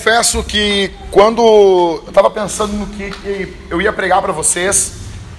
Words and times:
confesso 0.00 0.42
que 0.42 0.90
quando 1.10 1.42
eu 1.42 2.04
estava 2.08 2.30
pensando 2.30 2.72
no 2.72 2.86
que, 2.86 3.54
eu 3.68 3.82
ia 3.82 3.92
pregar 3.92 4.22
para 4.22 4.32
vocês, 4.32 4.92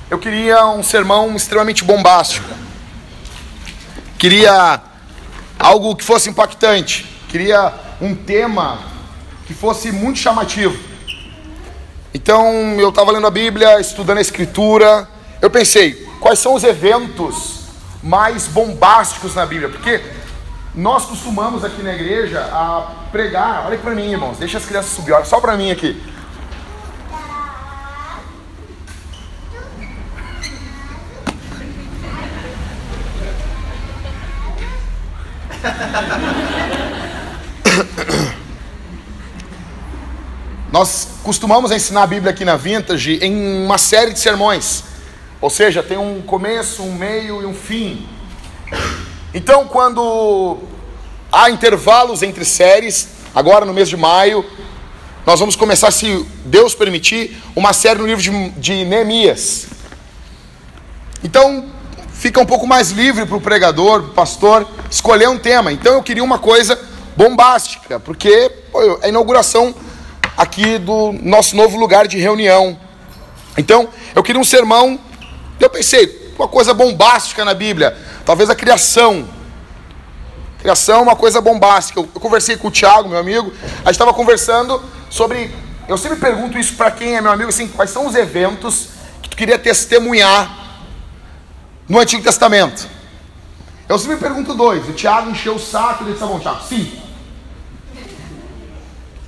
eu 0.07 0.19
queria 0.19 0.67
um 0.67 0.83
sermão 0.83 1.35
extremamente 1.35 1.83
bombástico. 1.83 2.47
Queria 4.19 4.79
algo 5.57 5.95
que 5.95 6.03
fosse 6.03 6.29
impactante. 6.29 7.07
Queria 7.27 7.73
um 7.99 8.13
tema 8.13 8.77
que 9.47 9.53
fosse 9.55 9.91
muito 9.91 10.19
chamativo. 10.19 10.77
Então 12.13 12.45
eu 12.79 12.89
estava 12.89 13.11
lendo 13.11 13.25
a 13.25 13.31
Bíblia, 13.31 13.81
estudando 13.81 14.19
a 14.19 14.21
Escritura. 14.21 15.09
Eu 15.41 15.49
pensei, 15.49 16.07
quais 16.19 16.37
são 16.37 16.53
os 16.53 16.63
eventos 16.63 17.61
mais 18.03 18.45
bombásticos 18.47 19.33
na 19.33 19.43
Bíblia? 19.43 19.69
Porque 19.69 19.99
nós 20.73 21.05
costumamos 21.05 21.65
aqui 21.65 21.83
na 21.83 21.93
igreja 21.93 22.39
a 22.39 23.07
pregar. 23.11 23.65
Olha 23.65 23.73
aqui 23.73 23.83
para 23.83 23.93
mim, 23.93 24.09
irmãos. 24.09 24.37
Deixa 24.37 24.57
as 24.57 24.65
crianças 24.65 24.91
subir. 24.91 25.11
Olha 25.11 25.25
só 25.25 25.41
para 25.41 25.57
mim 25.57 25.69
aqui. 25.69 26.01
Nós 40.71 41.09
costumamos 41.21 41.69
ensinar 41.71 42.03
a 42.03 42.07
Bíblia 42.07 42.31
aqui 42.31 42.45
na 42.45 42.55
Vintage 42.55 43.19
em 43.21 43.65
uma 43.65 43.77
série 43.77 44.13
de 44.13 44.19
sermões. 44.19 44.85
Ou 45.41 45.49
seja, 45.49 45.83
tem 45.83 45.97
um 45.97 46.21
começo, 46.21 46.81
um 46.81 46.93
meio 46.93 47.41
e 47.41 47.45
um 47.45 47.53
fim. 47.53 48.07
Então, 49.33 49.67
quando 49.67 50.70
há 51.31 51.49
intervalos 51.49 52.21
entre 52.21 52.43
séries, 52.43 53.07
agora 53.33 53.65
no 53.65 53.73
mês 53.73 53.87
de 53.89 53.97
maio, 53.97 54.45
nós 55.25 55.39
vamos 55.39 55.55
começar, 55.55 55.91
se 55.91 56.25
Deus 56.45 56.73
permitir, 56.73 57.41
uma 57.55 57.73
série 57.73 57.99
no 57.99 58.07
livro 58.07 58.21
de, 58.21 58.49
de 58.51 58.85
Neemias. 58.85 59.67
Então, 61.23 61.65
fica 62.13 62.39
um 62.39 62.45
pouco 62.45 62.65
mais 62.67 62.91
livre 62.91 63.25
para 63.25 63.37
o 63.37 63.41
pregador, 63.41 64.01
para 64.01 64.11
o 64.11 64.13
pastor, 64.13 64.67
escolher 64.89 65.29
um 65.29 65.37
tema. 65.37 65.71
Então, 65.71 65.93
eu 65.93 66.03
queria 66.03 66.23
uma 66.23 66.39
coisa 66.39 66.79
bombástica, 67.15 67.99
porque 67.99 68.51
pô, 68.71 68.81
é 68.81 69.05
a 69.05 69.09
inauguração 69.09 69.75
aqui 70.35 70.77
do 70.79 71.13
nosso 71.21 71.55
novo 71.55 71.77
lugar 71.77 72.07
de 72.07 72.17
reunião. 72.17 72.79
Então, 73.57 73.89
eu 74.15 74.23
queria 74.23 74.41
um 74.41 74.45
sermão. 74.45 74.99
Eu 75.59 75.69
pensei, 75.69 76.33
uma 76.35 76.47
coisa 76.47 76.73
bombástica 76.73 77.45
na 77.45 77.53
Bíblia 77.53 77.95
Talvez 78.25 78.49
a 78.49 78.55
criação. 78.55 79.27
Criação 80.61 80.99
é 80.99 81.01
uma 81.01 81.15
coisa 81.15 81.41
bombástica. 81.41 81.99
Eu, 81.99 82.07
eu 82.13 82.21
conversei 82.21 82.55
com 82.55 82.67
o 82.67 82.71
Thiago, 82.71 83.09
meu 83.09 83.17
amigo, 83.17 83.51
a 83.63 83.85
gente 83.85 83.91
estava 83.91 84.13
conversando 84.13 84.81
sobre. 85.09 85.53
Eu 85.87 85.97
sempre 85.97 86.19
pergunto 86.19 86.57
isso 86.57 86.75
para 86.75 86.91
quem 86.91 87.15
é 87.15 87.21
meu 87.21 87.31
amigo, 87.31 87.49
assim, 87.49 87.67
quais 87.67 87.89
são 87.89 88.05
os 88.05 88.15
eventos 88.15 88.89
que 89.21 89.29
tu 89.29 89.35
queria 89.35 89.57
testemunhar 89.57 90.77
no 91.89 91.99
Antigo 91.99 92.23
Testamento? 92.23 92.87
Eu 93.89 93.97
sempre 93.97 94.17
pergunto 94.17 94.53
dois. 94.53 94.87
O 94.87 94.93
Thiago 94.93 95.31
encheu 95.31 95.55
o 95.55 95.59
saco 95.59 96.03
e 96.03 96.07
disse: 96.07 96.19
tá 96.19 96.27
bom, 96.27 96.39
Thiago, 96.39 96.61
sim. 96.63 97.01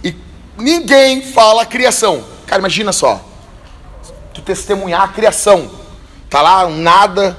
E 0.04 0.16
ninguém 0.56 1.24
fala 1.24 1.66
criação. 1.66 2.24
Cara, 2.46 2.60
imagina 2.60 2.94
só. 2.94 3.20
Tu 4.34 4.42
testemunhar 4.42 5.02
a 5.02 5.08
criação. 5.08 5.70
Tá 6.30 6.42
lá, 6.42 6.68
nada, 6.70 7.38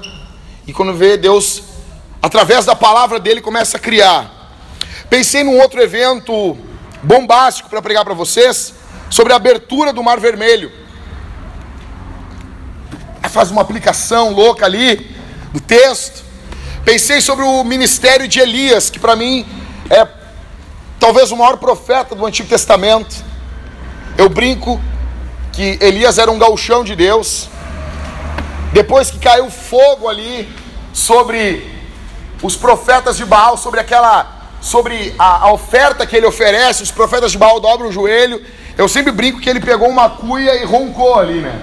e 0.67 0.73
quando 0.73 0.95
vê, 0.95 1.17
Deus, 1.17 1.63
através 2.25 2.65
da 2.65 2.75
palavra 2.75 3.21
dele, 3.21 3.43
começa 3.43 3.77
a 3.77 3.81
criar. 3.81 4.31
Pensei 5.11 5.45
num 5.45 5.61
outro 5.61 5.79
evento 5.79 6.57
bombástico 7.03 7.69
para 7.69 7.83
pregar 7.83 8.03
para 8.03 8.15
vocês, 8.15 8.73
sobre 9.11 9.35
a 9.35 9.37
abertura 9.37 9.93
do 9.93 10.03
Mar 10.03 10.19
Vermelho. 10.19 10.73
Faz 13.29 13.51
uma 13.51 13.61
aplicação 13.61 14.31
louca 14.31 14.65
ali, 14.65 15.15
do 15.53 15.61
texto. 15.61 16.25
Pensei 16.83 17.21
sobre 17.21 17.45
o 17.45 17.63
ministério 17.63 18.27
de 18.27 18.41
Elias, 18.41 18.89
que 18.89 18.99
para 18.99 19.15
mim 19.15 19.47
é 19.91 20.09
talvez 20.99 21.31
o 21.31 21.37
maior 21.37 21.59
profeta 21.59 22.15
do 22.15 22.25
Antigo 22.25 22.49
Testamento. 22.49 23.23
Eu 24.17 24.31
brinco 24.31 24.81
que 25.53 25.77
Elias 25.79 26.17
era 26.17 26.31
um 26.31 26.39
galchão 26.39 26.85
de 26.85 26.97
Deus. 26.97 27.51
Depois 28.73 29.11
que 29.11 29.19
caiu 29.19 29.51
fogo 29.51 30.09
ali 30.09 30.49
sobre 30.91 31.74
os 32.45 32.57
profetas 32.57 33.17
de 33.17 33.25
Baal, 33.25 33.57
sobre 33.57 33.81
aquela 33.81 34.43
sobre 34.61 35.15
a, 35.19 35.47
a, 35.47 35.53
oferta 35.53 36.07
que 36.07 36.15
ele 36.15 36.27
oferece, 36.27 36.83
os 36.83 36.91
profetas 36.91 37.33
de 37.33 37.39
Baal 37.39 37.59
dobram 37.59 37.89
o 37.89 37.93
joelho. 37.93 38.45
Eu 38.77 38.87
sempre 38.87 39.13
brinco 39.13 39.41
que 39.41 39.49
ele 39.49 39.61
pegou 39.61 39.89
uma 39.89 40.11
cuia 40.11 40.63
e 40.63 40.65
roncou 40.65 41.19
ali, 41.19 41.41
né? 41.41 41.63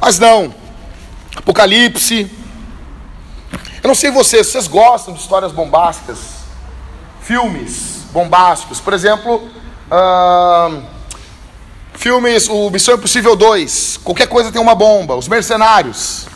Mas 0.00 0.18
não. 0.18 0.54
Apocalipse. 1.34 2.30
Eu 3.82 3.88
não 3.88 3.94
sei 3.94 4.10
vocês, 4.10 4.46
vocês 4.46 4.66
gostam 4.66 5.12
de 5.12 5.20
histórias 5.20 5.52
bombásticas? 5.52 6.18
Filmes 7.20 8.04
bombásticos. 8.12 8.80
Por 8.80 8.94
exemplo, 8.94 9.46
Filmes, 11.94 12.48
o 12.48 12.70
Missão 12.70 12.94
Impossível 12.94 13.36
2, 13.36 13.98
qualquer 14.02 14.28
coisa 14.28 14.50
tem 14.50 14.60
uma 14.60 14.74
bomba, 14.74 15.14
Os 15.14 15.28
Mercenários. 15.28 16.26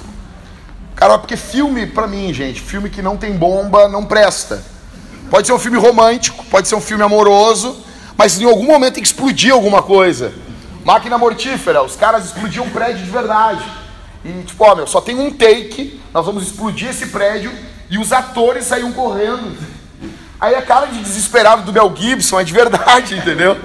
Cara, 1.00 1.16
porque 1.16 1.34
filme, 1.34 1.86
pra 1.86 2.06
mim, 2.06 2.30
gente, 2.34 2.60
filme 2.60 2.90
que 2.90 3.00
não 3.00 3.16
tem 3.16 3.32
bomba 3.32 3.88
não 3.88 4.04
presta. 4.04 4.62
Pode 5.30 5.46
ser 5.46 5.54
um 5.54 5.58
filme 5.58 5.78
romântico, 5.78 6.44
pode 6.44 6.68
ser 6.68 6.74
um 6.74 6.80
filme 6.80 7.02
amoroso, 7.02 7.82
mas 8.18 8.38
em 8.38 8.44
algum 8.44 8.66
momento 8.66 8.94
tem 8.94 9.02
que 9.02 9.08
explodir 9.08 9.50
alguma 9.50 9.82
coisa. 9.82 10.30
Máquina 10.84 11.16
mortífera, 11.16 11.82
os 11.82 11.96
caras 11.96 12.26
explodiam 12.26 12.66
um 12.66 12.68
prédio 12.68 13.02
de 13.02 13.10
verdade. 13.10 13.64
E 14.22 14.42
tipo, 14.42 14.62
ó, 14.62 14.74
meu, 14.74 14.86
só 14.86 15.00
tem 15.00 15.18
um 15.18 15.30
take, 15.30 15.98
nós 16.12 16.26
vamos 16.26 16.42
explodir 16.42 16.90
esse 16.90 17.06
prédio 17.06 17.50
e 17.88 17.96
os 17.96 18.12
atores 18.12 18.66
saíam 18.66 18.92
correndo. 18.92 19.56
Aí 20.38 20.54
a 20.54 20.60
cara 20.60 20.84
de 20.84 21.02
desesperado 21.02 21.62
do 21.62 21.72
Mel 21.72 21.94
Gibson 21.96 22.38
é 22.38 22.44
de 22.44 22.52
verdade, 22.52 23.16
entendeu? 23.16 23.56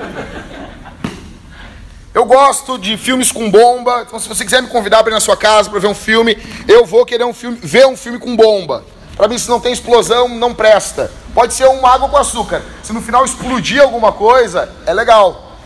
Eu 2.16 2.24
gosto 2.24 2.78
de 2.78 2.96
filmes 2.96 3.30
com 3.30 3.52
bomba, 3.52 4.04
então 4.08 4.18
se 4.18 4.30
você 4.30 4.46
quiser 4.46 4.62
me 4.62 4.70
convidar 4.70 5.04
para 5.04 5.12
ir 5.12 5.16
na 5.16 5.20
sua 5.20 5.36
casa 5.36 5.70
para 5.70 5.80
ver 5.80 5.88
um 5.88 5.94
filme, 5.94 6.38
eu 6.66 6.86
vou 6.86 7.06
querer 7.06 7.26
um 7.26 7.34
filme, 7.34 7.58
ver 7.62 7.86
um 7.88 7.98
filme 7.98 8.18
com 8.18 8.38
bomba. 8.38 8.86
Para 9.18 9.28
mim, 9.28 9.38
se 9.38 9.50
não 9.50 9.60
tem 9.60 9.74
explosão, 9.74 10.30
não 10.30 10.54
presta. 10.54 11.12
Pode 11.34 11.54
ser 11.54 11.68
uma 11.68 11.90
água 11.94 12.08
com 12.08 12.16
açúcar. 12.16 12.62
Se 12.82 12.94
no 12.94 13.02
final 13.02 13.26
explodir 13.26 13.82
alguma 13.82 14.14
coisa, 14.14 14.74
é 14.86 14.94
legal. 14.94 15.58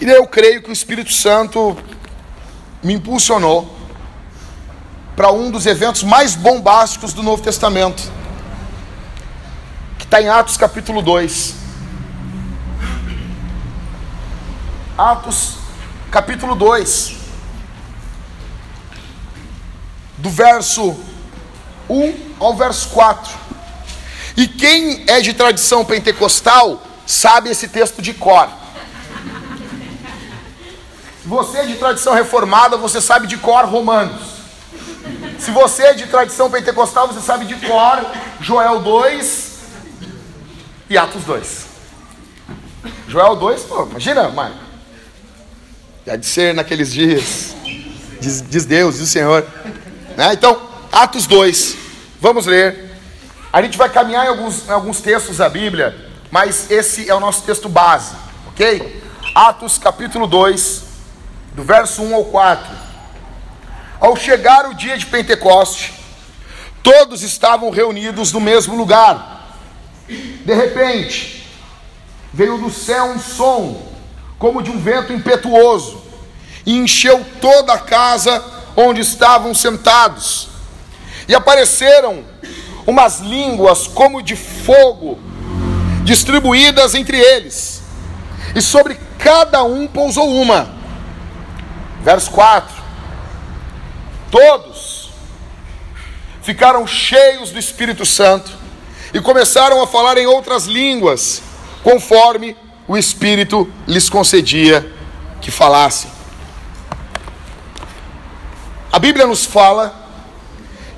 E 0.00 0.08
eu 0.08 0.24
creio 0.28 0.62
que 0.62 0.70
o 0.70 0.72
Espírito 0.72 1.12
Santo 1.12 1.76
me 2.80 2.94
impulsionou 2.94 3.68
para 5.16 5.32
um 5.32 5.50
dos 5.50 5.66
eventos 5.66 6.04
mais 6.04 6.36
bombásticos 6.36 7.12
do 7.12 7.24
Novo 7.24 7.42
Testamento, 7.42 8.04
que 9.98 10.04
está 10.04 10.22
em 10.22 10.28
Atos 10.28 10.56
capítulo 10.56 11.02
2. 11.02 11.66
Atos 14.98 15.58
capítulo 16.10 16.56
2, 16.56 17.14
do 20.16 20.28
verso 20.28 20.98
1 21.88 22.34
ao 22.40 22.56
verso 22.56 22.88
4. 22.88 23.32
E 24.36 24.48
quem 24.48 25.04
é 25.06 25.20
de 25.20 25.34
tradição 25.34 25.84
pentecostal 25.84 26.82
sabe 27.06 27.48
esse 27.48 27.68
texto 27.68 28.02
de 28.02 28.12
cor. 28.12 28.48
Se 31.22 31.28
você 31.28 31.58
é 31.58 31.66
de 31.66 31.76
tradição 31.76 32.12
reformada, 32.12 32.76
você 32.76 33.00
sabe 33.00 33.28
de 33.28 33.36
cor 33.36 33.66
Romanos. 33.66 34.38
Se 35.38 35.52
você 35.52 35.84
é 35.84 35.94
de 35.94 36.08
tradição 36.08 36.50
pentecostal, 36.50 37.06
você 37.06 37.20
sabe 37.20 37.44
de 37.44 37.54
cor 37.64 38.04
Joel 38.40 38.80
2 38.80 39.58
e 40.90 40.98
Atos 40.98 41.22
2. 41.22 41.66
Joel 43.06 43.36
2, 43.36 43.62
pô, 43.62 43.86
imagina, 43.86 44.28
Marco. 44.30 44.67
Há 46.10 46.16
de 46.16 46.24
ser 46.24 46.54
naqueles 46.54 46.90
dias, 46.90 47.54
diz, 48.18 48.42
diz 48.48 48.64
Deus, 48.64 48.94
diz 48.94 49.08
o 49.08 49.10
Senhor. 49.10 49.46
Né? 50.16 50.32
Então, 50.32 50.58
Atos 50.90 51.26
2, 51.26 51.76
vamos 52.18 52.46
ler. 52.46 52.96
A 53.52 53.60
gente 53.60 53.76
vai 53.76 53.90
caminhar 53.90 54.24
em 54.24 54.28
alguns, 54.28 54.66
em 54.66 54.70
alguns 54.70 55.02
textos 55.02 55.36
da 55.36 55.50
Bíblia, 55.50 55.94
mas 56.30 56.70
esse 56.70 57.10
é 57.10 57.14
o 57.14 57.20
nosso 57.20 57.42
texto 57.42 57.68
base, 57.68 58.14
ok? 58.46 59.02
Atos 59.34 59.76
capítulo 59.76 60.26
2, 60.26 60.82
do 61.54 61.62
verso 61.62 62.02
1 62.02 62.14
ao 62.14 62.24
4. 62.24 62.66
Ao 64.00 64.16
chegar 64.16 64.70
o 64.70 64.74
dia 64.74 64.96
de 64.96 65.04
Pentecoste, 65.04 65.92
todos 66.82 67.22
estavam 67.22 67.68
reunidos 67.68 68.32
no 68.32 68.40
mesmo 68.40 68.74
lugar. 68.74 69.46
De 70.08 70.54
repente, 70.54 71.46
veio 72.32 72.56
do 72.56 72.70
céu 72.70 73.06
um 73.06 73.18
som 73.18 73.87
como 74.38 74.62
de 74.62 74.70
um 74.70 74.78
vento 74.78 75.12
impetuoso, 75.12 76.02
e 76.64 76.76
encheu 76.76 77.24
toda 77.40 77.72
a 77.72 77.78
casa 77.78 78.44
onde 78.76 79.00
estavam 79.00 79.54
sentados. 79.54 80.48
E 81.26 81.34
apareceram 81.34 82.24
umas 82.86 83.20
línguas 83.20 83.86
como 83.86 84.22
de 84.22 84.36
fogo 84.36 85.18
distribuídas 86.04 86.94
entre 86.94 87.18
eles, 87.18 87.82
e 88.54 88.62
sobre 88.62 88.98
cada 89.18 89.62
um 89.64 89.86
pousou 89.86 90.30
uma. 90.30 90.70
Verso 92.02 92.30
4: 92.30 92.74
Todos 94.30 95.10
ficaram 96.42 96.86
cheios 96.86 97.50
do 97.50 97.58
Espírito 97.58 98.06
Santo 98.06 98.50
e 99.12 99.20
começaram 99.20 99.82
a 99.82 99.86
falar 99.86 100.16
em 100.16 100.26
outras 100.26 100.64
línguas, 100.64 101.42
conforme 101.82 102.56
o 102.88 102.96
Espírito 102.96 103.70
lhes 103.86 104.08
concedia 104.08 104.90
que 105.42 105.50
falassem. 105.50 106.10
A 108.90 108.98
Bíblia 108.98 109.26
nos 109.26 109.44
fala 109.44 109.94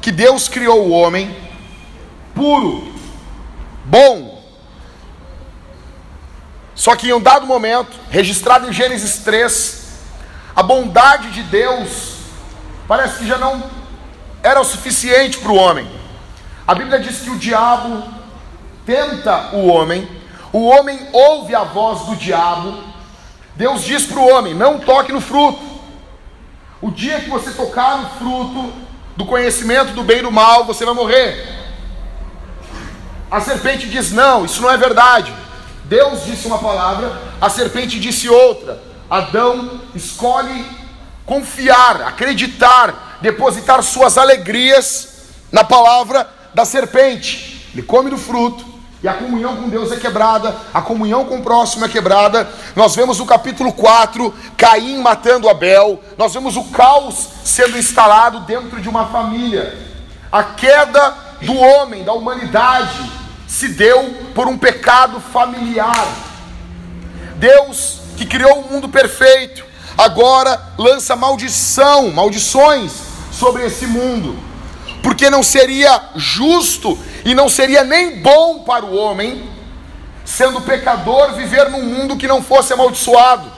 que 0.01 0.13
Deus 0.13 0.49
criou 0.49 0.87
o 0.87 0.91
homem 0.91 1.37
puro, 2.35 2.95
bom. 3.85 4.41
Só 6.77 6.95
que 6.95 7.09
em 7.09 7.13
um 7.13 7.21
dado 7.21 7.47
momento, 7.47 7.91
registrado 8.09 8.69
em 8.69 8.73
Gênesis 8.73 9.17
3, 9.19 9.89
a 10.55 10.63
bondade 10.63 11.33
de 11.33 11.43
Deus 11.43 12.15
parece 12.87 13.19
que 13.19 13.27
já 13.27 13.37
não 13.37 13.63
era 14.43 14.61
o 14.61 14.65
suficiente 14.65 15.39
para 15.39 15.51
o 15.51 15.57
homem. 15.57 15.91
A 16.67 16.75
Bíblia 16.75 17.01
diz 17.01 17.19
que 17.19 17.31
o 17.31 17.39
diabo 17.39 18.05
tenta 18.87 19.51
o 19.55 19.67
homem, 19.67 20.09
o 20.53 20.67
homem 20.67 20.99
ouve 21.13 21.55
a 21.55 21.65
voz 21.65 22.07
do 22.07 22.17
diabo. 22.17 22.83
Deus 23.57 23.85
diz 23.85 24.07
para 24.07 24.19
o 24.19 24.29
homem: 24.29 24.55
não 24.55 24.79
toque 24.79 25.13
no 25.13 25.21
fruto. 25.21 25.61
O 26.81 26.91
dia 26.91 27.21
que 27.21 27.31
você 27.31 27.51
tocar 27.51 27.99
no 27.99 28.11
fruto 28.11 28.73
do 29.17 29.27
conhecimento 29.27 29.93
do 29.93 30.03
bem 30.03 30.21
e 30.21 30.23
do 30.23 30.31
mal, 30.31 30.65
você 30.65 30.85
vai 30.85 30.95
morrer. 30.95 31.47
A 33.31 33.41
serpente 33.41 33.89
diz: 33.89 34.11
não, 34.13 34.45
isso 34.45 34.61
não 34.63 34.71
é 34.71 34.77
verdade. 34.77 35.33
Deus 35.85 36.25
disse 36.25 36.47
uma 36.47 36.59
palavra, 36.59 37.21
a 37.41 37.51
serpente 37.51 37.99
disse 37.99 38.29
outra. 38.29 38.83
Adão 39.09 39.81
escolhe 39.95 40.65
confiar, 41.27 42.03
acreditar, 42.03 43.19
depositar 43.21 43.83
suas 43.83 44.17
alegrias 44.17 45.27
na 45.51 45.65
palavra 45.65 46.29
da 46.55 46.65
serpente. 46.65 47.69
Ele 47.73 47.83
come 47.83 48.11
do 48.11 48.17
fruto, 48.17 48.65
e 49.03 49.09
a 49.09 49.15
comunhão 49.15 49.57
com 49.57 49.69
Deus 49.69 49.91
é 49.93 49.97
quebrada, 49.97 50.55
a 50.75 50.83
comunhão 50.83 51.25
com 51.25 51.39
o 51.39 51.43
próximo 51.43 51.87
é 51.87 51.89
quebrada. 51.89 52.47
Nós 52.77 52.95
vemos 52.95 53.19
no 53.19 53.25
capítulo 53.25 53.73
4 53.73 54.35
Caim 54.59 55.01
matando 55.01 55.49
Abel, 55.49 56.03
nós 56.19 56.35
vemos 56.35 56.57
o 56.57 56.65
caos 56.65 57.29
sendo 57.43 57.79
instalado 57.79 58.41
dentro 58.41 58.81
de 58.81 58.89
uma 58.89 59.07
família. 59.07 59.79
A 60.31 60.45
queda 60.45 61.15
do 61.41 61.57
homem, 61.57 62.05
da 62.05 62.13
humanidade, 62.13 63.11
se 63.49 63.69
deu 63.69 64.15
por 64.35 64.47
um 64.47 64.59
pecado 64.59 65.19
familiar. 65.19 66.07
Deus, 67.37 68.01
que 68.19 68.27
criou 68.27 68.61
o 68.61 68.71
mundo 68.71 68.87
perfeito, 68.87 69.65
agora 69.97 70.61
lança 70.77 71.17
maldição, 71.17 72.11
maldições 72.11 72.93
sobre 73.33 73.65
esse 73.65 73.87
mundo, 73.87 74.39
porque 75.03 75.31
não 75.31 75.43
seria 75.43 76.01
justo 76.17 76.99
e 77.25 77.35
não 77.35 77.49
seria 77.49 77.85
nem 77.85 78.21
bom 78.21 78.61
para 78.61 78.85
o 78.85 78.95
homem, 78.95 79.49
sendo 80.25 80.61
pecador, 80.61 81.33
viver 81.33 81.71
num 81.71 81.83
mundo 81.83 82.17
que 82.17 82.27
não 82.27 82.43
fosse 82.43 82.73
amaldiçoado. 82.73 83.51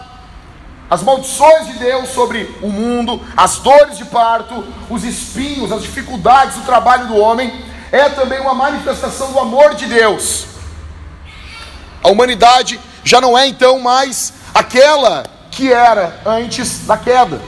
As 0.89 1.03
maldições 1.03 1.69
de 1.69 1.75
Deus 1.75 2.11
sobre 2.11 2.55
o 2.61 2.69
mundo, 2.69 3.21
as 3.37 3.59
dores 3.59 3.97
de 3.97 4.05
parto, 4.05 4.65
os 4.91 5.05
espinhos, 5.05 5.73
as 5.73 5.83
dificuldades 5.83 6.57
do 6.57 6.67
trabalho 6.67 7.07
do 7.07 7.17
homem, 7.17 7.65
é 7.91 8.09
também 8.11 8.41
uma 8.41 8.55
manifestação 8.55 9.33
do 9.33 9.39
amor 9.39 9.75
de 9.75 9.87
Deus. 9.87 10.47
A 12.03 12.09
humanidade 12.09 12.79
já 13.05 13.21
não 13.21 13.39
é 13.39 13.47
então 13.47 13.79
mais 13.79 14.35
aquela 14.55 15.25
que 15.51 15.73
era 15.73 16.21
antes 16.27 16.87
da 16.87 16.97
queda. 16.97 17.41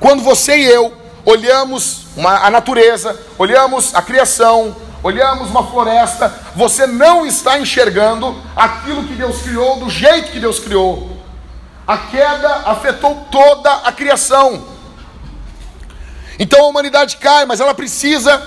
Quando 0.00 0.22
você 0.22 0.56
e 0.56 0.64
eu 0.64 1.03
olhamos 1.24 2.06
uma, 2.16 2.46
a 2.46 2.50
natureza, 2.50 3.18
olhamos 3.38 3.94
a 3.94 4.02
criação, 4.02 4.76
olhamos 5.02 5.50
uma 5.50 5.66
floresta, 5.66 6.32
você 6.54 6.86
não 6.86 7.26
está 7.26 7.58
enxergando 7.58 8.40
aquilo 8.54 9.04
que 9.04 9.14
Deus 9.14 9.42
criou 9.42 9.78
do 9.78 9.90
jeito 9.90 10.30
que 10.30 10.40
Deus 10.40 10.58
criou. 10.58 11.22
A 11.86 11.98
queda 11.98 12.62
afetou 12.66 13.26
toda 13.30 13.70
a 13.70 13.92
criação. 13.92 14.64
Então 16.38 16.64
a 16.64 16.68
humanidade 16.68 17.16
cai, 17.16 17.44
mas 17.44 17.60
ela 17.60 17.74
precisa 17.74 18.42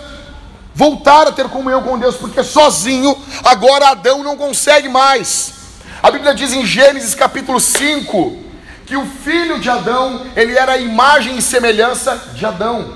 voltar 0.74 1.28
a 1.28 1.32
ter 1.32 1.48
comunhão 1.50 1.82
com 1.84 1.98
Deus, 1.98 2.16
porque 2.16 2.44
sozinho 2.44 3.18
agora 3.44 3.90
Adão 3.90 4.24
não 4.24 4.38
consegue 4.38 4.90
mais. 4.90 5.54
A 6.02 6.12
Bíblia 6.12 6.34
diz 6.34 6.54
em 6.54 6.66
Gênesis 6.66 7.16
capítulo 7.16 7.60
5 7.60 8.47
que 8.88 8.96
o 8.96 9.06
filho 9.06 9.60
de 9.60 9.70
Adão, 9.70 10.26
ele 10.34 10.58
era 10.58 10.72
a 10.72 10.78
imagem 10.78 11.38
e 11.38 11.42
semelhança 11.42 12.16
de 12.34 12.46
Adão. 12.46 12.94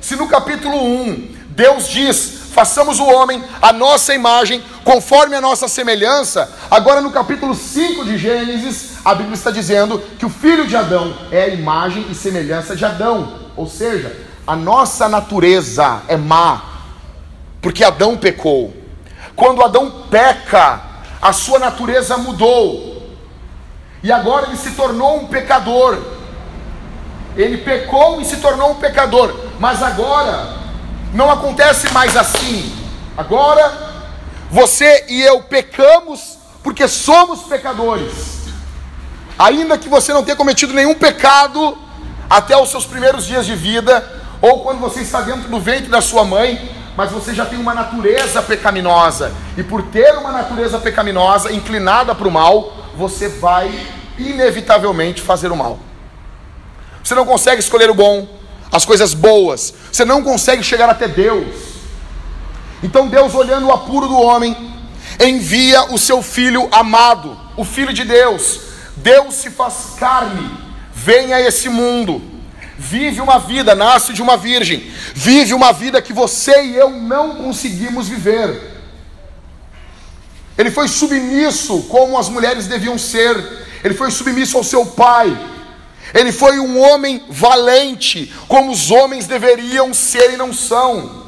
Se 0.00 0.16
no 0.16 0.26
capítulo 0.26 0.82
1 0.82 1.36
Deus 1.50 1.88
diz 1.88 2.38
façamos 2.52 2.98
o 2.98 3.04
homem 3.04 3.44
a 3.60 3.72
nossa 3.72 4.14
imagem, 4.14 4.64
conforme 4.82 5.36
a 5.36 5.40
nossa 5.40 5.68
semelhança. 5.68 6.50
Agora, 6.70 7.00
no 7.00 7.12
capítulo 7.12 7.54
5 7.54 8.04
de 8.04 8.16
Gênesis, 8.18 8.94
a 9.04 9.14
Bíblia 9.14 9.34
está 9.34 9.50
dizendo 9.50 10.02
que 10.18 10.26
o 10.26 10.30
filho 10.30 10.66
de 10.66 10.74
Adão 10.74 11.14
é 11.30 11.42
a 11.42 11.48
imagem 11.48 12.06
e 12.10 12.14
semelhança 12.14 12.74
de 12.74 12.84
Adão, 12.84 13.34
ou 13.54 13.68
seja, 13.68 14.16
a 14.46 14.56
nossa 14.56 15.08
natureza 15.08 16.02
é 16.08 16.16
má, 16.16 16.62
porque 17.60 17.84
Adão 17.84 18.16
pecou. 18.16 18.74
Quando 19.36 19.62
Adão 19.62 20.06
peca, 20.10 20.80
a 21.20 21.32
sua 21.32 21.58
natureza 21.58 22.16
mudou, 22.16 22.97
e 24.02 24.12
agora 24.12 24.46
ele 24.46 24.56
se 24.56 24.72
tornou 24.72 25.18
um 25.18 25.26
pecador. 25.26 25.98
Ele 27.36 27.58
pecou 27.58 28.20
e 28.20 28.24
se 28.24 28.38
tornou 28.38 28.72
um 28.72 28.74
pecador, 28.76 29.34
mas 29.58 29.82
agora 29.82 30.56
não 31.12 31.30
acontece 31.30 31.92
mais 31.92 32.16
assim. 32.16 32.74
Agora, 33.16 33.72
você 34.50 35.06
e 35.08 35.22
eu 35.22 35.40
pecamos 35.42 36.38
porque 36.62 36.86
somos 36.88 37.42
pecadores. 37.42 38.38
Ainda 39.38 39.78
que 39.78 39.88
você 39.88 40.12
não 40.12 40.24
tenha 40.24 40.36
cometido 40.36 40.74
nenhum 40.74 40.94
pecado 40.94 41.78
até 42.28 42.56
os 42.56 42.70
seus 42.70 42.84
primeiros 42.84 43.24
dias 43.24 43.46
de 43.46 43.54
vida, 43.54 44.04
ou 44.42 44.62
quando 44.62 44.80
você 44.80 45.00
está 45.00 45.20
dentro 45.20 45.48
do 45.48 45.60
ventre 45.60 45.88
da 45.88 46.00
sua 46.00 46.24
mãe, 46.24 46.70
mas 46.96 47.10
você 47.10 47.32
já 47.32 47.46
tem 47.46 47.58
uma 47.58 47.74
natureza 47.74 48.42
pecaminosa. 48.42 49.32
E 49.56 49.62
por 49.62 49.82
ter 49.82 50.12
uma 50.18 50.32
natureza 50.32 50.78
pecaminosa, 50.78 51.52
inclinada 51.52 52.14
para 52.14 52.26
o 52.26 52.30
mal, 52.30 52.72
você 52.96 53.28
vai 53.28 53.86
inevitavelmente 54.18 55.22
fazer 55.22 55.50
o 55.50 55.56
mal. 55.56 55.78
Você 57.02 57.14
não 57.14 57.24
consegue 57.24 57.60
escolher 57.60 57.88
o 57.90 57.94
bom, 57.94 58.28
as 58.70 58.84
coisas 58.84 59.14
boas. 59.14 59.72
Você 59.90 60.04
não 60.04 60.22
consegue 60.22 60.62
chegar 60.62 60.90
até 60.90 61.08
Deus. 61.08 61.78
Então 62.82 63.08
Deus, 63.08 63.34
olhando 63.34 63.66
o 63.66 63.72
apuro 63.72 64.06
do 64.06 64.18
homem, 64.18 64.56
envia 65.18 65.84
o 65.92 65.98
seu 65.98 66.22
filho 66.22 66.68
amado, 66.70 67.36
o 67.56 67.64
filho 67.64 67.92
de 67.92 68.04
Deus. 68.04 68.60
Deus 68.96 69.34
se 69.34 69.50
faz 69.50 69.94
carne, 69.98 70.50
vem 70.92 71.32
a 71.32 71.40
esse 71.40 71.68
mundo, 71.68 72.20
vive 72.76 73.20
uma 73.20 73.38
vida, 73.38 73.74
nasce 73.74 74.12
de 74.12 74.22
uma 74.22 74.36
virgem, 74.36 74.90
vive 75.14 75.54
uma 75.54 75.72
vida 75.72 76.02
que 76.02 76.12
você 76.12 76.64
e 76.64 76.76
eu 76.76 76.90
não 76.90 77.36
conseguimos 77.36 78.08
viver. 78.08 78.76
Ele 80.56 80.70
foi 80.70 80.88
submisso 80.88 81.82
como 81.84 82.18
as 82.18 82.28
mulheres 82.28 82.66
deviam 82.66 82.98
ser, 82.98 83.66
ele 83.82 83.94
foi 83.94 84.10
submisso 84.10 84.56
ao 84.56 84.64
seu 84.64 84.84
pai, 84.86 85.36
ele 86.14 86.32
foi 86.32 86.58
um 86.58 86.80
homem 86.80 87.22
valente, 87.28 88.32
como 88.46 88.72
os 88.72 88.90
homens 88.90 89.26
deveriam 89.26 89.92
ser 89.92 90.32
e 90.32 90.36
não 90.36 90.52
são. 90.52 91.26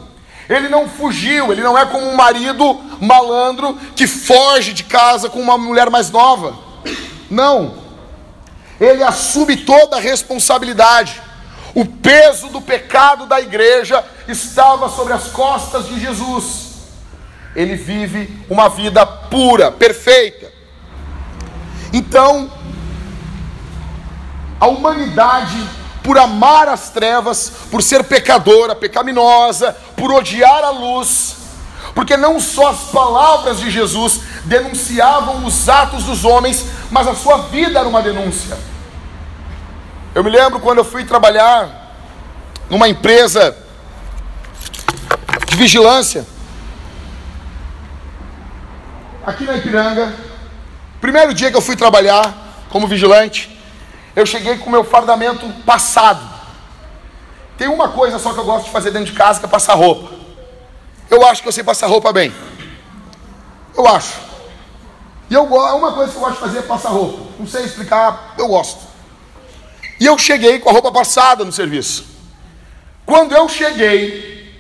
Ele 0.49 0.69
não 0.69 0.88
fugiu, 0.88 1.52
ele 1.52 1.62
não 1.62 1.78
é 1.78 1.87
como 1.87 2.07
um 2.07 2.16
marido 2.16 2.75
malandro 3.00 3.78
que 3.95 4.07
foge 4.07 4.73
de 4.73 4.83
casa 4.83 5.28
com 5.28 5.40
uma 5.40 5.57
mulher 5.57 5.88
mais 5.90 6.11
nova. 6.11 6.59
Não. 7.30 7.75
Ele 8.80 9.02
assume 9.04 9.59
toda 9.59 9.97
a 9.97 10.00
responsabilidade. 10.00 11.23
O 11.75 11.85
peso 11.85 12.49
do 12.49 12.61
pecado 12.61 13.26
da 13.26 13.40
igreja 13.40 14.04
estava 14.26 14.88
sobre 14.88 15.12
as 15.12 15.28
costas 15.28 15.87
de 15.87 16.00
Jesus. 16.00 16.71
Ele 17.54 17.76
vive 17.76 18.45
uma 18.49 18.69
vida 18.69 19.07
pura, 19.07 19.71
perfeita. 19.71 20.60
Então, 21.92 22.50
a 24.61 24.66
humanidade, 24.66 25.56
por 26.02 26.18
amar 26.18 26.68
as 26.68 26.90
trevas, 26.90 27.52
por 27.70 27.82
ser 27.82 28.04
pecadora, 28.04 28.75
pecaminosa, 28.75 29.76
por 29.97 30.12
odiar 30.12 30.64
a 30.64 30.70
luz, 30.70 31.37
porque 31.94 32.16
não 32.16 32.38
só 32.38 32.70
as 32.70 32.80
palavras 32.90 33.59
de 33.59 33.70
Jesus 33.70 34.20
denunciavam 34.44 35.44
os 35.44 35.68
atos 35.68 36.04
dos 36.04 36.25
homens, 36.25 36.64
mas 36.90 37.09
a 37.09 37.14
sua 37.14 37.38
vida 37.49 37.78
era 37.78 37.88
uma 37.88 38.02
denúncia. 38.02 38.56
Eu 40.14 40.25
me 40.25 40.30
lembro 40.30 40.61
quando 40.61 40.78
eu 40.78 40.85
fui 40.85 41.04
trabalhar 41.04 41.94
numa 42.68 42.88
empresa 42.88 43.56
de 45.47 45.56
vigilância. 45.56 46.26
aqui 49.26 49.44
na 49.44 49.56
Ipiranga. 49.56 50.29
Primeiro 51.00 51.33
dia 51.33 51.50
que 51.50 51.57
eu 51.57 51.62
fui 51.62 51.76
trabalhar 51.76 52.35
como 52.69 52.87
vigilante, 52.87 53.59
eu 54.14 54.26
cheguei 54.26 54.59
com 54.59 54.71
meu 54.71 54.85
fardamento 54.85 55.49
passado. 55.64 56.21
Tem 57.57 57.69
uma 57.69 57.88
coisa 57.88 58.19
só 58.19 58.33
que 58.33 58.38
eu 58.38 58.45
gosto 58.45 58.66
de 58.66 58.71
fazer 58.71 58.90
dentro 58.90 59.12
de 59.12 59.19
casa, 59.19 59.40
que 59.40 59.47
é 59.47 59.49
passar 59.49 59.75
roupa. 59.75 60.14
Eu 61.11 61.26
acho 61.26 61.42
que 61.42 61.49
eu 61.49 61.52
sei 61.52 61.64
passar 61.64 61.87
roupa 61.87 62.12
bem. 62.12 62.33
Eu 63.76 63.87
acho. 63.87 64.14
E 65.28 65.35
eu 65.35 65.45
uma 65.45 65.92
coisa 65.92 66.11
que 66.11 66.16
eu 66.19 66.23
gosto 66.23 66.35
de 66.35 66.40
fazer 66.40 66.59
é 66.59 66.62
passar 66.62 66.90
roupa. 66.90 67.30
Não 67.38 67.47
sei 67.47 67.64
explicar, 67.64 68.35
eu 68.37 68.49
gosto. 68.49 68.80
E 69.99 70.07
eu 70.07 70.16
cheguei 70.19 70.59
com 70.59 70.71
a 70.71 70.73
roupa 70.73 70.90
passada 70.90 71.45
no 71.45 71.52
serviço. 71.52 72.04
Quando 73.07 73.33
eu 73.33 73.49
cheguei, 73.49 74.54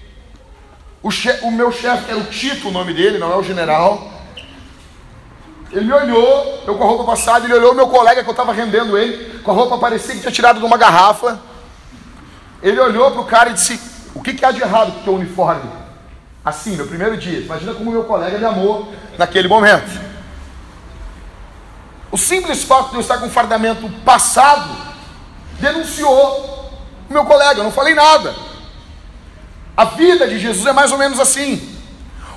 o, 1.02 1.10
che 1.10 1.30
o 1.42 1.50
meu 1.50 1.72
chefe, 1.72 2.04
que 2.04 2.10
era 2.10 2.20
o 2.20 2.24
Tito, 2.24 2.68
o 2.68 2.72
nome 2.72 2.92
dele, 2.92 3.18
não 3.18 3.32
é 3.32 3.36
o 3.36 3.42
general, 3.42 4.19
ele 5.72 5.86
me 5.86 5.92
olhou, 5.92 6.64
eu 6.66 6.76
com 6.76 6.84
a 6.84 6.86
roupa 6.86 7.04
passada, 7.04 7.44
ele 7.44 7.54
olhou 7.54 7.74
meu 7.74 7.86
colega 7.86 8.22
que 8.22 8.28
eu 8.28 8.32
estava 8.32 8.52
rendendo 8.52 8.98
ele, 8.98 9.38
com 9.40 9.50
a 9.52 9.54
roupa 9.54 9.78
parecia 9.78 10.14
que 10.14 10.20
tinha 10.20 10.32
tirado 10.32 10.58
de 10.58 10.64
uma 10.64 10.76
garrafa. 10.76 11.38
Ele 12.62 12.78
olhou 12.80 13.10
para 13.12 13.20
o 13.20 13.26
cara 13.26 13.50
e 13.50 13.52
disse: 13.54 13.80
O 14.14 14.20
que, 14.20 14.34
que 14.34 14.44
há 14.44 14.50
de 14.50 14.60
errado 14.60 14.92
com 14.92 15.00
o 15.00 15.04
teu 15.04 15.14
uniforme? 15.14 15.70
Assim, 16.44 16.74
meu 16.76 16.86
primeiro 16.86 17.16
dia. 17.16 17.40
Imagina 17.40 17.74
como 17.74 17.92
meu 17.92 18.04
colega 18.04 18.36
me 18.36 18.44
amou 18.44 18.92
naquele 19.16 19.46
momento. 19.46 20.00
O 22.10 22.18
simples 22.18 22.64
fato 22.64 22.90
de 22.90 22.96
eu 22.96 23.00
estar 23.00 23.18
com 23.18 23.30
fardamento 23.30 23.88
passado 24.04 24.76
denunciou 25.60 26.50
meu 27.08 27.24
colega, 27.24 27.60
eu 27.60 27.64
não 27.64 27.72
falei 27.72 27.94
nada. 27.94 28.34
A 29.76 29.84
vida 29.84 30.26
de 30.26 30.38
Jesus 30.38 30.66
é 30.66 30.72
mais 30.72 30.90
ou 30.90 30.98
menos 30.98 31.20
assim. 31.20 31.78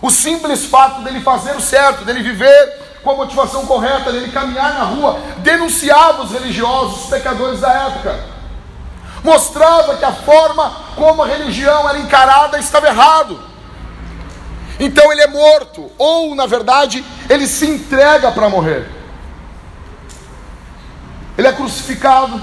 O 0.02 0.12
simples 0.12 0.66
fato 0.66 1.02
dele 1.02 1.22
fazer 1.22 1.56
o 1.56 1.62
certo, 1.62 2.06
dele 2.06 2.22
viver 2.22 2.83
com 3.04 3.12
a 3.12 3.16
motivação 3.16 3.66
correta, 3.66 4.12
dele 4.12 4.32
caminhar 4.32 4.74
na 4.74 4.84
rua, 4.84 5.20
denunciava 5.40 6.24
os 6.24 6.32
religiosos, 6.32 7.04
os 7.04 7.10
pecadores 7.10 7.60
da 7.60 7.72
época. 7.72 8.24
Mostrava 9.24 9.98
que 9.98 10.06
a 10.06 10.14
forma 10.14 10.74
como 10.96 11.24
a 11.24 11.28
religião 11.28 11.90
era 11.90 12.00
encarada 12.00 12.58
estava 12.58 12.88
errado. 12.88 13.40
Então 14.80 15.12
ele 15.12 15.22
é 15.22 15.28
morto, 15.28 15.92
ou 15.98 16.34
na 16.34 16.46
verdade, 16.46 17.04
ele 17.30 17.48
se 17.48 17.68
entrega 17.68 18.32
para 18.32 18.50
morrer. 18.50 18.90
Ele 21.38 21.48
é 21.48 21.54
crucificado, 21.54 22.42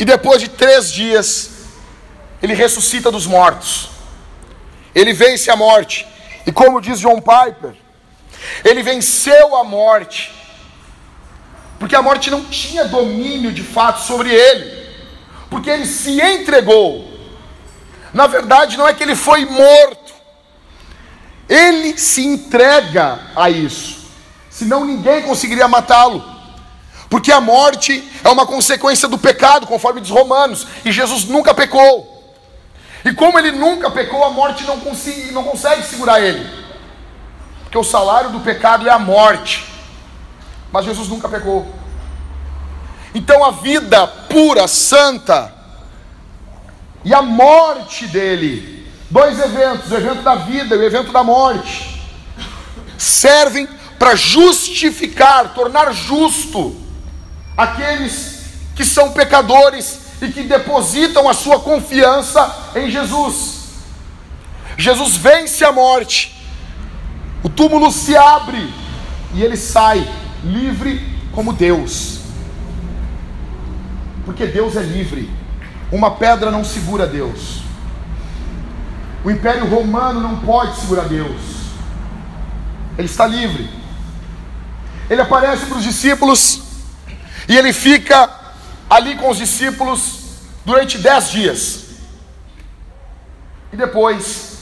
e 0.00 0.04
depois 0.04 0.40
de 0.40 0.48
três 0.48 0.90
dias, 0.90 1.50
ele 2.42 2.54
ressuscita 2.54 3.10
dos 3.10 3.26
mortos. 3.26 3.90
Ele 4.94 5.12
vence 5.12 5.50
a 5.50 5.56
morte. 5.56 6.06
E 6.46 6.50
como 6.50 6.80
diz 6.80 7.00
John 7.00 7.20
Piper, 7.20 7.74
ele 8.64 8.82
venceu 8.82 9.56
a 9.56 9.64
morte, 9.64 10.32
porque 11.78 11.96
a 11.96 12.02
morte 12.02 12.30
não 12.30 12.44
tinha 12.44 12.84
domínio 12.84 13.52
de 13.52 13.62
fato 13.62 14.00
sobre 14.00 14.32
ele, 14.32 14.88
porque 15.48 15.70
ele 15.70 15.86
se 15.86 16.20
entregou. 16.20 17.08
Na 18.12 18.26
verdade, 18.26 18.76
não 18.76 18.86
é 18.86 18.94
que 18.94 19.02
ele 19.02 19.14
foi 19.14 19.44
morto, 19.44 20.12
ele 21.48 21.96
se 21.98 22.24
entrega 22.24 23.18
a 23.34 23.48
isso, 23.48 24.00
senão 24.50 24.84
ninguém 24.84 25.22
conseguiria 25.22 25.68
matá-lo, 25.68 26.24
porque 27.08 27.32
a 27.32 27.40
morte 27.40 28.08
é 28.22 28.28
uma 28.28 28.46
consequência 28.46 29.08
do 29.08 29.18
pecado, 29.18 29.66
conforme 29.66 30.00
diz 30.00 30.10
Romanos, 30.10 30.66
e 30.84 30.92
Jesus 30.92 31.24
nunca 31.24 31.54
pecou. 31.54 32.10
E 33.04 33.12
como 33.14 33.38
ele 33.38 33.52
nunca 33.52 33.90
pecou, 33.90 34.24
a 34.24 34.30
morte 34.30 34.64
não 34.64 34.78
consegue, 34.78 35.32
não 35.32 35.42
consegue 35.42 35.82
segurar 35.82 36.20
ele. 36.20 36.59
Porque 37.70 37.78
o 37.78 37.84
salário 37.84 38.30
do 38.30 38.40
pecado 38.40 38.88
é 38.88 38.90
a 38.90 38.98
morte. 38.98 39.64
Mas 40.72 40.84
Jesus 40.84 41.06
nunca 41.06 41.28
pecou. 41.28 41.72
Então 43.14 43.44
a 43.44 43.52
vida 43.52 44.08
pura, 44.08 44.66
santa, 44.66 45.54
e 47.04 47.14
a 47.14 47.22
morte 47.22 48.08
dele, 48.08 48.92
dois 49.08 49.38
eventos, 49.38 49.88
o 49.88 49.96
evento 49.96 50.22
da 50.22 50.34
vida 50.34 50.74
e 50.74 50.78
o 50.78 50.82
evento 50.82 51.12
da 51.12 51.22
morte, 51.22 52.02
servem 52.98 53.68
para 53.96 54.16
justificar, 54.16 55.54
tornar 55.54 55.92
justo 55.92 56.74
aqueles 57.56 58.46
que 58.74 58.84
são 58.84 59.12
pecadores 59.12 60.00
e 60.20 60.32
que 60.32 60.42
depositam 60.42 61.28
a 61.28 61.34
sua 61.34 61.60
confiança 61.60 62.72
em 62.74 62.90
Jesus. 62.90 63.60
Jesus 64.76 65.16
vence 65.16 65.64
a 65.64 65.70
morte 65.70 66.39
o 67.42 67.48
túmulo 67.48 67.90
se 67.90 68.16
abre 68.16 68.72
e 69.34 69.42
ele 69.42 69.56
sai 69.56 70.06
livre 70.44 71.00
como 71.32 71.52
Deus. 71.52 72.20
Porque 74.24 74.46
Deus 74.46 74.76
é 74.76 74.82
livre. 74.82 75.30
Uma 75.90 76.12
pedra 76.12 76.50
não 76.50 76.64
segura 76.64 77.06
Deus. 77.06 77.62
O 79.24 79.30
Império 79.30 79.66
Romano 79.66 80.20
não 80.20 80.40
pode 80.40 80.78
segurar 80.80 81.08
Deus. 81.08 81.40
Ele 82.96 83.06
está 83.06 83.26
livre. 83.26 83.68
Ele 85.08 85.20
aparece 85.20 85.66
para 85.66 85.78
os 85.78 85.84
discípulos 85.84 86.62
e 87.48 87.56
ele 87.56 87.72
fica 87.72 88.30
ali 88.88 89.16
com 89.16 89.30
os 89.30 89.38
discípulos 89.38 90.20
durante 90.64 90.98
dez 90.98 91.30
dias. 91.30 91.84
E 93.72 93.76
depois, 93.76 94.58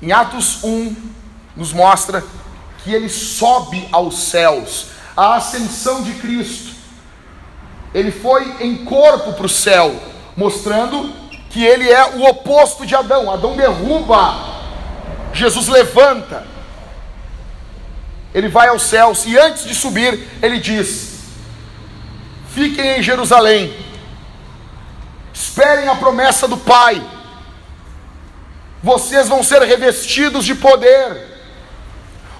em 0.00 0.12
Atos 0.12 0.62
1, 0.62 0.96
nos 1.56 1.72
mostra 1.72 2.22
que 2.84 2.92
ele 2.92 3.08
sobe 3.08 3.88
aos 3.90 4.16
céus, 4.18 4.88
a 5.16 5.34
ascensão 5.36 6.02
de 6.02 6.12
Cristo. 6.14 6.74
Ele 7.94 8.12
foi 8.12 8.62
em 8.62 8.84
corpo 8.84 9.32
para 9.32 9.46
o 9.46 9.48
céu, 9.48 9.94
mostrando 10.36 11.12
que 11.50 11.64
ele 11.64 11.90
é 11.90 12.16
o 12.16 12.24
oposto 12.26 12.84
de 12.84 12.94
Adão. 12.94 13.30
Adão 13.30 13.56
derruba, 13.56 14.34
Jesus 15.32 15.66
levanta. 15.66 16.46
Ele 18.34 18.48
vai 18.48 18.68
aos 18.68 18.82
céus 18.82 19.24
e 19.24 19.38
antes 19.38 19.64
de 19.64 19.74
subir, 19.74 20.28
ele 20.42 20.60
diz: 20.60 21.20
Fiquem 22.54 22.98
em 22.98 23.02
Jerusalém, 23.02 23.74
esperem 25.32 25.88
a 25.88 25.94
promessa 25.94 26.46
do 26.46 26.58
Pai. 26.58 27.02
Vocês 28.82 29.26
vão 29.26 29.42
ser 29.42 29.62
revestidos 29.62 30.44
de 30.44 30.54
poder 30.54 31.35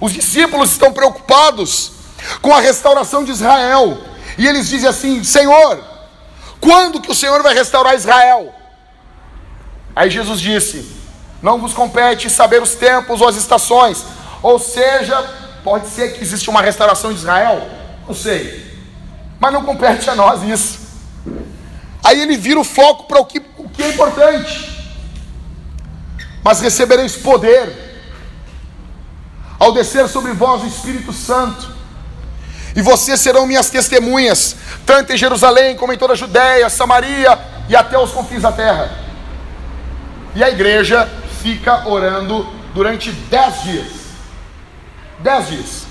os 0.00 0.12
discípulos 0.12 0.72
estão 0.72 0.92
preocupados 0.92 1.92
com 2.42 2.54
a 2.54 2.60
restauração 2.60 3.24
de 3.24 3.30
Israel. 3.30 3.98
E 4.36 4.46
eles 4.46 4.68
dizem 4.68 4.88
assim: 4.88 5.24
Senhor, 5.24 5.82
quando 6.60 7.00
que 7.00 7.10
o 7.10 7.14
Senhor 7.14 7.42
vai 7.42 7.54
restaurar 7.54 7.94
Israel? 7.94 8.54
Aí 9.94 10.10
Jesus 10.10 10.40
disse: 10.40 10.86
Não 11.42 11.58
vos 11.58 11.72
compete 11.72 12.28
saber 12.28 12.62
os 12.62 12.74
tempos 12.74 13.20
ou 13.20 13.28
as 13.28 13.36
estações. 13.36 14.04
Ou 14.42 14.58
seja, 14.58 15.22
pode 15.64 15.88
ser 15.88 16.12
que 16.12 16.22
exista 16.22 16.50
uma 16.50 16.60
restauração 16.60 17.12
de 17.12 17.18
Israel? 17.18 17.66
Não 18.06 18.14
sei. 18.14 18.64
Mas 19.40 19.52
não 19.52 19.64
compete 19.64 20.08
a 20.10 20.14
nós 20.14 20.42
isso. 20.42 20.86
Aí 22.04 22.20
ele 22.20 22.36
vira 22.36 22.60
o 22.60 22.64
foco 22.64 23.04
para 23.04 23.20
o 23.20 23.24
que, 23.24 23.42
o 23.56 23.68
que 23.68 23.82
é 23.82 23.88
importante. 23.88 24.72
Mas 26.44 26.60
recebereis 26.60 27.16
poder 27.16 27.85
ao 29.58 29.72
descer 29.72 30.08
sobre 30.08 30.32
vós 30.32 30.62
o 30.62 30.66
Espírito 30.66 31.12
Santo. 31.12 31.75
E 32.75 32.82
vocês 32.82 33.20
serão 33.20 33.46
minhas 33.46 33.70
testemunhas, 33.70 34.56
tanto 34.84 35.12
em 35.12 35.16
Jerusalém 35.16 35.76
como 35.76 35.92
em 35.92 35.98
toda 35.98 36.12
a 36.12 36.16
Judéia, 36.16 36.68
Samaria 36.68 37.38
e 37.68 37.75
até 37.75 37.98
os 37.98 38.12
confins 38.12 38.42
da 38.42 38.52
terra. 38.52 38.90
E 40.34 40.44
a 40.44 40.50
igreja 40.50 41.08
fica 41.42 41.88
orando 41.88 42.46
durante 42.75 43.10
dez 43.10 43.62
dias. 43.62 43.92
Dez 45.20 45.48
dias. 45.48 45.82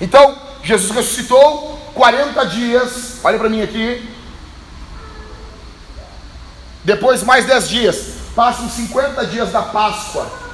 Então, 0.00 0.38
Jesus 0.62 0.90
ressuscitou 0.92 1.76
40 1.94 2.46
dias. 2.46 3.16
Olha 3.24 3.38
para 3.38 3.48
mim 3.48 3.62
aqui. 3.62 4.08
Depois 6.84 7.24
mais 7.24 7.46
10 7.46 7.68
dias. 7.68 7.96
Passam 8.36 8.68
50 8.68 9.26
dias 9.26 9.50
da 9.50 9.62
Páscoa. 9.62 10.45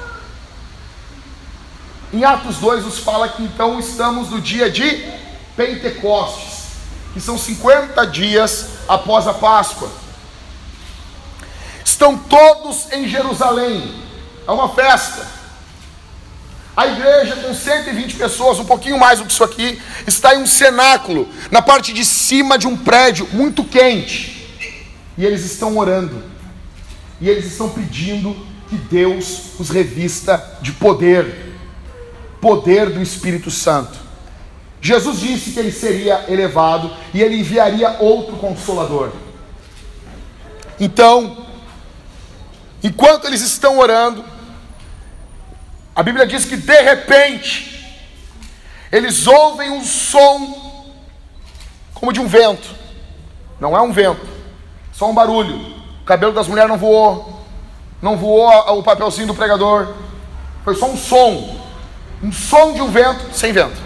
Em 2.13 2.23
Atos 2.23 2.57
2 2.57 2.85
nos 2.85 2.99
fala 2.99 3.27
que 3.27 3.41
então 3.41 3.79
estamos 3.79 4.29
no 4.29 4.39
dia 4.39 4.69
de 4.69 5.03
Pentecostes, 5.57 6.65
que 7.11 7.19
são 7.19 7.39
50 7.39 8.05
dias 8.05 8.67
após 8.87 9.27
a 9.27 9.33
Páscoa. 9.33 9.89
Estão 11.83 12.15
todos 12.15 12.91
em 12.91 13.07
Jerusalém, 13.07 14.03
é 14.47 14.51
uma 14.51 14.69
festa. 14.69 15.25
A 16.77 16.85
igreja, 16.85 17.35
com 17.37 17.51
120 17.51 18.15
pessoas, 18.15 18.59
um 18.59 18.65
pouquinho 18.65 18.99
mais 18.99 19.17
do 19.17 19.25
que 19.25 19.31
isso 19.31 19.43
aqui, 19.43 19.81
está 20.05 20.35
em 20.35 20.39
um 20.39 20.47
cenáculo, 20.47 21.27
na 21.49 21.63
parte 21.63 21.93
de 21.93 22.05
cima 22.05 22.59
de 22.59 22.67
um 22.67 22.77
prédio 22.77 23.27
muito 23.31 23.63
quente. 23.63 24.55
E 25.17 25.25
eles 25.25 25.43
estão 25.45 25.77
orando, 25.77 26.23
e 27.19 27.27
eles 27.27 27.45
estão 27.45 27.69
pedindo 27.69 28.35
que 28.69 28.75
Deus 28.75 29.59
os 29.59 29.71
revista 29.71 30.57
de 30.61 30.71
poder. 30.73 31.52
Poder 32.43 32.89
do 32.89 33.01
Espírito 33.01 33.49
Santo. 33.49 33.97
Jesus 34.81 35.21
disse 35.21 35.51
que 35.51 35.59
ele 35.59 35.71
seria 35.71 36.25
elevado 36.27 36.91
e 37.13 37.21
ele 37.21 37.39
enviaria 37.39 37.95
outro 38.01 38.35
consolador. 38.35 39.11
Então, 40.77 41.37
enquanto 42.83 43.27
eles 43.27 43.39
estão 43.39 43.79
orando, 43.79 44.25
a 45.95 46.03
Bíblia 46.03 46.27
diz 46.27 46.43
que 46.43 46.57
de 46.57 46.81
repente, 46.81 47.97
eles 48.91 49.25
ouvem 49.25 49.71
um 49.71 49.81
som 49.85 50.91
como 51.93 52.11
de 52.11 52.19
um 52.19 52.27
vento. 52.27 52.67
Não 53.57 53.77
é 53.77 53.81
um 53.81 53.93
vento, 53.93 54.27
só 54.91 55.09
um 55.09 55.13
barulho. 55.13 55.55
O 56.01 56.03
cabelo 56.03 56.33
das 56.33 56.49
mulheres 56.49 56.69
não 56.69 56.77
voou, 56.77 57.41
não 58.01 58.17
voou 58.17 58.49
o 58.77 58.83
papelzinho 58.83 59.27
do 59.27 59.33
pregador, 59.33 59.93
foi 60.65 60.75
só 60.75 60.87
um 60.87 60.97
som, 60.97 61.62
um 62.23 62.31
som 62.31 62.73
de 62.73 62.81
um 62.81 62.89
vento 62.89 63.33
sem 63.33 63.51
vento. 63.51 63.81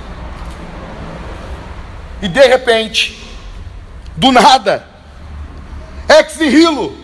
E 2.22 2.28
de 2.28 2.48
repente, 2.48 3.20
do 4.16 4.32
nada, 4.32 4.86
ex 6.08 6.38
nihilo, 6.38 6.96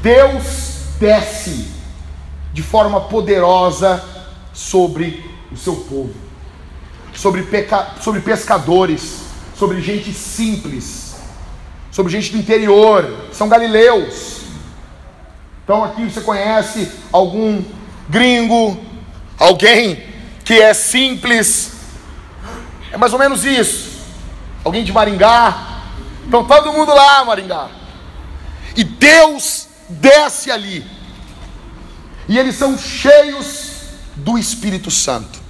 Deus 0.00 0.96
desce 0.98 1.70
de 2.52 2.62
forma 2.62 3.02
poderosa 3.02 4.02
sobre 4.52 5.24
o 5.50 5.56
seu 5.56 5.76
povo, 5.76 6.14
sobre, 7.14 7.42
peca... 7.42 7.94
sobre 8.00 8.20
pescadores, 8.20 9.22
sobre 9.54 9.80
gente 9.80 10.12
simples, 10.12 11.16
sobre 11.90 12.10
gente 12.10 12.32
do 12.32 12.38
interior, 12.38 13.28
são 13.32 13.48
galileus. 13.48 14.40
Então 15.62 15.84
aqui 15.84 16.04
você 16.10 16.20
conhece 16.20 16.90
algum 17.12 17.62
gringo, 18.08 18.91
alguém 19.38 20.02
que 20.44 20.54
é 20.54 20.74
simples, 20.74 21.72
é 22.90 22.96
mais 22.96 23.12
ou 23.12 23.18
menos 23.18 23.44
isso. 23.44 23.92
Alguém 24.64 24.84
de 24.84 24.92
Maringá, 24.92 25.82
então 26.26 26.44
todo 26.44 26.72
mundo 26.72 26.94
lá, 26.94 27.24
Maringá. 27.24 27.68
E 28.76 28.84
Deus 28.84 29.68
desce 29.88 30.50
ali 30.50 30.84
e 32.28 32.38
eles 32.38 32.54
são 32.54 32.78
cheios 32.78 33.72
do 34.16 34.38
Espírito 34.38 34.90
Santo. 34.90 35.40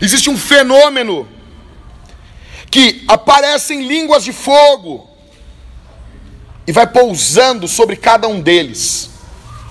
Existe 0.00 0.28
um 0.28 0.36
fenômeno 0.36 1.26
que 2.70 3.04
aparecem 3.08 3.86
línguas 3.86 4.24
de 4.24 4.32
fogo 4.32 5.08
e 6.66 6.72
vai 6.72 6.86
pousando 6.86 7.66
sobre 7.68 7.96
cada 7.96 8.28
um 8.28 8.40
deles. 8.40 9.10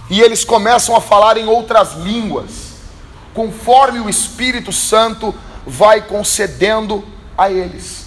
E 0.09 0.21
eles 0.21 0.43
começam 0.43 0.95
a 0.95 1.01
falar 1.01 1.37
em 1.37 1.45
outras 1.45 1.93
línguas, 1.95 2.64
conforme 3.35 3.99
o 3.99 4.09
Espírito 4.09 4.71
Santo 4.71 5.35
vai 5.67 6.01
concedendo 6.01 7.07
a 7.37 7.51
eles. 7.51 8.05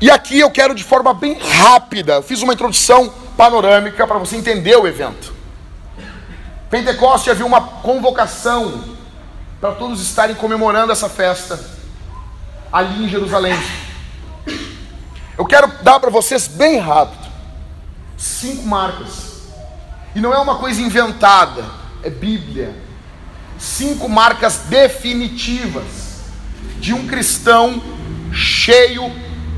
E 0.00 0.10
aqui 0.10 0.38
eu 0.38 0.50
quero 0.50 0.74
de 0.74 0.84
forma 0.84 1.12
bem 1.12 1.38
rápida, 1.38 2.22
fiz 2.22 2.40
uma 2.40 2.54
introdução 2.54 3.12
panorâmica 3.36 4.06
para 4.06 4.18
você 4.18 4.36
entender 4.36 4.76
o 4.76 4.86
evento. 4.86 5.34
Pentecoste 6.70 7.30
havia 7.30 7.44
uma 7.44 7.60
convocação 7.60 8.96
para 9.60 9.72
todos 9.72 10.00
estarem 10.00 10.36
comemorando 10.36 10.92
essa 10.92 11.08
festa 11.08 11.58
ali 12.72 13.04
em 13.04 13.08
Jerusalém. 13.08 13.54
Eu 15.36 15.44
quero 15.44 15.68
dar 15.82 16.00
para 16.00 16.10
vocês 16.10 16.46
bem 16.46 16.78
rápido 16.78 17.26
cinco 18.16 18.66
marcas. 18.66 19.26
E 20.14 20.20
não 20.20 20.32
é 20.32 20.38
uma 20.38 20.56
coisa 20.56 20.80
inventada, 20.80 21.64
é 22.06 22.10
Bíblia. 22.10 22.72
Cinco 23.58 24.08
marcas 24.08 24.60
definitivas 24.68 26.20
de 26.78 26.92
um 26.92 27.06
cristão 27.06 27.82
cheio 28.32 29.10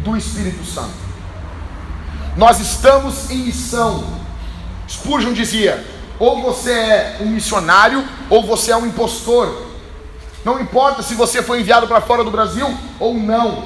do 0.03 0.17
Espírito 0.17 0.65
Santo. 0.65 0.95
Nós 2.37 2.59
estamos 2.61 3.31
em 3.31 3.39
missão. 3.39 4.05
Spurgeon 4.89 5.33
dizia: 5.33 5.85
ou 6.19 6.41
você 6.41 6.73
é 6.73 7.17
um 7.21 7.27
missionário, 7.27 8.03
ou 8.31 8.47
você 8.47 8.71
é 8.71 8.77
um 8.77 8.87
impostor. 8.87 9.67
Não 10.45 10.61
importa 10.61 11.03
se 11.03 11.15
você 11.15 11.43
foi 11.43 11.61
enviado 11.61 11.87
para 11.87 12.01
fora 12.01 12.25
do 12.25 12.31
Brasil 12.31 12.75
ou 12.99 13.15
não. 13.15 13.65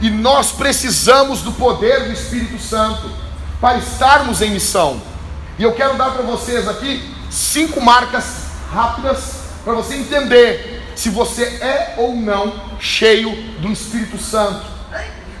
E 0.00 0.10
nós 0.10 0.52
precisamos 0.52 1.40
do 1.40 1.50
poder 1.52 2.04
do 2.04 2.12
Espírito 2.12 2.62
Santo 2.62 3.10
para 3.60 3.78
estarmos 3.78 4.40
em 4.42 4.50
missão. 4.50 5.00
E 5.58 5.62
eu 5.62 5.72
quero 5.72 5.96
dar 5.96 6.10
para 6.10 6.22
vocês 6.22 6.68
aqui 6.68 7.15
cinco 7.30 7.80
marcas 7.80 8.24
rápidas 8.72 9.34
para 9.64 9.74
você 9.74 9.94
entender 9.96 10.82
se 10.94 11.10
você 11.10 11.44
é 11.44 11.94
ou 11.98 12.14
não 12.14 12.78
cheio 12.80 13.30
do 13.60 13.70
Espírito 13.70 14.18
Santo. 14.18 14.64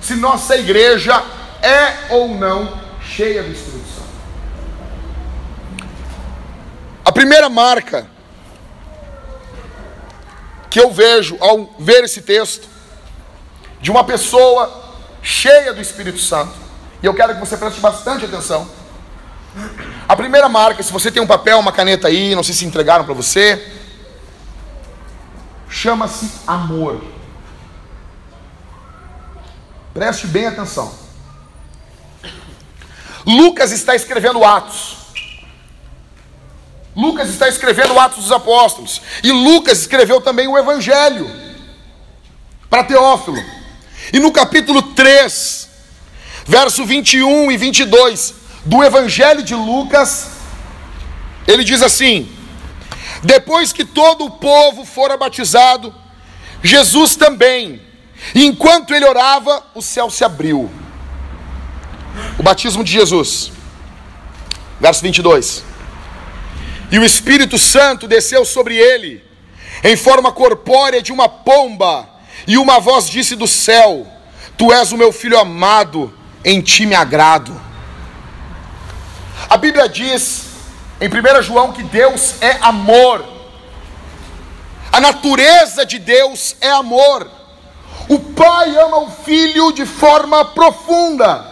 Se 0.00 0.14
nossa 0.14 0.56
igreja 0.56 1.22
é 1.62 2.12
ou 2.14 2.28
não 2.28 2.80
cheia 3.00 3.42
do 3.42 3.50
Espírito 3.50 3.88
Santo. 3.88 4.06
A 7.04 7.12
primeira 7.12 7.48
marca 7.48 8.06
que 10.68 10.80
eu 10.80 10.90
vejo 10.90 11.36
ao 11.40 11.74
ver 11.78 12.04
esse 12.04 12.20
texto 12.20 12.68
de 13.80 13.90
uma 13.90 14.04
pessoa 14.04 14.84
cheia 15.22 15.72
do 15.72 15.80
Espírito 15.80 16.18
Santo, 16.18 16.52
e 17.02 17.06
eu 17.06 17.14
quero 17.14 17.34
que 17.34 17.40
você 17.40 17.56
preste 17.56 17.80
bastante 17.80 18.24
atenção. 18.24 18.68
A 20.08 20.14
primeira 20.14 20.48
marca, 20.48 20.82
se 20.82 20.92
você 20.92 21.10
tem 21.10 21.20
um 21.20 21.26
papel, 21.26 21.58
uma 21.58 21.72
caneta 21.72 22.06
aí, 22.06 22.34
não 22.34 22.42
sei 22.42 22.54
se 22.54 22.64
entregaram 22.64 23.04
para 23.04 23.14
você, 23.14 23.72
chama-se 25.68 26.30
amor. 26.46 27.02
Preste 29.92 30.28
bem 30.28 30.46
atenção. 30.46 30.94
Lucas 33.26 33.72
está 33.72 33.96
escrevendo 33.96 34.44
Atos. 34.44 34.96
Lucas 36.94 37.28
está 37.28 37.48
escrevendo 37.48 37.98
Atos 37.98 38.22
dos 38.22 38.32
Apóstolos. 38.32 39.02
E 39.24 39.32
Lucas 39.32 39.80
escreveu 39.80 40.20
também 40.20 40.46
o 40.46 40.56
Evangelho 40.56 41.28
para 42.70 42.84
Teófilo. 42.84 43.42
E 44.12 44.20
no 44.20 44.30
capítulo 44.30 44.80
3, 44.82 45.68
verso 46.46 46.84
21 46.84 47.50
e 47.50 47.56
22 47.56 48.45
do 48.66 48.82
Evangelho 48.82 49.42
de 49.42 49.54
Lucas, 49.54 50.28
ele 51.46 51.64
diz 51.64 51.82
assim: 51.82 52.28
Depois 53.22 53.72
que 53.72 53.84
todo 53.84 54.24
o 54.24 54.30
povo 54.30 54.84
fora 54.84 55.16
batizado, 55.16 55.94
Jesus 56.62 57.14
também, 57.14 57.80
enquanto 58.34 58.92
ele 58.92 59.04
orava, 59.04 59.64
o 59.74 59.80
céu 59.80 60.10
se 60.10 60.24
abriu 60.24 60.70
o 62.38 62.42
batismo 62.42 62.82
de 62.82 62.92
Jesus. 62.92 63.52
Verso 64.80 65.00
22. 65.02 65.62
E 66.90 66.98
o 66.98 67.04
Espírito 67.04 67.58
Santo 67.58 68.08
desceu 68.08 68.44
sobre 68.44 68.76
ele, 68.76 69.24
em 69.84 69.96
forma 69.96 70.32
corpórea 70.32 71.00
de 71.00 71.12
uma 71.12 71.28
pomba, 71.28 72.08
e 72.46 72.58
uma 72.58 72.80
voz 72.80 73.08
disse 73.08 73.36
do 73.36 73.46
céu: 73.46 74.06
Tu 74.58 74.72
és 74.72 74.90
o 74.90 74.96
meu 74.96 75.12
filho 75.12 75.38
amado, 75.38 76.12
em 76.44 76.60
ti 76.60 76.84
me 76.84 76.96
agrado. 76.96 77.65
A 79.48 79.56
Bíblia 79.56 79.88
diz, 79.88 80.46
em 81.00 81.08
1 81.08 81.42
João, 81.42 81.72
que 81.72 81.82
Deus 81.82 82.34
é 82.40 82.58
amor. 82.60 83.24
A 84.92 85.00
natureza 85.00 85.84
de 85.84 85.98
Deus 85.98 86.56
é 86.60 86.70
amor. 86.70 87.30
O 88.08 88.18
Pai 88.18 88.76
ama 88.78 88.98
o 88.98 89.10
Filho 89.10 89.72
de 89.72 89.84
forma 89.84 90.44
profunda. 90.44 91.44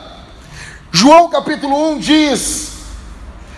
João 0.90 1.28
capítulo 1.28 1.90
1 1.92 1.98
diz 1.98 2.72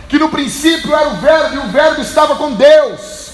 que 0.09 0.19
no 0.19 0.29
princípio 0.29 0.95
era 0.95 1.09
o 1.09 1.17
Verbo 1.17 1.55
e 1.55 1.59
o 1.59 1.69
Verbo 1.69 2.01
estava 2.01 2.37
com 2.37 2.53
Deus. 2.53 3.31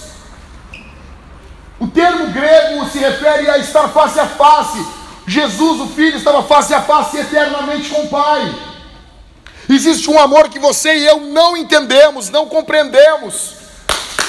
O 1.78 1.87
termo 1.88 2.28
grego 2.33 2.85
se 2.90 2.98
refere 2.98 3.48
a 3.50 3.59
estar 3.59 3.88
face 3.88 4.18
a 4.18 4.26
face. 4.26 4.85
Jesus, 5.26 5.81
o 5.81 5.88
Filho, 5.88 6.16
estava 6.16 6.42
face 6.42 6.74
a 6.74 6.83
face 6.83 7.18
eternamente 7.18 7.88
com 7.88 8.02
o 8.02 8.09
Pai. 8.09 8.71
Existe 9.74 10.11
um 10.11 10.18
amor 10.18 10.50
que 10.50 10.58
você 10.58 10.94
e 10.98 11.06
eu 11.06 11.20
não 11.20 11.56
entendemos, 11.56 12.28
não 12.28 12.46
compreendemos 12.46 13.54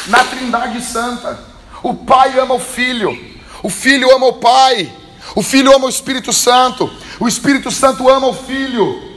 na 0.08 0.24
Trindade 0.24 0.82
Santa. 0.82 1.38
O 1.84 1.94
Pai 1.94 2.40
ama 2.40 2.56
o 2.56 2.60
Filho, 2.60 3.12
o 3.62 3.70
Filho 3.70 4.10
ama 4.16 4.28
o 4.28 4.34
Pai, 4.34 4.90
o 5.36 5.44
Filho 5.44 5.76
ama 5.76 5.88
o 5.88 5.90
Espírito 5.90 6.32
Santo, 6.32 6.90
o 7.20 7.28
Espírito 7.28 7.70
Santo 7.72 8.10
ama 8.10 8.28
o 8.28 8.34
Filho. 8.34 9.12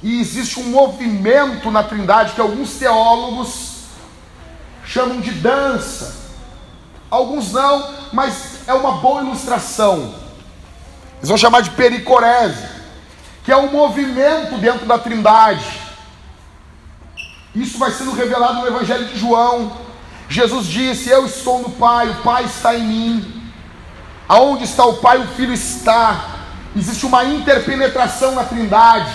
E 0.00 0.20
existe 0.20 0.60
um 0.60 0.64
movimento 0.64 1.72
na 1.72 1.82
Trindade 1.82 2.34
que 2.34 2.40
alguns 2.40 2.74
teólogos 2.74 3.78
chamam 4.84 5.20
de 5.20 5.32
dança. 5.32 6.16
Alguns 7.10 7.52
não, 7.52 7.94
mas 8.12 8.60
é 8.68 8.74
uma 8.74 8.92
boa 8.98 9.22
ilustração. 9.22 10.14
Eles 11.16 11.28
vão 11.28 11.36
chamar 11.36 11.62
de 11.62 11.70
pericorese, 11.70 12.77
que 13.48 13.52
é 13.52 13.56
um 13.56 13.72
movimento 13.72 14.58
dentro 14.58 14.84
da 14.84 14.98
Trindade. 14.98 15.64
Isso 17.54 17.78
vai 17.78 17.90
sendo 17.90 18.12
revelado 18.12 18.60
no 18.60 18.66
Evangelho 18.66 19.06
de 19.06 19.18
João, 19.18 19.72
Jesus 20.28 20.66
disse: 20.66 21.08
Eu 21.08 21.24
estou 21.24 21.62
no 21.62 21.70
Pai, 21.70 22.10
o 22.10 22.16
Pai 22.16 22.44
está 22.44 22.76
em 22.76 22.86
mim. 22.86 23.42
Aonde 24.28 24.64
está 24.64 24.84
o 24.84 24.98
Pai, 24.98 25.16
o 25.22 25.26
Filho 25.28 25.54
está. 25.54 26.26
Existe 26.76 27.06
uma 27.06 27.24
interpenetração 27.24 28.34
na 28.34 28.44
Trindade. 28.44 29.10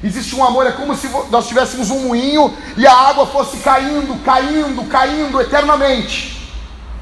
Existe 0.00 0.36
um 0.36 0.44
amor, 0.44 0.68
é 0.68 0.70
como 0.70 0.94
se 0.94 1.10
nós 1.28 1.48
tivéssemos 1.48 1.90
um 1.90 2.06
moinho 2.06 2.56
e 2.76 2.86
a 2.86 2.94
água 2.94 3.26
fosse 3.26 3.56
caindo, 3.56 4.14
caindo, 4.22 4.84
caindo 4.84 5.40
eternamente. 5.40 6.52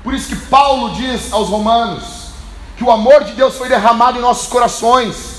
Por 0.03 0.15
isso 0.15 0.29
que 0.29 0.47
Paulo 0.47 0.95
diz 0.95 1.31
aos 1.31 1.51
Romanos 1.51 2.31
que 2.79 2.85
o 2.85 2.91
amor 2.91 3.23
de 3.25 3.33
Deus 3.33 3.55
foi 3.59 3.69
derramado 3.69 4.17
em 4.17 4.23
nossos 4.23 4.47
corações, 4.47 5.36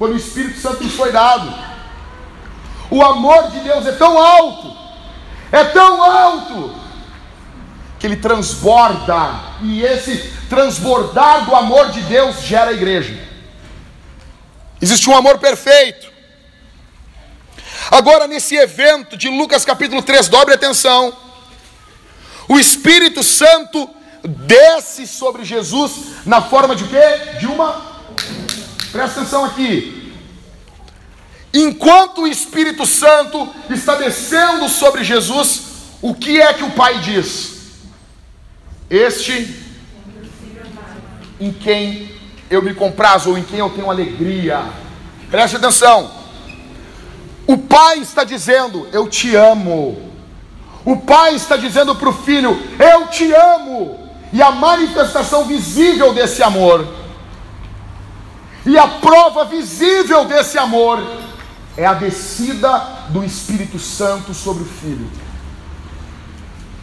quando 0.00 0.14
o 0.14 0.16
Espírito 0.16 0.58
Santo 0.58 0.82
nos 0.82 0.94
foi 0.94 1.12
dado. 1.12 1.54
O 2.90 3.02
amor 3.04 3.50
de 3.50 3.60
Deus 3.60 3.86
é 3.86 3.92
tão 3.92 4.16
alto, 4.16 4.74
é 5.52 5.62
tão 5.62 6.02
alto, 6.02 6.74
que 7.98 8.06
ele 8.06 8.16
transborda, 8.16 9.38
e 9.60 9.82
esse 9.82 10.16
transbordar 10.48 11.44
do 11.44 11.54
amor 11.54 11.90
de 11.90 12.00
Deus 12.00 12.40
gera 12.40 12.70
a 12.70 12.72
igreja. 12.72 13.14
Existe 14.80 15.10
um 15.10 15.14
amor 15.14 15.36
perfeito. 15.36 16.10
Agora, 17.90 18.26
nesse 18.26 18.56
evento 18.56 19.18
de 19.18 19.28
Lucas 19.28 19.66
capítulo 19.66 20.00
3, 20.00 20.28
dobre 20.28 20.54
atenção. 20.54 21.14
O 22.48 22.58
Espírito 22.58 23.22
Santo 23.22 23.90
desce 24.24 25.06
sobre 25.06 25.44
Jesus 25.44 26.24
na 26.24 26.40
forma 26.40 26.74
de 26.74 26.84
quê? 26.84 27.36
De 27.38 27.46
uma. 27.46 27.89
Presta 28.92 29.20
atenção 29.20 29.44
aqui. 29.44 30.12
Enquanto 31.52 32.22
o 32.22 32.28
Espírito 32.28 32.86
Santo 32.86 33.48
está 33.68 33.96
descendo 33.96 34.68
sobre 34.68 35.02
Jesus, 35.02 35.62
o 36.00 36.14
que 36.14 36.40
é 36.40 36.52
que 36.52 36.64
o 36.64 36.70
Pai 36.70 36.98
diz? 37.00 37.60
Este 38.88 39.56
em 41.40 41.52
quem 41.52 42.10
eu 42.50 42.60
me 42.60 42.74
comprazo 42.74 43.30
ou 43.30 43.38
em 43.38 43.42
quem 43.42 43.58
eu 43.60 43.70
tenho 43.70 43.90
alegria. 43.90 44.64
Preste 45.30 45.56
atenção. 45.56 46.10
O 47.46 47.56
pai 47.56 47.98
está 47.98 48.24
dizendo: 48.24 48.88
Eu 48.92 49.08
te 49.08 49.34
amo. 49.34 50.10
O 50.84 50.96
pai 50.96 51.34
está 51.34 51.56
dizendo 51.56 51.94
para 51.94 52.08
o 52.08 52.12
filho: 52.12 52.60
Eu 52.78 53.06
te 53.06 53.32
amo. 53.32 53.98
E 54.32 54.40
a 54.42 54.50
manifestação 54.50 55.44
visível 55.44 56.12
desse 56.12 56.42
amor, 56.42 56.86
e 58.66 58.78
a 58.78 58.86
prova 58.86 59.44
visível 59.44 60.24
desse 60.24 60.58
amor, 60.58 61.02
é 61.76 61.86
a 61.86 61.94
descida 61.94 62.68
do 63.08 63.24
Espírito 63.24 63.78
Santo 63.78 64.34
sobre 64.34 64.62
o 64.62 64.66
filho. 64.66 65.10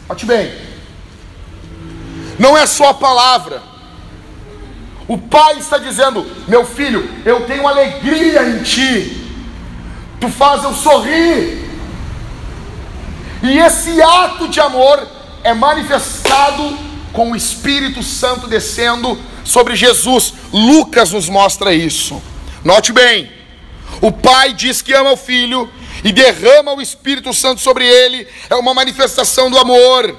Note 0.10 0.26
bem, 0.26 0.52
não 2.40 2.58
é 2.58 2.66
só 2.66 2.90
a 2.90 2.94
palavra. 2.94 3.62
O 5.08 5.18
pai 5.18 5.58
está 5.58 5.78
dizendo: 5.78 6.26
Meu 6.48 6.66
filho, 6.66 7.10
eu 7.26 7.46
tenho 7.46 7.68
alegria 7.68 8.44
em 8.50 8.64
ti. 8.64 9.26
Tu 10.20 10.30
faz 10.30 10.64
eu 10.64 10.74
sorrir. 10.74 11.66
E 13.44 13.58
esse 13.60 14.02
ato 14.02 14.48
de 14.48 14.60
amor 14.60 15.08
é 15.44 15.54
manifestado 15.54 16.78
com 17.14 17.32
o 17.32 17.36
Espírito 17.36 18.02
Santo 18.02 18.48
descendo 18.48 19.18
sobre 19.48 19.76
Jesus. 19.76 20.34
Lucas 20.54 21.12
nos 21.12 21.30
mostra 21.30 21.74
isso. 21.74 22.22
Note 22.64 22.92
bem: 22.92 23.32
o 24.02 24.12
pai 24.12 24.54
diz 24.54 24.82
que 24.82 24.94
ama 24.94 25.14
o 25.14 25.18
filho 25.18 25.70
e 26.04 26.12
derrama 26.12 26.74
o 26.74 26.82
Espírito 26.82 27.34
Santo 27.34 27.62
sobre 27.62 27.86
ele, 27.86 28.28
é 28.50 28.56
uma 28.56 28.74
manifestação 28.74 29.50
do 29.50 29.58
amor. 29.58 30.16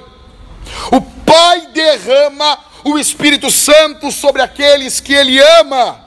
O 0.91 1.01
Pai 1.01 1.67
derrama 1.73 2.59
o 2.83 2.97
Espírito 2.97 3.49
Santo 3.49 4.11
sobre 4.11 4.41
aqueles 4.41 4.99
que 4.99 5.13
Ele 5.13 5.39
ama. 5.59 5.99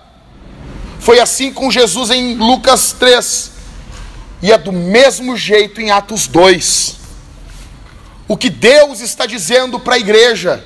Foi 0.98 1.18
assim 1.18 1.52
com 1.52 1.70
Jesus 1.70 2.10
em 2.10 2.34
Lucas 2.34 2.92
3, 2.92 3.52
e 4.42 4.52
é 4.52 4.58
do 4.58 4.72
mesmo 4.72 5.36
jeito 5.36 5.80
em 5.80 5.90
Atos 5.90 6.26
2. 6.26 6.96
O 8.28 8.36
que 8.36 8.48
Deus 8.48 9.00
está 9.00 9.26
dizendo 9.26 9.80
para 9.80 9.96
a 9.96 9.98
igreja 9.98 10.64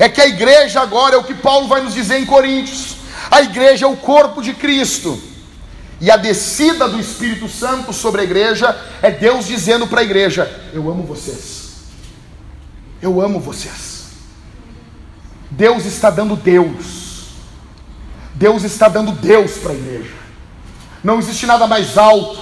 é 0.00 0.08
que 0.08 0.20
a 0.20 0.26
igreja 0.26 0.80
agora 0.80 1.14
é 1.14 1.18
o 1.18 1.24
que 1.24 1.34
Paulo 1.34 1.68
vai 1.68 1.82
nos 1.82 1.92
dizer 1.92 2.18
em 2.18 2.24
Coríntios: 2.24 2.96
a 3.30 3.42
igreja 3.42 3.84
é 3.84 3.88
o 3.88 3.96
corpo 3.96 4.42
de 4.42 4.54
Cristo. 4.54 5.22
E 6.00 6.10
a 6.10 6.16
descida 6.16 6.88
do 6.88 6.98
Espírito 6.98 7.46
Santo 7.46 7.92
sobre 7.92 8.22
a 8.22 8.24
igreja 8.24 8.74
é 9.02 9.10
Deus 9.10 9.46
dizendo 9.46 9.86
para 9.86 10.00
a 10.00 10.02
igreja: 10.02 10.50
Eu 10.72 10.90
amo 10.90 11.02
vocês. 11.02 11.72
Eu 13.02 13.20
amo 13.20 13.38
vocês. 13.38 14.06
Deus 15.50 15.84
está 15.84 16.08
dando 16.08 16.34
Deus. 16.34 17.34
Deus 18.34 18.64
está 18.64 18.88
dando 18.88 19.12
Deus 19.12 19.58
para 19.58 19.72
a 19.72 19.74
igreja. 19.74 20.14
Não 21.04 21.18
existe 21.18 21.44
nada 21.44 21.66
mais 21.66 21.98
alto. 21.98 22.40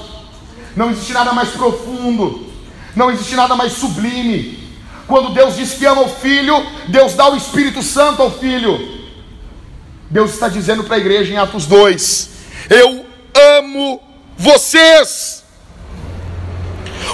Não 0.76 0.92
existe 0.92 1.12
nada 1.12 1.32
mais 1.32 1.48
profundo. 1.48 2.46
Não 2.94 3.10
existe 3.10 3.34
nada 3.34 3.56
mais 3.56 3.72
sublime. 3.72 4.67
Quando 5.08 5.30
Deus 5.30 5.56
diz 5.56 5.72
que 5.72 5.86
ama 5.86 6.02
o 6.02 6.08
filho, 6.08 6.54
Deus 6.86 7.14
dá 7.14 7.30
o 7.30 7.36
Espírito 7.36 7.82
Santo 7.82 8.20
ao 8.20 8.30
filho. 8.30 9.08
Deus 10.10 10.34
está 10.34 10.48
dizendo 10.48 10.84
para 10.84 10.96
a 10.96 10.98
igreja 10.98 11.32
em 11.32 11.38
Atos 11.38 11.64
2: 11.64 12.28
Eu 12.68 13.06
amo 13.58 14.02
vocês. 14.36 15.42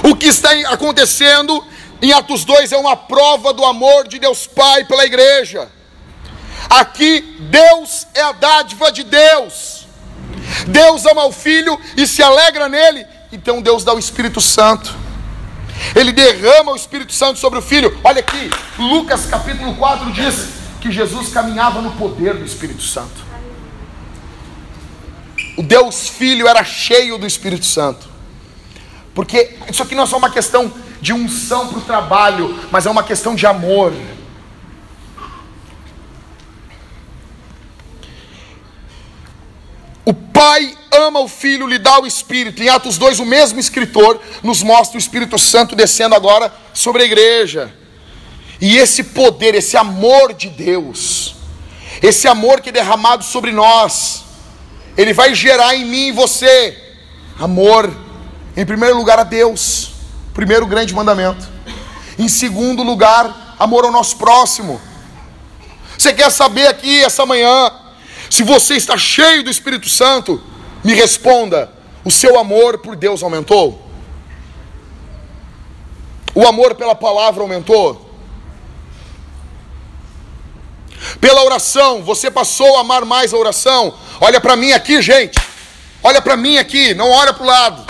O 0.03 0.17
que 0.17 0.27
está 0.27 0.51
acontecendo 0.73 1.65
em 2.03 2.13
Atos 2.13 2.45
2 2.45 2.73
é 2.73 2.77
uma 2.77 2.97
prova 2.97 3.53
do 3.53 3.65
amor 3.65 4.09
de 4.09 4.19
Deus 4.19 4.45
Pai 4.45 4.85
pela 4.85 5.07
igreja. 5.07 5.71
Aqui, 6.69 7.21
Deus 7.49 8.09
é 8.13 8.23
a 8.23 8.33
dádiva 8.33 8.91
de 8.91 9.05
Deus. 9.05 9.87
Deus 10.67 11.07
ama 11.07 11.27
o 11.27 11.33
Filho 11.33 11.79
e 11.97 12.09
se 12.09 12.25
alegra 12.25 12.69
nele. 12.69 13.07
Então 13.31 13.63
Deus 13.63 13.85
dá 13.85 13.95
o 13.95 13.99
Espírito 14.01 14.41
Santo. 14.41 15.04
Ele 15.95 16.13
derrama 16.13 16.73
o 16.73 16.77
Espírito 16.77 17.13
Santo 17.13 17.39
sobre 17.39 17.59
o 17.59 17.63
Filho. 17.63 17.99
Olha 18.03 18.21
aqui, 18.21 18.51
Lucas 18.79 19.27
capítulo 19.27 19.75
4 19.75 20.13
diz 20.13 20.49
que 20.81 20.91
Jesus 20.91 21.31
caminhava 21.31 21.81
no 21.81 21.93
poder 21.93 22.35
do 22.35 22.45
Espírito 22.45 22.83
Santo. 22.83 23.25
O 25.57 25.63
Deus 25.63 26.09
Filho 26.09 26.49
era 26.49 26.65
cheio 26.65 27.17
do 27.17 27.27
Espírito 27.27 27.65
Santo. 27.65 28.09
Porque 29.15 29.57
isso 29.71 29.83
aqui 29.83 29.95
não 29.95 30.03
é 30.03 30.07
só 30.07 30.17
uma 30.17 30.31
questão 30.31 30.73
de 31.01 31.13
unção 31.13 31.69
para 31.69 31.79
o 31.79 31.83
trabalho, 31.83 32.59
mas 32.71 32.87
é 32.87 32.91
uma 32.91 33.03
questão 33.03 33.35
de 33.35 33.47
amor. 33.47 33.93
O 40.05 40.13
pai 40.13 40.77
ama 40.93 41.21
o 41.21 41.29
filho, 41.29 41.67
lhe 41.67 41.79
dá 41.79 42.01
o 42.01 42.07
espírito. 42.07 42.63
Em 42.63 42.69
Atos 42.69 42.99
2, 42.99 43.21
o 43.21 43.25
mesmo 43.25 43.59
escritor 43.59 44.21
nos 44.43 44.63
mostra 44.63 44.97
o 44.97 45.01
Espírito 45.01 45.39
Santo 45.39 45.75
descendo 45.75 46.15
agora 46.15 46.53
sobre 46.73 47.03
a 47.03 47.07
igreja. 47.07 47.73
E 48.61 48.77
esse 48.77 49.03
poder, 49.03 49.55
esse 49.55 49.77
amor 49.77 50.35
de 50.35 50.49
Deus, 50.49 51.35
esse 52.03 52.29
amor 52.29 52.61
que 52.61 52.69
é 52.69 52.73
derramado 52.73 53.25
sobre 53.25 53.51
nós, 53.51 54.25
ele 54.97 55.13
vai 55.13 55.35
gerar 55.35 55.75
em 55.75 55.85
mim 55.85 56.09
e 56.09 56.13
você 56.13 56.79
amor, 57.39 57.91
em 58.57 58.65
primeiro 58.65 58.97
lugar 58.97 59.19
a 59.19 59.25
Deus. 59.25 59.91
Primeiro 60.33 60.67
grande 60.67 60.95
mandamento. 60.95 61.49
Em 62.19 62.29
segundo 62.29 62.83
lugar, 62.83 63.57
amor 63.59 63.85
ao 63.85 63.93
nosso 63.93 64.17
próximo. 64.17 64.81
Você 65.97 66.13
quer 66.13 66.31
saber 66.31 66.67
aqui 66.67 67.03
essa 67.03 67.25
manhã 67.25 67.73
se 68.35 68.43
você 68.43 68.75
está 68.75 68.99
cheio 68.99 69.45
do 69.45 69.51
Espírito 69.51 69.89
Santo? 69.89 70.43
Me 70.83 70.93
responda: 70.93 71.73
o 72.05 72.11
seu 72.11 72.37
amor 72.37 72.79
por 72.79 72.97
Deus 72.97 73.23
aumentou? 73.23 73.81
O 76.35 76.45
amor 76.45 76.75
pela 76.75 76.97
palavra 76.97 77.43
aumentou? 77.43 78.11
Pela 81.21 81.45
oração, 81.45 82.03
você 82.03 82.29
passou 82.29 82.77
a 82.77 82.81
amar 82.81 83.05
mais 83.05 83.33
a 83.33 83.37
oração? 83.37 83.97
Olha 84.21 84.41
para 84.41 84.57
mim 84.57 84.73
aqui, 84.73 85.01
gente. 85.01 85.39
Olha 86.03 86.21
para 86.21 86.37
mim 86.37 86.59
aqui, 86.59 86.93
não 86.93 87.09
olha 87.13 87.33
para 87.33 87.45
o 87.45 87.47
lado. 87.47 87.87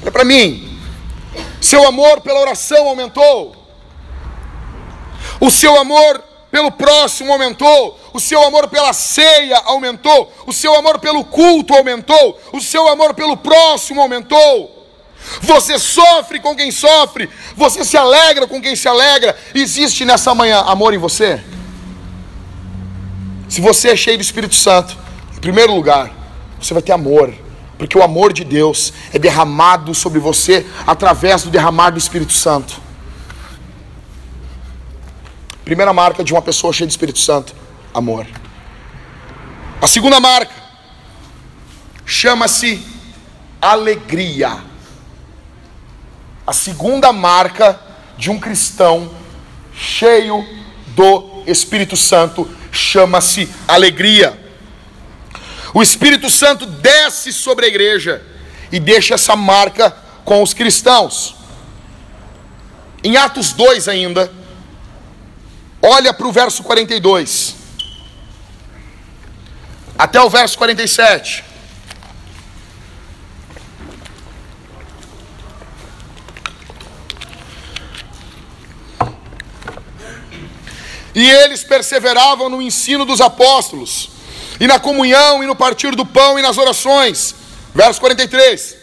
Olha 0.00 0.10
para 0.10 0.24
mim. 0.24 0.80
Seu 1.60 1.86
amor 1.86 2.22
pela 2.22 2.40
oração 2.40 2.88
aumentou. 2.88 3.54
O 5.38 5.50
seu 5.50 5.78
amor 5.78 6.24
pelo 6.50 6.70
próximo 6.70 7.32
aumentou. 7.32 7.98
O 8.12 8.20
seu 8.20 8.42
amor 8.42 8.68
pela 8.68 8.92
ceia 8.92 9.58
aumentou. 9.64 10.32
O 10.46 10.52
seu 10.52 10.74
amor 10.74 10.98
pelo 10.98 11.24
culto 11.24 11.74
aumentou. 11.74 12.40
O 12.52 12.60
seu 12.60 12.88
amor 12.88 13.14
pelo 13.14 13.36
próximo 13.36 14.00
aumentou. 14.00 14.74
Você 15.42 15.78
sofre 15.78 16.40
com 16.40 16.56
quem 16.56 16.70
sofre. 16.70 17.28
Você 17.56 17.84
se 17.84 17.96
alegra 17.96 18.46
com 18.46 18.60
quem 18.60 18.74
se 18.74 18.88
alegra. 18.88 19.36
Existe 19.54 20.04
nessa 20.04 20.34
manhã 20.34 20.60
amor 20.60 20.94
em 20.94 20.98
você? 20.98 21.40
Se 23.48 23.60
você 23.60 23.90
é 23.90 23.96
cheio 23.96 24.18
do 24.18 24.22
Espírito 24.22 24.54
Santo, 24.54 24.96
em 25.36 25.40
primeiro 25.40 25.74
lugar, 25.74 26.12
você 26.60 26.74
vai 26.74 26.82
ter 26.82 26.92
amor 26.92 27.32
porque 27.78 27.96
o 27.96 28.02
amor 28.02 28.32
de 28.32 28.44
Deus 28.44 28.92
é 29.14 29.18
derramado 29.18 29.94
sobre 29.94 30.18
você 30.18 30.66
através 30.84 31.44
do 31.44 31.50
derramar 31.50 31.90
do 31.90 31.98
Espírito 31.98 32.32
Santo. 32.32 32.87
Primeira 35.68 35.92
marca 35.92 36.24
de 36.24 36.32
uma 36.32 36.40
pessoa 36.40 36.72
cheia 36.72 36.86
de 36.86 36.94
Espírito 36.94 37.18
Santo: 37.18 37.54
amor. 37.92 38.26
A 39.82 39.86
segunda 39.86 40.18
marca 40.18 40.54
chama-se 42.06 42.82
alegria. 43.60 44.64
A 46.46 46.54
segunda 46.54 47.12
marca 47.12 47.78
de 48.16 48.30
um 48.30 48.40
cristão 48.40 49.14
cheio 49.74 50.42
do 50.96 51.42
Espírito 51.46 51.98
Santo 51.98 52.50
chama-se 52.72 53.46
alegria. 53.68 54.42
O 55.74 55.82
Espírito 55.82 56.30
Santo 56.30 56.64
desce 56.64 57.30
sobre 57.30 57.66
a 57.66 57.68
igreja 57.68 58.22
e 58.72 58.80
deixa 58.80 59.16
essa 59.16 59.36
marca 59.36 59.94
com 60.24 60.42
os 60.42 60.54
cristãos. 60.54 61.36
Em 63.04 63.18
Atos 63.18 63.52
2 63.52 63.86
ainda, 63.86 64.32
olha 65.82 66.12
para 66.12 66.26
o 66.26 66.32
verso 66.32 66.62
42, 66.62 67.54
até 69.98 70.20
o 70.20 70.28
verso 70.28 70.56
47. 70.58 71.44
E 81.14 81.28
eles 81.28 81.64
perseveravam 81.64 82.48
no 82.48 82.62
ensino 82.62 83.04
dos 83.04 83.20
apóstolos, 83.20 84.08
e 84.60 84.68
na 84.68 84.78
comunhão, 84.78 85.42
e 85.42 85.46
no 85.46 85.56
partir 85.56 85.96
do 85.96 86.06
pão, 86.06 86.38
e 86.38 86.42
nas 86.42 86.58
orações. 86.58 87.34
Verso 87.74 88.00
43. 88.00 88.76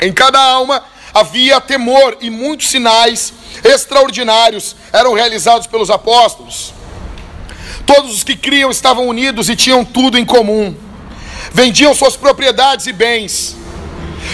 Em 0.00 0.12
cada 0.12 0.40
alma 0.40 0.84
havia 1.12 1.60
temor, 1.60 2.16
e 2.20 2.30
muitos 2.30 2.68
sinais 2.68 3.32
extraordinários 3.64 4.76
eram 4.92 5.12
realizados 5.12 5.66
pelos 5.66 5.90
apóstolos. 5.90 6.72
Todos 7.86 8.14
os 8.14 8.24
que 8.24 8.36
criam 8.36 8.70
estavam 8.70 9.06
unidos 9.06 9.48
e 9.48 9.56
tinham 9.56 9.84
tudo 9.84 10.18
em 10.18 10.24
comum. 10.24 10.74
Vendiam 11.52 11.94
suas 11.94 12.16
propriedades 12.16 12.86
e 12.86 12.92
bens, 12.92 13.56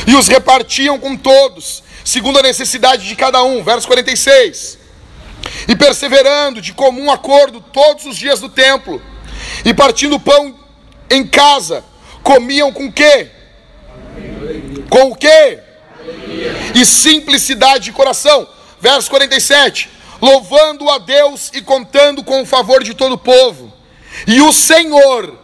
e 0.07 0.15
os 0.15 0.29
repartiam 0.29 0.99
com 0.99 1.17
todos, 1.17 1.83
segundo 2.05 2.39
a 2.39 2.43
necessidade 2.43 3.07
de 3.07 3.17
cada 3.17 3.43
um. 3.43 3.63
Verso 3.65 3.87
46 3.87 4.79
e 5.67 5.77
perseverando 5.77 6.61
de 6.61 6.73
comum 6.73 7.11
acordo 7.11 7.61
todos 7.61 8.07
os 8.07 8.17
dias 8.17 8.41
do 8.41 8.49
templo, 8.49 9.03
e 9.65 9.73
partindo 9.73 10.19
pão 10.19 10.55
em 11.11 11.27
casa, 11.27 11.85
comiam 12.23 12.73
com 12.73 12.91
quê? 12.91 13.31
Com 14.89 15.11
o 15.11 15.17
quê? 15.17 15.61
E 16.75 16.85
simplicidade 16.85 17.85
de 17.85 17.93
coração. 17.93 18.47
Verso 18.81 19.11
47: 19.11 19.91
louvando 20.21 20.89
a 20.91 20.99
Deus 20.99 21.51
e 21.55 21.61
contando 21.61 22.23
com 22.23 22.43
o 22.43 22.47
favor 22.47 22.83
de 22.83 22.95
todo 22.95 23.13
o 23.13 23.19
povo. 23.19 23.73
E 24.27 24.41
o 24.41 24.53
Senhor 24.53 25.35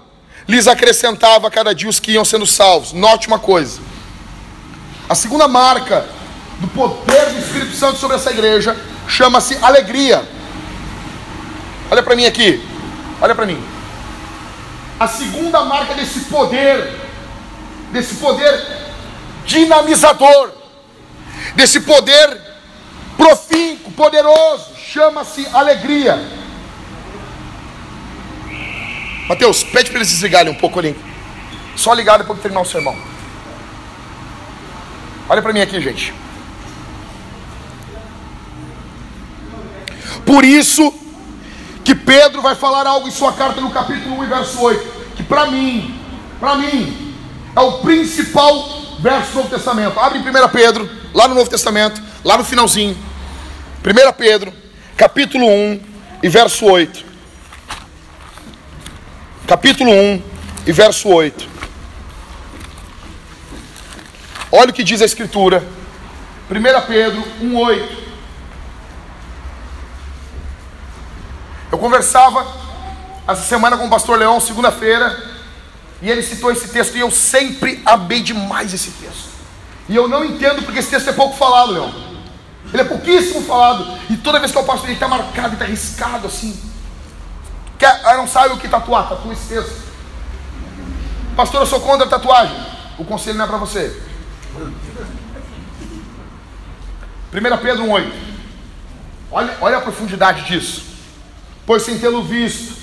lhes 0.48 0.66
acrescentava 0.66 1.50
cada 1.50 1.74
dia 1.74 1.88
os 1.88 2.00
que 2.00 2.12
iam 2.12 2.24
sendo 2.24 2.46
salvos. 2.46 2.92
Note 2.92 3.26
uma 3.26 3.38
coisa: 3.38 3.80
a 5.08 5.14
segunda 5.14 5.48
marca 5.48 6.06
do 6.60 6.68
poder 6.68 7.30
do 7.30 7.38
Espírito 7.38 7.76
Santo 7.76 7.98
sobre 7.98 8.16
essa 8.16 8.30
igreja 8.30 8.76
chama-se 9.08 9.56
alegria. 9.62 10.26
Olha 11.90 12.02
para 12.02 12.16
mim 12.16 12.26
aqui. 12.26 12.62
Olha 13.20 13.34
para 13.34 13.46
mim. 13.46 13.62
A 14.98 15.08
segunda 15.08 15.64
marca 15.64 15.94
desse 15.94 16.20
poder, 16.20 16.94
desse 17.92 18.14
poder 18.14 18.83
dinamizador, 19.44 20.52
desse 21.54 21.80
poder 21.80 22.40
profícuo, 23.16 23.92
poderoso, 23.92 24.74
chama-se 24.76 25.46
alegria. 25.52 26.18
Mateus, 29.28 29.62
pede 29.62 29.90
para 29.90 29.98
eles 29.98 30.10
desligarem 30.10 30.52
um 30.52 30.56
pouco 30.56 30.78
ali. 30.78 30.96
Só 31.76 31.94
ligar 31.94 32.18
depois 32.18 32.36
de 32.38 32.42
terminar 32.42 32.60
o 32.60 32.66
sermão. 32.66 32.96
Olha 35.28 35.40
para 35.40 35.52
mim 35.52 35.60
aqui, 35.60 35.80
gente. 35.80 36.12
Por 40.26 40.44
isso 40.44 40.92
que 41.84 41.94
Pedro 41.94 42.42
vai 42.42 42.54
falar 42.54 42.86
algo 42.86 43.08
em 43.08 43.10
sua 43.10 43.32
carta 43.32 43.60
no 43.60 43.70
capítulo 43.70 44.18
1 44.18 44.24
e 44.24 44.26
verso 44.26 44.60
8, 44.60 45.14
que 45.16 45.22
para 45.22 45.46
mim, 45.46 45.98
para 46.40 46.56
mim, 46.56 47.14
é 47.54 47.60
o 47.60 47.78
principal 47.80 48.83
verso 49.04 49.32
do 49.32 49.36
Novo 49.36 49.50
Testamento. 49.50 50.00
Abre 50.00 50.18
em 50.18 50.22
1 50.22 50.48
Pedro, 50.48 50.88
lá 51.12 51.28
no 51.28 51.34
Novo 51.34 51.50
Testamento, 51.50 52.00
lá 52.24 52.38
no 52.38 52.44
finalzinho. 52.44 52.96
1 53.84 54.12
Pedro, 54.14 54.50
capítulo 54.96 55.46
1 55.46 55.80
e 56.22 56.28
verso 56.30 56.64
8. 56.64 57.04
Capítulo 59.46 59.90
1 59.92 60.22
e 60.66 60.72
verso 60.72 61.10
8. 61.10 61.46
Olha 64.50 64.70
o 64.70 64.72
que 64.72 64.82
diz 64.82 65.02
a 65.02 65.04
Escritura. 65.04 65.62
1 66.50 66.86
Pedro 66.86 67.22
1, 67.42 67.56
8. 67.58 68.04
Eu 71.72 71.76
conversava 71.76 72.46
essa 73.28 73.42
semana 73.42 73.76
com 73.76 73.86
o 73.86 73.90
pastor 73.90 74.18
Leão, 74.18 74.40
segunda-feira, 74.40 75.33
e 76.04 76.10
ele 76.10 76.22
citou 76.22 76.52
esse 76.52 76.68
texto, 76.68 76.94
e 76.98 77.00
eu 77.00 77.10
sempre 77.10 77.80
amei 77.86 78.20
demais 78.20 78.74
esse 78.74 78.90
texto. 78.90 79.30
E 79.88 79.96
eu 79.96 80.06
não 80.06 80.22
entendo 80.22 80.62
porque 80.62 80.80
esse 80.80 80.90
texto 80.90 81.08
é 81.08 81.14
pouco 81.14 81.34
falado, 81.34 81.72
Leão. 81.72 81.94
Ele 82.70 82.82
é 82.82 82.84
pouquíssimo 82.84 83.40
falado, 83.40 83.98
e 84.10 84.16
toda 84.18 84.38
vez 84.38 84.52
que 84.52 84.58
eu 84.58 84.64
passo 84.64 84.84
ele 84.84 84.92
está 84.92 85.08
marcado, 85.08 85.54
está 85.54 85.64
riscado 85.64 86.26
assim. 86.26 86.60
Quer, 87.78 88.02
eu 88.04 88.18
não 88.18 88.28
sabe 88.28 88.52
o 88.52 88.58
que 88.58 88.68
tatuar, 88.68 89.08
tatua 89.08 89.32
esse 89.32 89.48
texto. 89.48 89.82
Pastor, 91.34 91.62
eu 91.62 91.66
sou 91.66 91.80
contra 91.80 92.04
a 92.04 92.10
tatuagem. 92.10 92.54
O 92.98 93.04
conselho 93.06 93.38
não 93.38 93.46
é 93.46 93.48
para 93.48 93.56
você. 93.56 93.98
1 97.32 97.56
Pedro 97.62 97.84
1,8. 97.84 98.12
Olha, 99.32 99.56
olha 99.58 99.78
a 99.78 99.80
profundidade 99.80 100.44
disso. 100.44 100.84
Pois 101.64 101.82
sem 101.82 101.98
tê-lo 101.98 102.22
visto, 102.22 102.76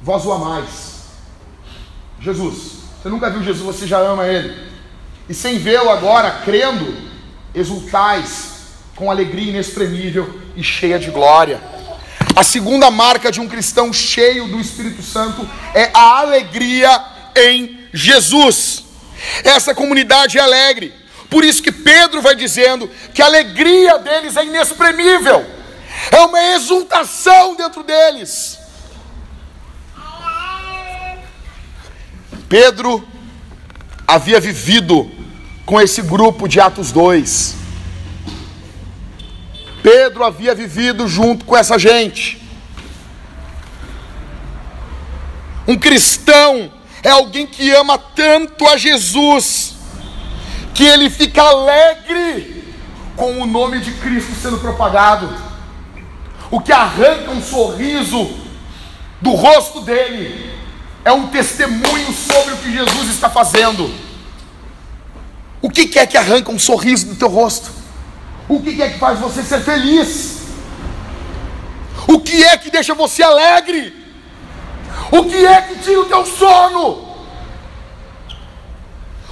vós 0.00 0.24
o 0.24 0.32
amais. 0.32 0.95
Jesus, 2.20 2.72
você 3.00 3.08
nunca 3.08 3.30
viu 3.30 3.42
Jesus, 3.42 3.64
você 3.64 3.86
já 3.86 3.98
ama 3.98 4.26
ele. 4.26 4.54
E 5.28 5.34
sem 5.34 5.58
vê-lo 5.58 5.90
agora, 5.90 6.42
crendo, 6.44 6.96
exultais 7.54 8.54
com 8.94 9.10
alegria 9.10 9.50
inexprimível 9.50 10.40
e 10.56 10.62
cheia 10.62 10.98
de 10.98 11.10
glória. 11.10 11.60
A 12.34 12.42
segunda 12.42 12.90
marca 12.90 13.30
de 13.30 13.40
um 13.40 13.48
cristão 13.48 13.92
cheio 13.92 14.48
do 14.48 14.60
Espírito 14.60 15.02
Santo 15.02 15.48
é 15.74 15.90
a 15.92 16.20
alegria 16.20 17.04
em 17.36 17.80
Jesus. 17.92 18.84
Essa 19.44 19.74
comunidade 19.74 20.38
é 20.38 20.40
alegre. 20.40 20.92
Por 21.30 21.44
isso 21.44 21.62
que 21.62 21.72
Pedro 21.72 22.22
vai 22.22 22.34
dizendo 22.34 22.90
que 23.12 23.20
a 23.20 23.26
alegria 23.26 23.98
deles 23.98 24.36
é 24.36 24.44
inexprimível 24.44 25.56
é 26.10 26.20
uma 26.20 26.54
exultação 26.54 27.54
dentro 27.54 27.82
deles. 27.82 28.58
Pedro 32.48 33.06
havia 34.06 34.40
vivido 34.40 35.10
com 35.64 35.80
esse 35.80 36.00
grupo 36.00 36.46
de 36.46 36.60
Atos 36.60 36.92
2. 36.92 37.56
Pedro 39.82 40.24
havia 40.24 40.54
vivido 40.54 41.08
junto 41.08 41.44
com 41.44 41.56
essa 41.56 41.78
gente. 41.78 42.40
Um 45.66 45.76
cristão 45.76 46.70
é 47.02 47.10
alguém 47.10 47.46
que 47.46 47.70
ama 47.72 47.98
tanto 47.98 48.64
a 48.68 48.76
Jesus, 48.76 49.74
que 50.72 50.84
ele 50.84 51.10
fica 51.10 51.42
alegre 51.42 52.64
com 53.16 53.40
o 53.40 53.46
nome 53.46 53.80
de 53.80 53.92
Cristo 53.92 54.32
sendo 54.40 54.58
propagado 54.58 55.34
o 56.50 56.60
que 56.60 56.70
arranca 56.70 57.30
um 57.32 57.42
sorriso 57.42 58.30
do 59.20 59.32
rosto 59.32 59.80
dele 59.80 60.55
é 61.06 61.12
um 61.12 61.28
testemunho 61.28 62.12
sobre 62.12 62.54
o 62.54 62.56
que 62.56 62.72
Jesus 62.72 63.10
está 63.10 63.30
fazendo. 63.30 63.88
O 65.62 65.70
que 65.70 65.96
é 66.00 66.04
que 66.04 66.18
arranca 66.18 66.50
um 66.50 66.58
sorriso 66.58 67.06
do 67.06 67.14
teu 67.14 67.28
rosto? 67.28 67.70
O 68.48 68.60
que 68.60 68.82
é 68.82 68.90
que 68.90 68.98
faz 68.98 69.20
você 69.20 69.44
ser 69.44 69.60
feliz? 69.60 70.40
O 72.08 72.18
que 72.18 72.42
é 72.42 72.58
que 72.58 72.72
deixa 72.72 72.92
você 72.92 73.22
alegre? 73.22 73.94
O 75.12 75.22
que 75.26 75.46
é 75.46 75.62
que 75.62 75.78
tira 75.78 76.00
o 76.00 76.06
teu 76.06 76.26
sono? 76.26 77.06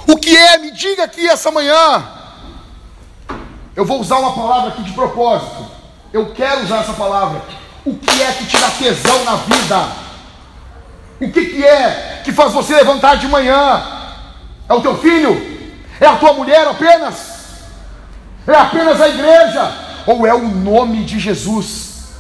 O 0.07 0.17
que 0.17 0.37
é? 0.37 0.59
Me 0.59 0.71
diga 0.71 1.03
aqui 1.03 1.27
essa 1.29 1.51
manhã. 1.51 2.09
Eu 3.75 3.85
vou 3.85 4.01
usar 4.01 4.21
uma 4.21 4.33
palavra 4.33 4.69
aqui 4.69 4.83
de 4.85 4.93
propósito. 4.93 5.67
Eu 6.13 6.33
quero 6.35 6.63
usar 6.63 6.83
essa 6.83 6.93
palavra. 6.93 7.43
O 7.85 7.97
que 7.97 8.23
é 8.23 8.31
que 8.31 8.47
te 8.47 8.59
dá 8.59 8.71
tesão 8.71 9.25
na 9.25 9.35
vida? 9.35 10.04
O 11.25 11.31
que, 11.31 11.47
que 11.47 11.65
é 11.65 12.21
que 12.23 12.33
faz 12.33 12.53
você 12.53 12.75
levantar 12.75 13.17
de 13.17 13.27
manhã? 13.27 13.83
É 14.69 14.75
o 14.75 14.83
teu 14.83 14.99
filho? 14.99 15.35
É 15.99 16.07
a 16.07 16.17
tua 16.17 16.35
mulher 16.35 16.67
apenas? 16.67 17.63
É 18.47 18.55
apenas 18.55 19.01
a 19.01 19.09
igreja? 19.09 19.73
Ou 20.07 20.27
é 20.27 20.35
o 20.35 20.47
nome 20.47 21.03
de 21.05 21.19
Jesus? 21.19 22.13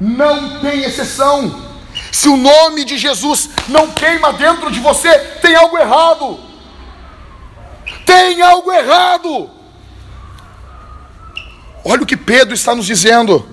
Não 0.00 0.58
tem 0.58 0.82
exceção. 0.82 1.68
Se 2.10 2.28
o 2.28 2.36
nome 2.36 2.84
de 2.84 2.98
Jesus 2.98 3.50
não 3.68 3.92
queima 3.92 4.32
dentro 4.32 4.68
de 4.70 4.80
você, 4.80 5.16
tem 5.40 5.54
algo 5.54 5.78
errado. 5.78 6.40
Tem 8.04 8.42
algo 8.42 8.72
errado. 8.72 9.48
Olha 11.84 12.02
o 12.02 12.06
que 12.06 12.16
Pedro 12.16 12.54
está 12.54 12.74
nos 12.74 12.86
dizendo. 12.86 13.48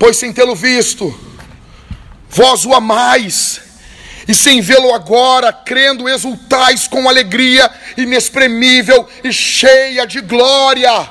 Pois 0.00 0.16
sem 0.16 0.32
tê-lo 0.32 0.56
visto, 0.56 1.14
vós 2.32 2.64
o 2.64 2.72
amais, 2.72 3.60
e 4.26 4.34
sem 4.34 4.60
vê-lo 4.60 4.94
agora, 4.94 5.52
crendo, 5.52 6.08
exultais 6.08 6.88
com 6.88 7.08
alegria 7.08 7.70
inexprimível 7.96 9.06
e 9.22 9.32
cheia 9.32 10.06
de 10.06 10.20
glória. 10.20 11.08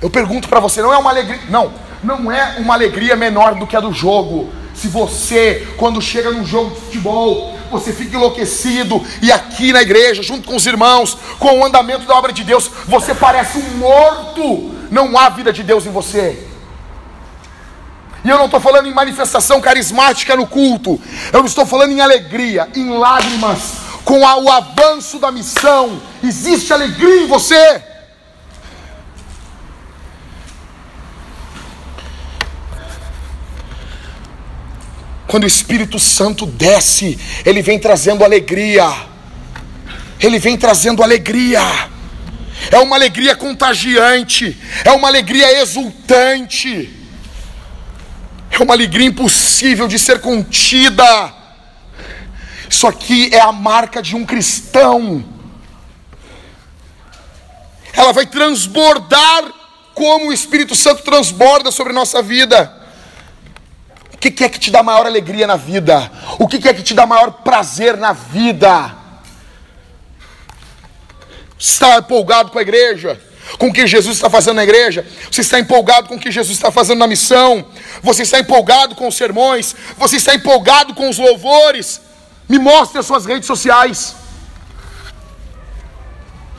Eu 0.00 0.08
pergunto 0.08 0.48
para 0.48 0.60
você, 0.60 0.80
não 0.80 0.92
é 0.92 0.98
uma 0.98 1.10
alegria, 1.10 1.40
não, 1.48 1.72
não 2.02 2.30
é 2.30 2.56
uma 2.58 2.74
alegria 2.74 3.16
menor 3.16 3.54
do 3.56 3.66
que 3.66 3.76
a 3.76 3.80
do 3.80 3.92
jogo. 3.92 4.52
Se 4.74 4.88
você, 4.88 5.66
quando 5.76 6.00
chega 6.00 6.30
num 6.30 6.46
jogo 6.46 6.74
de 6.74 6.80
futebol, 6.82 7.58
você 7.70 7.92
fica 7.92 8.16
enlouquecido 8.16 9.04
e 9.20 9.32
aqui 9.32 9.72
na 9.72 9.82
igreja, 9.82 10.22
junto 10.22 10.48
com 10.48 10.56
os 10.56 10.66
irmãos, 10.66 11.16
com 11.38 11.60
o 11.60 11.64
andamento 11.64 12.06
da 12.06 12.14
obra 12.14 12.32
de 12.32 12.44
Deus, 12.44 12.70
você 12.86 13.14
parece 13.14 13.58
um 13.58 13.78
morto. 13.78 14.70
Não 14.90 15.16
há 15.16 15.30
vida 15.30 15.52
de 15.52 15.62
Deus 15.62 15.86
em 15.86 15.90
você. 15.90 16.51
E 18.24 18.28
eu 18.28 18.38
não 18.38 18.44
estou 18.44 18.60
falando 18.60 18.86
em 18.86 18.94
manifestação 18.94 19.60
carismática 19.60 20.36
no 20.36 20.46
culto, 20.46 21.00
eu 21.32 21.44
estou 21.44 21.66
falando 21.66 21.90
em 21.90 22.00
alegria, 22.00 22.68
em 22.74 22.88
lágrimas, 22.90 23.74
com 24.04 24.20
o 24.20 24.50
avanço 24.50 25.18
da 25.18 25.32
missão. 25.32 26.00
Existe 26.22 26.72
alegria 26.72 27.22
em 27.22 27.26
você. 27.26 27.82
Quando 35.26 35.44
o 35.44 35.46
Espírito 35.46 35.98
Santo 35.98 36.44
desce, 36.46 37.18
ele 37.44 37.62
vem 37.62 37.78
trazendo 37.78 38.22
alegria. 38.22 38.84
Ele 40.20 40.38
vem 40.38 40.56
trazendo 40.56 41.02
alegria. 41.02 41.62
É 42.70 42.78
uma 42.78 42.94
alegria 42.94 43.34
contagiante, 43.34 44.56
é 44.84 44.92
uma 44.92 45.08
alegria 45.08 45.60
exultante. 45.60 47.01
É 48.52 48.62
uma 48.62 48.74
alegria 48.74 49.06
impossível 49.06 49.88
de 49.88 49.98
ser 49.98 50.20
contida. 50.20 51.34
Isso 52.68 52.86
aqui 52.86 53.30
é 53.32 53.40
a 53.40 53.50
marca 53.50 54.02
de 54.02 54.14
um 54.14 54.26
cristão. 54.26 55.24
Ela 57.94 58.12
vai 58.12 58.26
transbordar 58.26 59.52
como 59.94 60.28
o 60.28 60.32
Espírito 60.32 60.74
Santo 60.74 61.02
transborda 61.02 61.70
sobre 61.70 61.94
nossa 61.94 62.20
vida. 62.20 62.78
O 64.12 64.18
que 64.18 64.44
é 64.44 64.48
que 64.48 64.58
te 64.58 64.70
dá 64.70 64.82
maior 64.82 65.06
alegria 65.06 65.46
na 65.46 65.56
vida? 65.56 66.12
O 66.38 66.46
que 66.46 66.68
é 66.68 66.74
que 66.74 66.82
te 66.82 66.94
dá 66.94 67.06
maior 67.06 67.30
prazer 67.42 67.96
na 67.96 68.12
vida? 68.12 68.94
Está 71.58 71.98
empolgado 71.98 72.50
com 72.50 72.58
a 72.58 72.62
igreja? 72.62 73.20
Com 73.58 73.68
o 73.68 73.72
que 73.72 73.86
Jesus 73.86 74.16
está 74.16 74.30
fazendo 74.30 74.56
na 74.56 74.64
igreja, 74.64 75.06
você 75.30 75.40
está 75.40 75.58
empolgado 75.58 76.08
com 76.08 76.16
o 76.16 76.20
que 76.20 76.30
Jesus 76.30 76.56
está 76.56 76.70
fazendo 76.70 76.98
na 76.98 77.06
missão, 77.06 77.64
você 78.02 78.22
está 78.22 78.38
empolgado 78.38 78.94
com 78.94 79.08
os 79.08 79.16
sermões, 79.16 79.74
você 79.96 80.16
está 80.16 80.34
empolgado 80.34 80.94
com 80.94 81.08
os 81.08 81.18
louvores. 81.18 82.00
Me 82.48 82.58
mostre 82.58 82.98
as 82.98 83.06
suas 83.06 83.24
redes 83.24 83.46
sociais. 83.46 84.14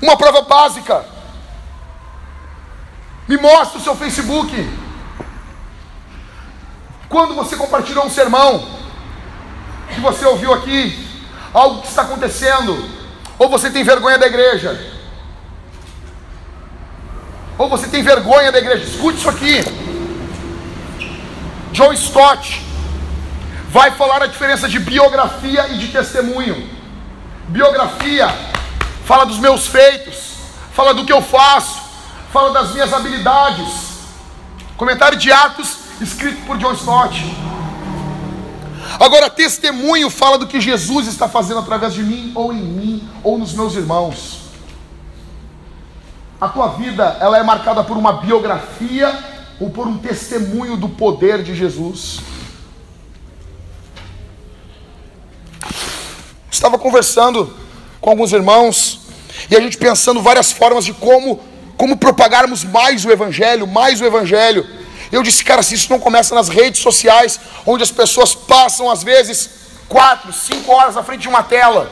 Uma 0.01 0.17
prova 0.17 0.41
básica. 0.41 1.05
Me 3.27 3.37
mostre 3.37 3.79
o 3.79 3.81
seu 3.81 3.95
Facebook. 3.95 4.51
Quando 7.07 7.35
você 7.35 7.55
compartilhou 7.55 8.05
um 8.05 8.09
sermão 8.09 8.67
que 9.93 10.01
você 10.01 10.25
ouviu 10.25 10.53
aqui, 10.53 11.07
algo 11.53 11.81
que 11.81 11.87
está 11.87 12.01
acontecendo, 12.01 12.89
ou 13.37 13.47
você 13.49 13.69
tem 13.69 13.83
vergonha 13.83 14.17
da 14.17 14.25
igreja, 14.25 14.92
ou 17.57 17.69
você 17.69 17.87
tem 17.87 18.03
vergonha 18.03 18.51
da 18.51 18.59
igreja? 18.59 18.83
Escute 18.83 19.17
isso 19.19 19.29
aqui. 19.29 19.63
John 21.71 21.93
Stott 21.93 22.61
vai 23.69 23.91
falar 23.91 24.21
a 24.21 24.27
diferença 24.27 24.67
de 24.67 24.79
biografia 24.79 25.67
e 25.69 25.77
de 25.77 25.87
testemunho. 25.87 26.69
Biografia 27.47 28.27
fala 29.05 29.25
dos 29.25 29.39
meus 29.39 29.67
feitos, 29.67 30.35
fala 30.73 30.93
do 30.93 31.05
que 31.05 31.11
eu 31.11 31.21
faço, 31.21 31.81
fala 32.31 32.51
das 32.51 32.71
minhas 32.73 32.93
habilidades. 32.93 33.93
Comentário 34.77 35.17
de 35.17 35.31
Atos 35.31 35.77
escrito 36.01 36.45
por 36.45 36.57
John 36.57 36.73
Stott. 36.73 37.23
Agora, 38.99 39.29
testemunho 39.29 40.09
fala 40.09 40.37
do 40.37 40.45
que 40.45 40.61
Jesus 40.61 41.07
está 41.07 41.27
fazendo 41.27 41.59
através 41.59 41.93
de 41.93 42.03
mim, 42.03 42.31
ou 42.35 42.53
em 42.53 42.61
mim, 42.61 43.09
ou 43.23 43.37
nos 43.37 43.53
meus 43.53 43.73
irmãos. 43.75 44.42
A 46.43 46.49
tua 46.49 46.67
vida 46.67 47.15
ela 47.21 47.37
é 47.37 47.41
marcada 47.41 47.85
por 47.85 47.95
uma 47.95 48.11
biografia 48.11 49.17
ou 49.61 49.69
por 49.69 49.87
um 49.87 49.97
testemunho 49.97 50.75
do 50.75 50.89
poder 50.89 51.41
de 51.41 51.55
Jesus. 51.55 52.19
Estava 56.51 56.77
conversando 56.77 57.57
com 58.01 58.09
alguns 58.09 58.33
irmãos 58.33 58.99
e 59.49 59.55
a 59.55 59.61
gente 59.61 59.77
pensando 59.77 60.21
várias 60.21 60.51
formas 60.51 60.83
de 60.83 60.93
como 60.93 61.39
como 61.77 61.95
propagarmos 61.95 62.65
mais 62.65 63.05
o 63.05 63.09
evangelho, 63.09 63.65
mais 63.65 64.01
o 64.01 64.05
evangelho. 64.05 64.67
Eu 65.13 65.23
disse, 65.23 65.45
cara, 65.45 65.63
se 65.63 65.75
isso 65.75 65.89
não 65.89 65.97
começa 65.97 66.35
nas 66.35 66.49
redes 66.49 66.81
sociais, 66.81 67.39
onde 67.65 67.83
as 67.83 67.91
pessoas 67.91 68.35
passam 68.35 68.91
às 68.91 69.01
vezes 69.01 69.49
quatro, 69.87 70.33
cinco 70.33 70.73
horas 70.73 70.97
à 70.97 71.03
frente 71.03 71.21
de 71.21 71.29
uma 71.29 71.41
tela, 71.41 71.89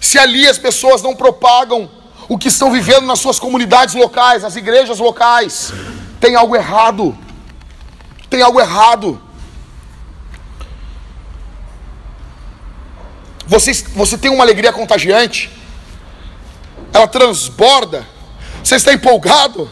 se 0.00 0.18
ali 0.18 0.48
as 0.48 0.58
pessoas 0.58 1.02
não 1.02 1.14
propagam 1.14 1.88
o 2.28 2.36
que 2.36 2.48
estão 2.48 2.72
vivendo 2.72 3.06
nas 3.06 3.18
suas 3.18 3.38
comunidades 3.38 3.94
locais, 3.94 4.42
nas 4.42 4.56
igrejas 4.56 4.98
locais. 4.98 5.72
Tem 6.20 6.34
algo 6.34 6.56
errado. 6.56 7.16
Tem 8.28 8.42
algo 8.42 8.60
errado. 8.60 9.20
Você, 13.46 13.72
você 13.72 14.18
tem 14.18 14.30
uma 14.30 14.42
alegria 14.42 14.72
contagiante, 14.72 15.50
ela 16.92 17.06
transborda. 17.06 18.04
Você 18.62 18.74
está 18.74 18.92
empolgado, 18.92 19.70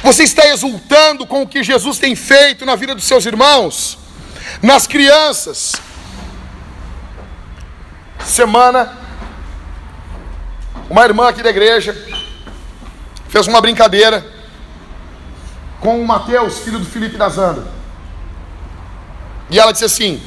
você 0.00 0.22
está 0.22 0.46
exultando 0.46 1.26
com 1.26 1.42
o 1.42 1.48
que 1.48 1.64
Jesus 1.64 1.98
tem 1.98 2.14
feito 2.14 2.64
na 2.64 2.76
vida 2.76 2.94
dos 2.94 3.04
seus 3.04 3.26
irmãos, 3.26 3.98
nas 4.62 4.86
crianças. 4.86 5.72
Semana 8.24 9.03
uma 10.88 11.04
irmã 11.04 11.28
aqui 11.28 11.42
da 11.42 11.50
igreja 11.50 11.96
fez 13.28 13.46
uma 13.46 13.60
brincadeira 13.60 14.24
com 15.80 16.00
o 16.00 16.06
Mateus, 16.06 16.58
filho 16.58 16.78
do 16.78 16.86
Felipe 16.86 17.16
da 17.16 17.28
Zanda. 17.28 17.66
E 19.50 19.58
ela 19.58 19.72
disse 19.72 19.84
assim: 19.84 20.22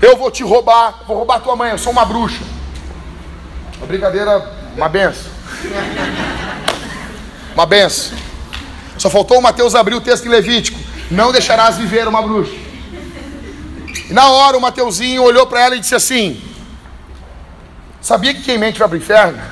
Eu 0.00 0.16
vou 0.16 0.30
te 0.30 0.42
roubar, 0.42 1.02
vou 1.06 1.16
roubar 1.16 1.40
tua 1.40 1.56
mãe, 1.56 1.70
eu 1.70 1.78
sou 1.78 1.92
uma 1.92 2.04
bruxa. 2.04 2.42
Uma 3.78 3.86
brincadeira, 3.86 4.52
uma 4.76 4.88
benção. 4.88 5.32
Uma 7.54 7.66
benção. 7.66 8.16
Só 8.98 9.10
faltou 9.10 9.38
o 9.38 9.42
Mateus 9.42 9.74
abrir 9.74 9.94
o 9.94 10.00
texto 10.00 10.26
em 10.26 10.30
Levítico: 10.30 10.78
Não 11.10 11.32
deixarás 11.32 11.76
viver 11.76 12.06
uma 12.06 12.22
bruxa. 12.22 12.54
E 14.08 14.12
na 14.12 14.28
hora 14.28 14.56
o 14.56 14.60
Mateuzinho 14.60 15.22
olhou 15.22 15.46
para 15.46 15.60
ela 15.60 15.76
e 15.76 15.80
disse 15.80 15.94
assim: 15.94 16.40
Sabia 18.06 18.32
que 18.32 18.42
quem 18.42 18.56
mente 18.56 18.78
vai 18.78 18.86
para 18.86 18.94
o 18.94 18.98
inferno? 18.98 19.42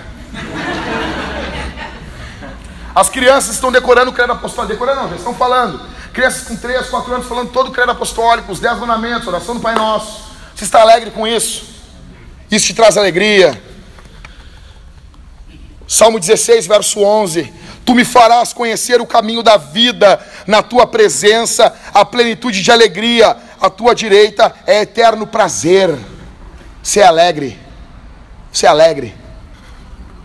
As 2.95 3.09
crianças 3.09 3.57
estão 3.57 3.73
decorando 3.73 4.13
o 4.13 4.15
credo 4.15 4.31
apostólico. 4.31 4.73
Decorando 4.73 5.01
não, 5.01 5.09
já 5.09 5.17
estão 5.17 5.35
falando. 5.35 5.81
Crianças 6.13 6.47
com 6.47 6.55
3, 6.55 6.87
4 6.87 7.15
anos 7.15 7.27
falando 7.27 7.51
todo 7.51 7.71
o 7.71 7.73
credo 7.73 7.91
apostólico, 7.91 8.53
os 8.53 8.61
10 8.61 8.79
mandamentos, 8.79 9.27
oração 9.27 9.57
do 9.57 9.61
Pai 9.61 9.75
Nosso. 9.75 10.31
Você 10.55 10.63
está 10.63 10.83
alegre 10.83 11.11
com 11.11 11.27
isso? 11.27 11.65
Isso 12.49 12.67
te 12.67 12.75
traz 12.75 12.97
alegria. 12.97 13.61
Salmo 15.89 16.21
16, 16.21 16.69
verso 16.69 17.01
11. 17.01 17.53
Tu 17.85 17.93
me 17.93 18.05
farás 18.05 18.53
conhecer 18.53 19.01
o 19.01 19.07
caminho 19.07 19.43
da 19.43 19.57
vida, 19.57 20.25
na 20.47 20.63
tua 20.63 20.87
presença, 20.87 21.75
a 21.93 22.05
plenitude 22.05 22.63
de 22.63 22.71
alegria, 22.71 23.37
a 23.61 23.69
tua 23.69 23.97
direita 23.97 24.55
é 24.65 24.83
eterno 24.83 25.27
prazer. 25.27 25.99
Ser 26.85 27.03
alegre. 27.03 27.64
Se 28.55 28.67
alegre. 28.67 29.15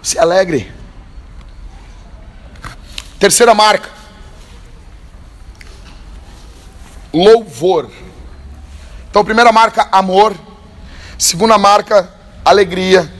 Se 0.01 0.17
alegre. 0.17 0.71
Terceira 3.19 3.53
marca. 3.53 3.89
Louvor. 7.11 7.91
Então, 9.09 9.25
primeira 9.25 9.51
marca, 9.51 9.89
amor. 9.91 10.33
Segunda 11.17 11.57
marca, 11.57 12.13
alegria. 12.45 13.11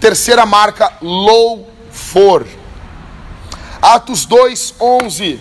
Terceira 0.00 0.44
marca, 0.44 0.92
louvor. 1.00 2.46
Atos 3.80 4.26
2, 4.26 4.74
11. 4.78 5.40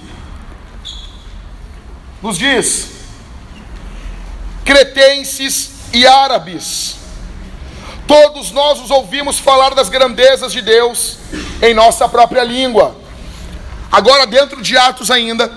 nos 2.22 2.38
diz: 2.38 2.88
cretenses 4.64 5.72
e 5.92 6.06
árabes, 6.06 6.98
todos 8.12 8.52
nós 8.52 8.78
os 8.82 8.92
ouvimos 8.92 9.40
falar 9.40 9.74
das 9.74 9.88
grandezas 9.88 10.52
de 10.52 10.62
Deus 10.62 11.18
em 11.62 11.74
nossa 11.74 12.10
própria 12.10 12.44
língua. 12.44 12.94
Agora, 13.90 14.28
dentro 14.28 14.62
de 14.62 14.78
Atos 14.78 15.10
ainda, 15.10 15.50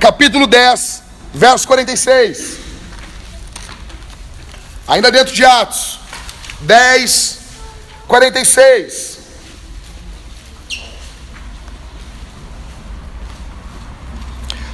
capítulo 0.00 0.48
10, 0.48 1.00
verso 1.32 1.64
46. 1.68 2.56
Ainda 4.88 5.12
dentro 5.12 5.32
de 5.32 5.44
Atos 5.44 6.00
10, 6.62 7.38
46. 8.08 9.18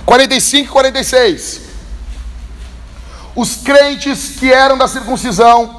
Quarenta 0.06 0.34
e 0.34 0.40
cinco 0.40 0.72
quarenta 0.72 0.98
e 0.98 1.04
seis. 1.04 1.60
Os 3.36 3.56
crentes 3.56 4.36
que 4.40 4.50
eram 4.50 4.78
da 4.78 4.88
circuncisão, 4.88 5.77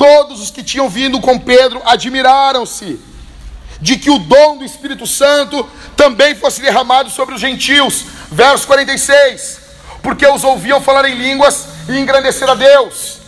todos 0.00 0.40
os 0.40 0.50
que 0.50 0.64
tinham 0.64 0.88
vindo 0.88 1.20
com 1.20 1.38
Pedro, 1.38 1.82
admiraram-se 1.84 2.98
de 3.82 3.98
que 3.98 4.08
o 4.08 4.18
dom 4.18 4.56
do 4.56 4.64
Espírito 4.64 5.06
Santo 5.06 5.68
também 5.94 6.34
fosse 6.34 6.62
derramado 6.62 7.10
sobre 7.10 7.34
os 7.34 7.40
gentios. 7.40 8.06
Verso 8.32 8.66
46. 8.66 9.60
Porque 10.02 10.26
os 10.26 10.42
ouviam 10.42 10.80
falar 10.80 11.06
em 11.06 11.16
línguas 11.16 11.66
e 11.86 11.98
engrandecer 11.98 12.48
a 12.48 12.54
Deus. 12.54 13.18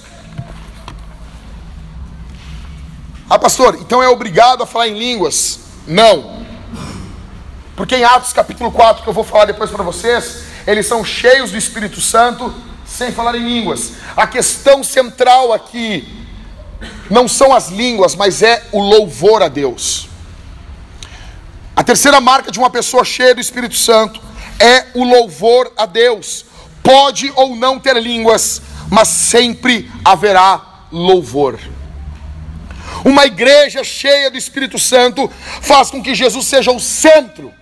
Ah, 3.28 3.38
pastor, 3.38 3.76
então 3.78 4.02
é 4.02 4.08
obrigado 4.08 4.62
a 4.62 4.66
falar 4.66 4.88
em 4.88 4.98
línguas? 4.98 5.60
Não. 5.86 6.42
Porque 7.76 7.96
em 7.96 8.04
Atos 8.04 8.32
capítulo 8.32 8.72
4, 8.72 9.02
que 9.02 9.10
eu 9.10 9.14
vou 9.14 9.24
falar 9.24 9.44
depois 9.44 9.70
para 9.70 9.84
vocês, 9.84 10.44
eles 10.66 10.86
são 10.86 11.04
cheios 11.04 11.50
do 11.50 11.58
Espírito 11.58 12.00
Santo 12.00 12.54
sem 12.86 13.12
falar 13.12 13.34
em 13.34 13.44
línguas. 13.44 13.92
A 14.16 14.26
questão 14.26 14.82
central 14.82 15.52
aqui 15.52 16.21
não 17.12 17.28
são 17.28 17.52
as 17.52 17.68
línguas, 17.68 18.14
mas 18.14 18.42
é 18.42 18.64
o 18.72 18.80
louvor 18.80 19.42
a 19.42 19.48
Deus. 19.48 20.08
A 21.76 21.84
terceira 21.84 22.22
marca 22.22 22.50
de 22.50 22.58
uma 22.58 22.70
pessoa 22.70 23.04
cheia 23.04 23.34
do 23.34 23.40
Espírito 23.40 23.74
Santo 23.74 24.18
é 24.58 24.86
o 24.94 25.04
louvor 25.04 25.70
a 25.76 25.84
Deus. 25.84 26.46
Pode 26.82 27.30
ou 27.36 27.54
não 27.54 27.78
ter 27.78 28.00
línguas, 28.02 28.62
mas 28.90 29.08
sempre 29.08 29.92
haverá 30.02 30.86
louvor. 30.90 31.60
Uma 33.04 33.26
igreja 33.26 33.84
cheia 33.84 34.30
do 34.30 34.38
Espírito 34.38 34.78
Santo 34.78 35.30
faz 35.60 35.90
com 35.90 36.02
que 36.02 36.14
Jesus 36.14 36.46
seja 36.46 36.72
o 36.72 36.80
centro, 36.80 37.52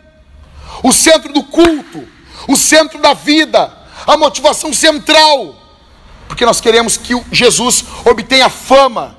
o 0.80 0.92
centro 0.92 1.32
do 1.32 1.42
culto, 1.42 2.06
o 2.46 2.56
centro 2.56 3.00
da 3.00 3.14
vida, 3.14 3.76
a 4.06 4.16
motivação 4.16 4.72
central, 4.72 5.56
porque 6.28 6.46
nós 6.46 6.60
queremos 6.60 6.96
que 6.96 7.20
Jesus 7.32 7.84
obtenha 8.04 8.48
fama, 8.48 9.18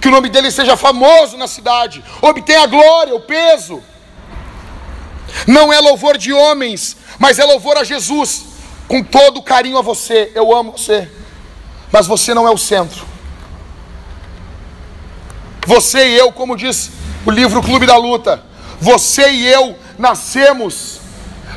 que 0.00 0.08
o 0.08 0.10
nome 0.10 0.28
dele 0.28 0.50
seja 0.50 0.76
famoso 0.76 1.36
na 1.36 1.46
cidade, 1.46 2.02
obtenha 2.20 2.62
a 2.62 2.66
glória, 2.66 3.14
o 3.14 3.20
peso. 3.20 3.82
Não 5.46 5.72
é 5.72 5.80
louvor 5.80 6.16
de 6.18 6.32
homens, 6.32 6.96
mas 7.18 7.38
é 7.38 7.44
louvor 7.44 7.76
a 7.76 7.84
Jesus. 7.84 8.44
Com 8.88 9.02
todo 9.02 9.42
carinho 9.42 9.78
a 9.78 9.82
você, 9.82 10.30
eu 10.34 10.54
amo 10.54 10.72
você, 10.72 11.10
mas 11.90 12.06
você 12.06 12.34
não 12.34 12.46
é 12.46 12.50
o 12.50 12.58
centro. 12.58 13.06
Você 15.66 16.08
e 16.08 16.18
eu, 16.18 16.32
como 16.32 16.56
diz 16.56 16.90
o 17.24 17.30
livro 17.30 17.62
Clube 17.62 17.86
da 17.86 17.96
Luta, 17.96 18.44
você 18.80 19.30
e 19.30 19.46
eu 19.46 19.78
nascemos 19.98 21.00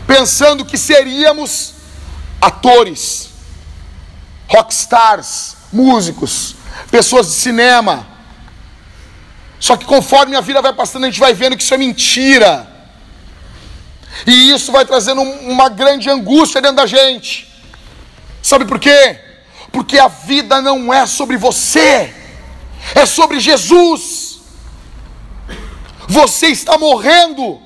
pensando 0.06 0.64
que 0.64 0.78
seríamos 0.78 1.74
atores, 2.40 3.30
rockstars, 4.48 5.56
músicos, 5.74 6.56
pessoas 6.92 7.28
de 7.28 7.34
cinema. 7.34 8.15
Só 9.60 9.76
que 9.78 9.86
conforme 9.86 10.36
a 10.36 10.42
vida 10.42 10.62
vai 10.62 10.74
passando, 10.74 11.06
a 11.06 11.10
gente 11.10 11.20
vai 11.20 11.34
vendo 11.34 11.56
que 11.58 11.64
isso 11.64 11.74
é 11.74 11.78
mentira. 11.78 12.68
E 14.26 14.52
isso 14.52 14.72
vai 14.72 14.86
trazendo 14.86 15.22
uma 15.22 15.70
grande 15.70 16.10
angústia 16.10 16.62
dentro 16.62 16.78
da 16.78 16.86
gente. 16.86 17.52
Sabe 18.42 18.66
por 18.66 18.80
quê? 18.80 19.20
Porque 19.72 19.98
a 19.98 20.08
vida 20.08 20.62
não 20.62 20.94
é 20.94 21.06
sobre 21.06 21.38
você 21.38 22.14
é 22.94 23.06
sobre 23.06 23.40
Jesus. 23.40 24.42
Você 26.08 26.48
está 26.48 26.78
morrendo. 26.78 27.60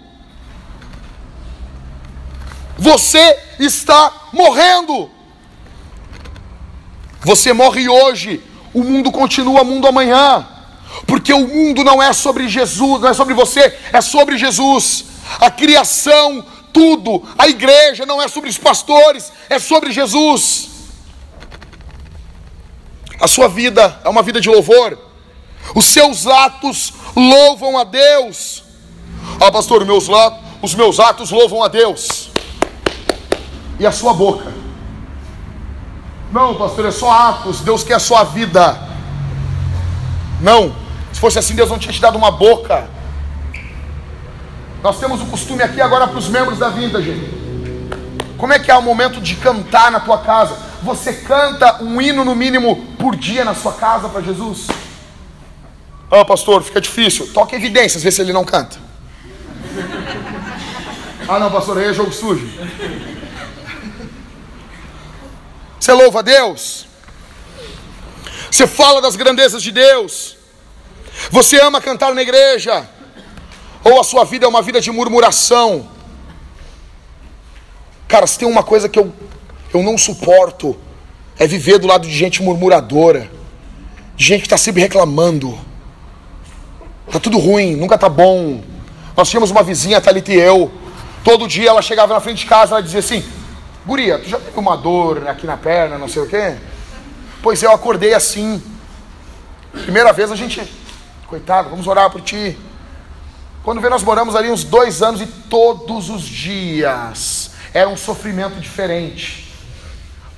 Você 2.78 3.38
está 3.60 4.30
morrendo. 4.32 5.10
Você 7.22 7.52
morre 7.52 7.90
hoje, 7.90 8.42
o 8.74 8.82
mundo 8.82 9.12
continua 9.12 9.66
mundo 9.66 9.88
amanhã. 9.88 10.48
Porque 11.06 11.34
o 11.34 11.48
mundo 11.48 11.84
não 11.84 12.02
é 12.02 12.14
sobre 12.14 12.48
Jesus, 12.48 13.02
não 13.02 13.10
é 13.10 13.14
sobre 13.14 13.34
você, 13.34 13.78
é 13.92 14.02
sobre 14.02 14.38
Jesus. 14.38 15.06
A 15.40 15.50
criação, 15.52 16.46
tudo, 16.74 17.24
a 17.38 17.48
igreja 17.48 18.06
não 18.06 18.22
é 18.22 18.28
sobre 18.28 18.50
os 18.50 18.58
pastores, 18.58 19.32
é 19.50 19.60
sobre 19.60 19.92
Jesus. 19.92 20.70
A 23.20 23.28
sua 23.28 23.48
vida 23.48 24.00
é 24.04 24.10
uma 24.10 24.24
vida 24.24 24.40
de 24.40 24.50
louvor 24.50 25.10
os 25.76 25.86
seus 25.86 26.26
atos 26.28 26.94
louvam 27.16 27.78
a 27.78 27.84
Deus. 27.84 28.64
Ah, 29.40 29.52
pastor, 29.52 29.86
meus, 29.86 30.08
os 30.62 30.76
meus 30.76 31.00
atos 31.00 31.32
louvam 31.32 31.64
a 31.64 31.68
Deus. 31.68 32.30
E 33.80 33.86
a 33.86 33.92
sua 33.92 34.14
boca? 34.14 34.52
Não, 36.32 36.56
pastor, 36.56 36.86
é 36.86 36.92
só 36.92 37.12
atos. 37.12 37.62
Deus 37.62 37.84
quer 37.84 37.96
a 37.96 38.00
sua 38.00 38.24
vida. 38.24 38.78
Não. 40.42 40.76
Se 41.20 41.22
fosse 41.22 41.38
assim, 41.38 41.54
Deus 41.54 41.70
não 41.70 41.78
tinha 41.78 41.92
te 41.92 42.00
dado 42.00 42.18
uma 42.18 42.32
boca. 42.32 42.90
Nós 44.82 44.98
temos 45.02 45.22
o 45.22 45.26
costume 45.26 45.62
aqui 45.62 45.82
agora 45.82 46.08
para 46.08 46.18
os 46.18 46.30
membros 46.30 46.58
da 46.58 46.70
vida, 46.70 47.02
gente. 47.02 47.30
Como 48.38 48.54
é 48.54 48.58
que 48.58 48.72
é 48.72 48.78
o 48.78 48.82
momento 48.82 49.20
de 49.20 49.36
cantar 49.36 49.92
na 49.92 50.00
tua 50.00 50.20
casa? 50.20 50.58
Você 50.82 51.12
canta 51.12 51.84
um 51.84 52.02
hino 52.02 52.24
no 52.24 52.34
mínimo 52.34 52.88
por 52.98 53.18
dia 53.18 53.44
na 53.44 53.54
sua 53.54 53.74
casa 53.74 54.08
para 54.08 54.22
Jesus? 54.22 54.68
Ah, 56.10 56.24
pastor, 56.24 56.64
fica 56.64 56.80
difícil. 56.80 57.28
Toca 57.34 57.54
evidências, 57.54 58.02
vê 58.02 58.12
se 58.12 58.22
ele 58.22 58.32
não 58.32 58.46
canta. 58.46 58.78
Ah, 61.28 61.38
não, 61.38 61.52
pastor, 61.52 61.80
aí 61.80 61.90
é 61.90 61.94
jogo 61.94 62.14
sujo. 62.14 62.50
Você 65.78 65.92
louva 65.92 66.20
a 66.20 66.22
Deus. 66.22 66.88
Você 68.50 68.66
fala 68.66 69.02
das 69.02 69.18
grandezas 69.18 69.62
de 69.62 69.74
Deus. 69.74 70.39
Você 71.32 71.60
ama 71.60 71.82
cantar 71.82 72.14
na 72.14 72.22
igreja. 72.22 72.88
Ou 73.84 74.00
a 74.00 74.04
sua 74.04 74.24
vida 74.24 74.46
é 74.46 74.50
uma 74.50 74.62
vida 74.62 74.82
de 74.82 74.92
murmuração. 74.92 75.88
Cara, 78.08 78.28
se 78.28 78.38
tem 78.38 78.48
uma 78.48 78.64
coisa 78.64 78.90
que 78.90 79.00
eu, 79.00 79.14
eu 79.74 79.84
não 79.84 79.98
suporto, 79.98 80.78
é 81.38 81.48
viver 81.48 81.78
do 81.80 81.88
lado 81.88 82.08
de 82.08 82.14
gente 82.14 82.42
murmuradora, 82.42 83.30
de 84.16 84.26
gente 84.26 84.42
que 84.42 84.48
está 84.48 84.58
sempre 84.58 84.82
reclamando 84.82 85.58
Tá 87.12 87.20
tudo 87.20 87.40
ruim, 87.40 87.76
nunca 87.76 87.98
tá 87.98 88.08
bom. 88.08 88.62
Nós 89.18 89.30
tínhamos 89.30 89.50
uma 89.50 89.64
vizinha, 89.64 90.00
Thalita 90.00 90.32
e 90.32 90.40
eu. 90.40 90.72
Todo 91.24 91.48
dia 91.48 91.70
ela 91.70 91.82
chegava 91.82 92.14
na 92.14 92.20
frente 92.20 92.40
de 92.40 92.46
casa 92.46 92.80
e 92.80 92.84
dizia 92.84 93.00
assim: 93.00 93.24
Guria, 93.86 94.20
tu 94.20 94.30
já 94.30 94.40
teve 94.40 94.60
uma 94.60 94.78
dor 94.78 95.28
aqui 95.28 95.48
na 95.48 95.58
perna, 95.58 95.98
não 95.98 96.08
sei 96.08 96.22
o 96.22 96.28
quê? 96.28 96.56
Pois 97.42 97.64
eu 97.64 97.72
acordei 97.72 98.14
assim. 98.14 98.62
Primeira 99.72 100.14
vez 100.14 100.32
a 100.32 100.36
gente, 100.36 100.62
coitado, 101.30 101.70
vamos 101.70 101.88
orar 101.88 102.10
por 102.10 102.22
ti. 102.22 102.58
Quando 103.64 103.80
vê, 103.80 103.88
nós 103.88 104.04
moramos 104.04 104.36
ali 104.36 104.50
uns 104.50 104.64
dois 104.64 105.04
anos 105.04 105.22
e 105.22 105.28
todos 105.28 106.10
os 106.10 106.24
dias 106.24 107.52
era 107.72 107.88
um 107.88 107.96
sofrimento 107.96 108.60
diferente. 108.60 109.48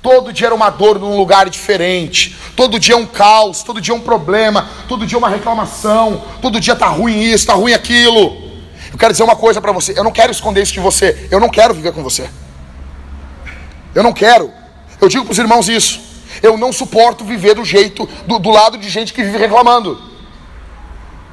Todo 0.02 0.32
dia 0.32 0.48
era 0.48 0.54
uma 0.54 0.68
dor 0.68 0.98
num 0.98 1.16
lugar 1.16 1.48
diferente. 1.48 2.36
Todo 2.54 2.78
dia 2.78 2.94
é 2.94 2.98
um 2.98 3.06
caos, 3.06 3.62
todo 3.62 3.80
dia 3.80 3.94
é 3.94 3.96
um 3.96 4.00
problema, 4.00 4.68
todo 4.86 5.06
dia 5.06 5.16
é 5.16 5.18
uma 5.18 5.28
reclamação, 5.28 6.22
todo 6.42 6.60
dia 6.60 6.76
tá 6.76 6.88
ruim 6.88 7.22
isso, 7.22 7.46
tá 7.46 7.54
ruim 7.54 7.72
aquilo. 7.72 8.50
Eu 8.92 8.98
quero 8.98 9.12
dizer 9.12 9.22
uma 9.22 9.36
coisa 9.36 9.60
para 9.60 9.72
você, 9.72 9.98
eu 9.98 10.04
não 10.04 10.10
quero 10.10 10.30
esconder 10.30 10.62
isso 10.62 10.72
de 10.72 10.80
você, 10.80 11.28
eu 11.30 11.40
não 11.40 11.48
quero 11.48 11.72
viver 11.72 11.92
com 11.92 12.02
você. 12.02 12.28
Eu 13.94 14.02
não 14.02 14.12
quero. 14.12 14.52
Eu 15.00 15.08
digo 15.08 15.24
para 15.24 15.32
os 15.32 15.38
irmãos 15.38 15.68
isso. 15.68 16.00
Eu 16.42 16.56
não 16.58 16.72
suporto 16.72 17.24
viver 17.24 17.54
do 17.54 17.64
jeito, 17.64 18.08
do, 18.26 18.38
do 18.38 18.50
lado 18.50 18.76
de 18.76 18.90
gente 18.90 19.12
que 19.12 19.22
vive 19.22 19.38
reclamando. 19.38 20.11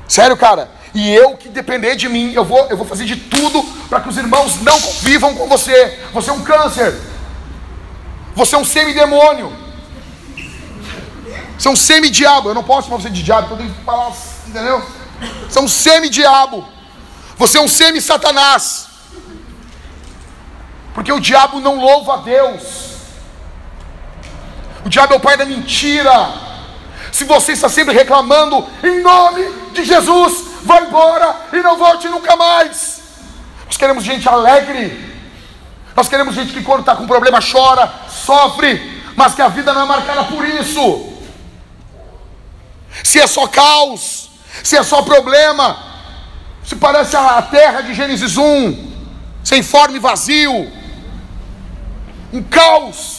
Sério, 0.10 0.36
cara. 0.36 0.72
E 0.94 1.08
eu 1.14 1.38
que 1.38 1.50
depender 1.50 1.96
de 1.96 2.10
mim, 2.10 2.34
eu 2.34 2.44
vou, 2.44 2.66
eu 2.68 2.76
vou 2.76 2.86
fazer 2.86 3.06
de 3.06 3.16
tudo 3.16 3.62
para 3.88 4.02
que 4.02 4.10
os 4.10 4.18
irmãos 4.18 4.60
não 4.64 4.82
convivam 4.82 5.36
com 5.36 5.48
você. 5.48 6.00
Você 6.12 6.32
é 6.32 6.34
um 6.34 6.42
câncer. 6.42 7.00
Você 8.34 8.56
é 8.56 8.58
um 8.58 8.66
semidemônio. 8.66 9.56
Você 11.56 11.68
é 11.68 11.72
um 11.72 11.76
semi-diabo. 11.76 12.50
Eu 12.50 12.56
não 12.56 12.64
posso 12.64 12.88
chamar 12.88 13.02
você 13.02 13.10
de 13.12 13.22
diabo, 13.22 13.54
eu 13.54 13.58
tenho 13.58 13.72
que 13.72 13.84
falar, 13.84 14.12
entendeu? 14.48 14.84
Você 15.48 15.60
é 15.60 15.62
um 15.62 15.68
semi-diabo. 15.68 16.68
Você 17.38 17.60
é 17.60 17.62
um 17.62 17.68
semi-satanás. 17.68 18.88
Porque 20.96 21.12
o 21.12 21.20
diabo 21.20 21.60
não 21.60 21.80
louva 21.80 22.16
a 22.16 22.18
Deus. 22.18 22.64
O 24.84 24.90
diabo 24.90 25.14
é 25.14 25.18
o 25.18 25.20
pai 25.20 25.38
da 25.38 25.46
mentira. 25.46 26.50
Se 27.12 27.24
você 27.24 27.54
está 27.54 27.70
sempre 27.70 27.94
reclamando, 27.94 28.66
em 28.84 29.02
nome 29.02 29.44
de 29.74 29.84
Jesus, 29.84 30.46
vai 30.64 30.86
embora 30.86 31.36
e 31.54 31.58
não 31.58 31.78
volte 31.78 32.08
nunca 32.08 32.36
mais. 32.36 33.02
Nós 33.66 33.78
queremos 33.78 34.04
gente 34.04 34.28
alegre. 34.28 35.10
Nós 35.96 36.08
queremos 36.08 36.36
gente 36.36 36.54
que 36.54 36.64
quando 36.64 36.82
está 36.82 36.96
com 36.96 37.08
problema 37.08 37.40
chora, 37.42 37.92
sofre, 38.10 39.04
mas 39.16 39.34
que 39.34 39.42
a 39.42 39.48
vida 39.48 39.74
não 39.74 39.82
é 39.82 39.86
marcada 39.86 40.24
por 40.26 40.48
isso. 40.48 41.10
Se 43.04 43.20
é 43.20 43.28
só 43.28 43.48
caos, 43.48 44.30
se 44.64 44.78
é 44.78 44.84
só 44.84 45.02
problema, 45.02 45.78
se 46.64 46.76
parece 46.76 47.16
a 47.16 47.42
terra 47.42 47.82
de 47.82 47.94
Gênesis 47.94 48.38
1, 48.38 48.92
sem 49.44 49.64
forma 49.64 49.98
e 49.98 50.00
vazio, 50.00 50.72
um 52.32 52.44
caos. 52.44 53.19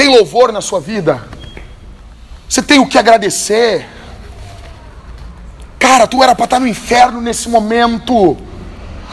Tem 0.00 0.08
louvor 0.08 0.50
na 0.50 0.62
sua 0.62 0.80
vida? 0.80 1.22
Você 2.48 2.62
tem 2.62 2.78
o 2.78 2.86
que 2.86 2.96
agradecer? 2.96 3.86
Cara, 5.78 6.06
tu 6.06 6.22
era 6.22 6.34
para 6.34 6.46
estar 6.46 6.58
no 6.58 6.66
inferno 6.66 7.20
nesse 7.20 7.50
momento. 7.50 8.34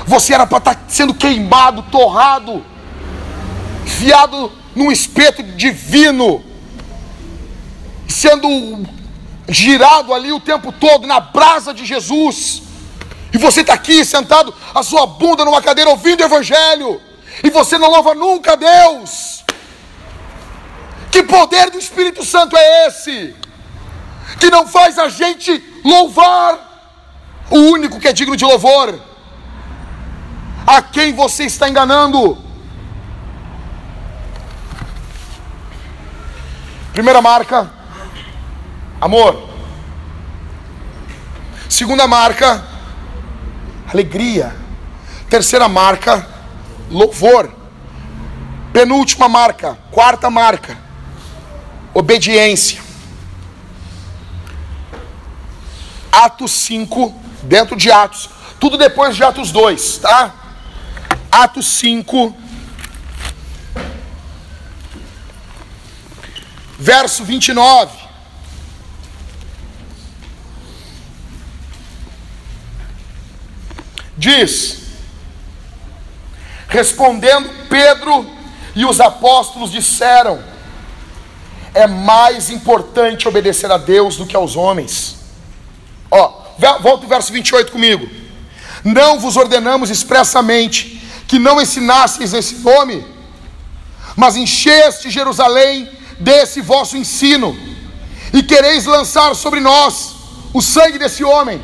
Você 0.05 0.33
era 0.33 0.47
para 0.47 0.59
estar 0.59 0.85
sendo 0.87 1.13
queimado, 1.13 1.83
torrado, 1.91 2.65
fiado 3.85 4.49
num 4.73 4.89
espeto 4.89 5.43
divino, 5.43 6.41
sendo 8.07 8.47
girado 9.49 10.13
ali 10.13 10.31
o 10.31 10.39
tempo 10.39 10.71
todo 10.71 11.05
na 11.05 11.19
brasa 11.19 11.73
de 11.73 11.83
Jesus. 11.83 12.61
E 13.33 13.37
você 13.37 13.59
está 13.59 13.73
aqui 13.73 14.05
sentado, 14.05 14.55
a 14.73 14.81
sua 14.81 15.05
bunda 15.05 15.43
numa 15.43 15.61
cadeira 15.61 15.91
ouvindo 15.91 16.21
o 16.21 16.25
Evangelho, 16.25 17.01
e 17.43 17.49
você 17.49 17.77
não 17.77 17.91
louva 17.91 18.15
nunca 18.15 18.53
a 18.53 18.55
Deus. 18.55 19.45
Que 21.11 21.23
poder 21.23 21.69
do 21.69 21.77
Espírito 21.77 22.23
Santo 22.23 22.55
é 22.55 22.87
esse? 22.87 23.35
Que 24.39 24.49
não 24.49 24.67
faz 24.67 24.97
a 24.99 25.09
gente 25.09 25.63
louvar 25.83 26.67
o 27.49 27.57
único 27.57 27.99
que 27.99 28.07
é 28.07 28.13
digno 28.13 28.35
de 28.35 28.45
louvor. 28.45 28.99
A 30.65 30.81
quem 30.81 31.13
você 31.13 31.45
está 31.45 31.69
enganando? 31.69 32.37
Primeira 36.91 37.21
marca, 37.21 37.71
amor. 38.99 39.47
Segunda 41.69 42.07
marca, 42.07 42.65
alegria. 43.87 44.55
Terceira 45.29 45.69
marca, 45.69 46.27
louvor. 46.89 47.53
Penúltima 48.73 49.29
marca, 49.29 49.77
quarta 49.91 50.29
marca, 50.29 50.77
obediência. 51.97 52.79
Atos 56.11 56.51
5, 56.51 57.11
dentro 57.41 57.75
de 57.75 57.91
Atos, 57.91 58.29
tudo 58.59 58.77
depois 58.77 59.15
de 59.15 59.23
Atos 59.23 59.51
2, 59.51 59.97
tá? 59.97 60.35
Atos 61.31 61.65
5, 61.65 62.37
verso 66.77 67.23
29. 67.23 67.97
Diz: 74.15 74.83
Respondendo 76.67 77.67
Pedro 77.67 78.29
e 78.75 78.85
os 78.85 78.99
apóstolos 78.99 79.71
disseram: 79.71 80.56
É 81.73 81.87
mais 81.87 82.49
importante 82.49 83.27
obedecer 83.27 83.71
a 83.71 83.77
Deus 83.77 84.17
do 84.17 84.25
que 84.25 84.35
aos 84.35 84.55
homens. 84.55 85.17
Ó, 86.09 86.43
volta 86.81 87.05
o 87.05 87.09
verso 87.09 87.31
28 87.31 87.71
comigo. 87.71 88.07
Não 88.83 89.19
vos 89.19 89.35
ordenamos 89.35 89.89
expressamente 89.89 91.01
que 91.27 91.37
não 91.37 91.61
ensinasseis 91.61 92.33
esse 92.33 92.55
nome, 92.55 93.05
mas 94.15 94.35
encheste 94.35 95.09
Jerusalém 95.09 95.89
desse 96.19 96.61
vosso 96.61 96.97
ensino, 96.97 97.55
e 98.33 98.41
quereis 98.41 98.85
lançar 98.85 99.35
sobre 99.35 99.59
nós 99.59 100.15
o 100.53 100.61
sangue 100.61 100.97
desse 100.97 101.23
homem. 101.23 101.61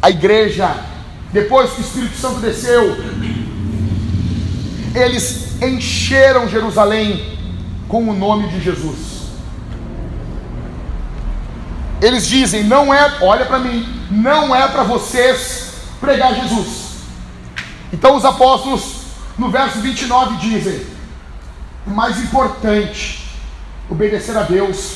A 0.00 0.10
igreja 0.10 0.84
depois 1.32 1.70
que 1.72 1.80
o 1.80 1.84
Espírito 1.84 2.16
Santo 2.16 2.40
desceu, 2.40 2.96
eles 4.94 5.60
encheram 5.62 6.48
Jerusalém 6.48 7.35
com 7.88 8.08
o 8.08 8.14
nome 8.14 8.48
de 8.48 8.60
Jesus. 8.60 9.26
Eles 12.00 12.26
dizem: 12.26 12.64
não 12.64 12.92
é, 12.92 13.18
olha 13.20 13.46
para 13.46 13.58
mim, 13.58 13.86
não 14.10 14.54
é 14.54 14.66
para 14.68 14.82
vocês 14.82 15.72
pregar 16.00 16.34
Jesus. 16.34 16.86
Então 17.92 18.16
os 18.16 18.24
apóstolos, 18.24 19.02
no 19.38 19.50
verso 19.50 19.78
29, 19.80 20.36
dizem: 20.36 20.86
o 21.86 21.90
mais 21.90 22.18
importante, 22.18 23.24
obedecer 23.88 24.36
a 24.36 24.42
Deus, 24.42 24.94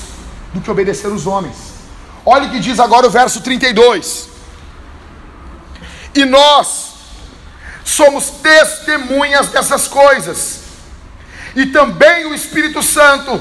do 0.53 0.61
que 0.61 0.71
obedecer 0.71 1.09
os 1.09 1.27
homens. 1.27 1.57
Olha 2.25 2.49
o 2.49 2.51
que 2.51 2.61
diz 2.61 2.79
agora 2.79 3.07
o 3.07 3.11
verso 3.11 3.41
32. 3.41 4.29
E 6.15 6.25
nós 6.25 6.91
somos 7.85 8.31
testemunhas 8.31 9.49
dessas 9.49 9.89
coisas. 9.89 10.60
E 11.55 11.67
também 11.67 12.27
o 12.27 12.35
Espírito 12.35 12.83
Santo, 12.83 13.41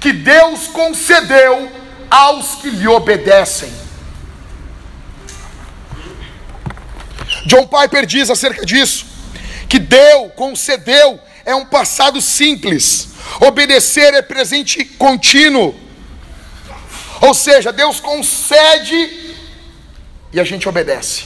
que 0.00 0.12
Deus 0.12 0.68
concedeu 0.68 1.70
aos 2.10 2.56
que 2.56 2.70
lhe 2.70 2.88
obedecem. 2.88 3.72
John 7.46 7.66
Piper 7.66 8.06
diz 8.06 8.30
acerca 8.30 8.64
disso: 8.64 9.06
que 9.68 9.78
deu, 9.78 10.30
concedeu, 10.30 11.20
é 11.44 11.54
um 11.54 11.64
passado 11.64 12.20
simples, 12.20 13.08
obedecer 13.40 14.14
é 14.14 14.22
presente 14.22 14.84
contínuo. 14.84 15.74
Ou 17.20 17.34
seja, 17.34 17.72
Deus 17.72 18.00
concede 18.00 19.34
e 20.32 20.38
a 20.38 20.44
gente 20.44 20.68
obedece. 20.68 21.24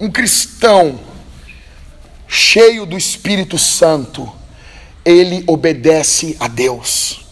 Um 0.00 0.10
cristão 0.10 1.00
cheio 2.28 2.84
do 2.84 2.96
Espírito 2.96 3.58
Santo, 3.58 4.30
ele 5.04 5.42
obedece 5.46 6.36
a 6.38 6.46
Deus. 6.46 7.24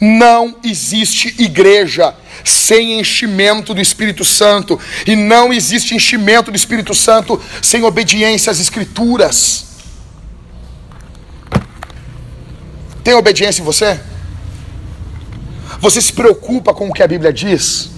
Não 0.00 0.56
existe 0.62 1.34
igreja 1.38 2.14
sem 2.44 3.00
enchimento 3.00 3.74
do 3.74 3.80
Espírito 3.80 4.24
Santo, 4.24 4.78
e 5.06 5.16
não 5.16 5.52
existe 5.52 5.94
enchimento 5.94 6.50
do 6.50 6.56
Espírito 6.56 6.94
Santo 6.94 7.40
sem 7.60 7.82
obediência 7.82 8.50
às 8.50 8.60
Escrituras. 8.60 9.64
Tem 13.02 13.14
obediência 13.14 13.60
em 13.60 13.64
você? 13.64 14.00
Você 15.80 16.00
se 16.00 16.12
preocupa 16.12 16.72
com 16.72 16.88
o 16.88 16.92
que 16.92 17.02
a 17.02 17.08
Bíblia 17.08 17.32
diz? 17.32 17.93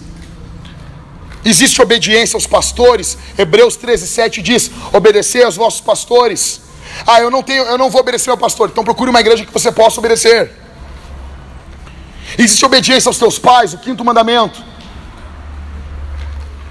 Existe 1.50 1.80
obediência 1.80 2.36
aos 2.36 2.44
pastores. 2.44 3.16
Hebreus 3.38 3.76
13, 3.76 4.04
7 4.08 4.42
diz: 4.42 4.68
obedecer 4.92 5.44
aos 5.44 5.54
vossos 5.54 5.80
pastores. 5.80 6.60
Ah, 7.06 7.20
eu 7.20 7.30
não 7.30 7.40
tenho, 7.40 7.62
eu 7.62 7.78
não 7.78 7.88
vou 7.88 8.00
obedecer 8.00 8.30
ao 8.30 8.36
pastor. 8.36 8.68
Então 8.68 8.82
procure 8.82 9.10
uma 9.10 9.20
igreja 9.20 9.46
que 9.46 9.52
você 9.52 9.70
possa 9.70 10.00
obedecer. 10.00 10.50
Existe 12.36 12.66
obediência 12.66 13.08
aos 13.08 13.16
teus 13.16 13.38
pais, 13.38 13.72
o 13.74 13.78
quinto 13.78 14.04
mandamento. 14.04 14.60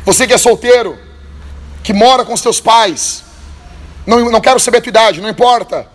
Você 0.04 0.28
que 0.28 0.34
é 0.34 0.38
solteiro, 0.38 1.00
que 1.82 1.94
mora 1.94 2.26
com 2.26 2.34
os 2.34 2.42
teus 2.42 2.60
pais, 2.60 3.24
não, 4.06 4.30
não 4.30 4.42
quero 4.42 4.60
saber 4.60 4.80
a 4.80 4.82
tua 4.82 4.90
idade, 4.90 5.22
não 5.22 5.30
importa. 5.30 5.88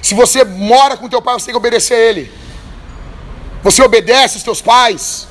Se 0.00 0.14
você 0.14 0.42
mora 0.42 0.96
com 0.96 1.06
teu 1.06 1.20
pai, 1.20 1.34
você 1.34 1.46
tem 1.46 1.52
que 1.52 1.58
obedecer 1.58 1.94
a 1.94 1.98
ele. 1.98 2.32
Você 3.62 3.82
obedece 3.82 4.36
aos 4.36 4.42
teus 4.42 4.62
pais. 4.62 5.28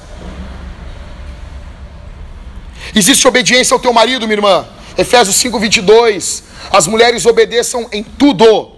Existe 2.94 3.28
obediência 3.28 3.74
ao 3.74 3.80
teu 3.80 3.94
marido, 3.94 4.28
minha 4.28 4.38
irmã. 4.38 4.68
Efésios 4.98 5.36
5, 5.38 5.60
22. 5.60 6.44
As 6.72 6.88
mulheres 6.88 7.26
obedeçam 7.26 7.88
em 7.92 8.04
tudo 8.04 8.72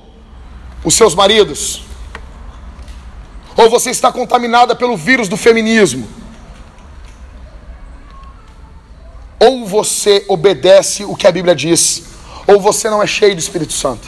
os 0.83 0.93
seus 0.93 1.15
maridos. 1.15 1.83
Ou 3.55 3.69
você 3.69 3.89
está 3.89 4.11
contaminada 4.11 4.75
pelo 4.75 4.95
vírus 4.95 5.27
do 5.27 5.37
feminismo. 5.37 6.07
Ou 9.39 9.65
você 9.65 10.23
obedece 10.27 11.03
o 11.03 11.15
que 11.15 11.27
a 11.27 11.31
Bíblia 11.31 11.55
diz, 11.55 12.03
ou 12.47 12.61
você 12.61 12.89
não 12.89 13.03
é 13.03 13.07
cheio 13.07 13.35
do 13.35 13.39
Espírito 13.39 13.73
Santo. 13.73 14.07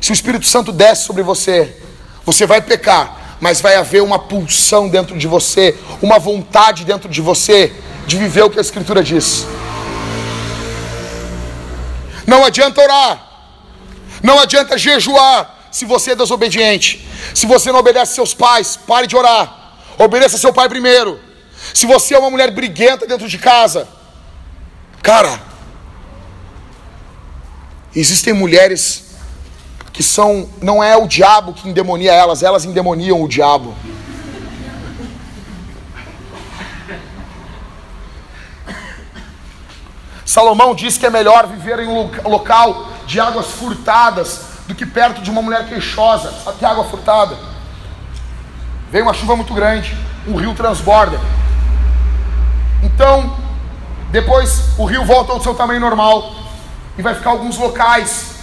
Se 0.00 0.12
o 0.12 0.14
Espírito 0.14 0.46
Santo 0.46 0.70
desce 0.70 1.04
sobre 1.04 1.22
você, 1.22 1.76
você 2.24 2.46
vai 2.46 2.62
pecar, 2.62 3.36
mas 3.40 3.60
vai 3.60 3.74
haver 3.74 4.02
uma 4.02 4.18
pulsão 4.18 4.88
dentro 4.88 5.18
de 5.18 5.26
você, 5.26 5.76
uma 6.00 6.18
vontade 6.18 6.84
dentro 6.84 7.08
de 7.08 7.20
você 7.20 7.72
de 8.06 8.16
viver 8.16 8.44
o 8.44 8.50
que 8.50 8.58
a 8.58 8.62
Escritura 8.62 9.02
diz. 9.02 9.46
Não 12.26 12.44
adianta 12.44 12.80
orar, 12.80 13.22
Não 14.22 14.40
adianta 14.40 14.78
jejuar 14.78 15.68
se 15.70 15.84
você 15.84 16.12
é 16.12 16.16
desobediente. 16.16 17.06
Se 17.34 17.46
você 17.46 17.70
não 17.70 17.80
obedece 17.80 18.14
seus 18.14 18.32
pais, 18.32 18.76
pare 18.76 19.06
de 19.06 19.14
orar. 19.14 19.74
Obedeça 19.98 20.38
seu 20.38 20.52
pai 20.52 20.68
primeiro. 20.68 21.20
Se 21.74 21.86
você 21.86 22.14
é 22.14 22.18
uma 22.18 22.30
mulher 22.30 22.50
briguenta 22.50 23.06
dentro 23.06 23.28
de 23.28 23.38
casa, 23.38 23.86
cara, 25.02 25.40
existem 27.94 28.32
mulheres 28.32 29.04
que 29.92 30.02
são, 30.02 30.48
não 30.60 30.82
é 30.82 30.96
o 30.96 31.06
diabo 31.06 31.54
que 31.54 31.68
endemonia 31.68 32.12
elas, 32.12 32.42
elas 32.42 32.64
endemoniam 32.64 33.22
o 33.22 33.28
diabo. 33.28 33.74
Salomão 40.26 40.74
diz 40.74 40.98
que 40.98 41.06
é 41.06 41.10
melhor 41.10 41.46
viver 41.46 41.78
em 41.78 41.86
um 41.86 42.10
local 42.28 42.88
de 43.06 43.20
águas 43.20 43.46
furtadas 43.46 44.44
do 44.66 44.74
que 44.74 44.84
perto 44.84 45.22
de 45.22 45.30
uma 45.30 45.40
mulher 45.40 45.68
queixosa. 45.68 46.32
Sabe 46.44 46.58
que 46.58 46.64
é 46.64 46.68
água 46.68 46.84
furtada? 46.84 47.38
Vem 48.90 49.02
uma 49.02 49.14
chuva 49.14 49.36
muito 49.36 49.54
grande, 49.54 49.96
um 50.26 50.34
rio 50.34 50.52
transborda. 50.52 51.20
Então, 52.82 53.36
depois 54.10 54.76
o 54.76 54.84
rio 54.84 55.04
volta 55.04 55.32
ao 55.32 55.40
seu 55.40 55.54
tamanho 55.54 55.80
normal 55.80 56.34
e 56.98 57.02
vai 57.02 57.14
ficar 57.14 57.30
alguns 57.30 57.56
locais 57.56 58.34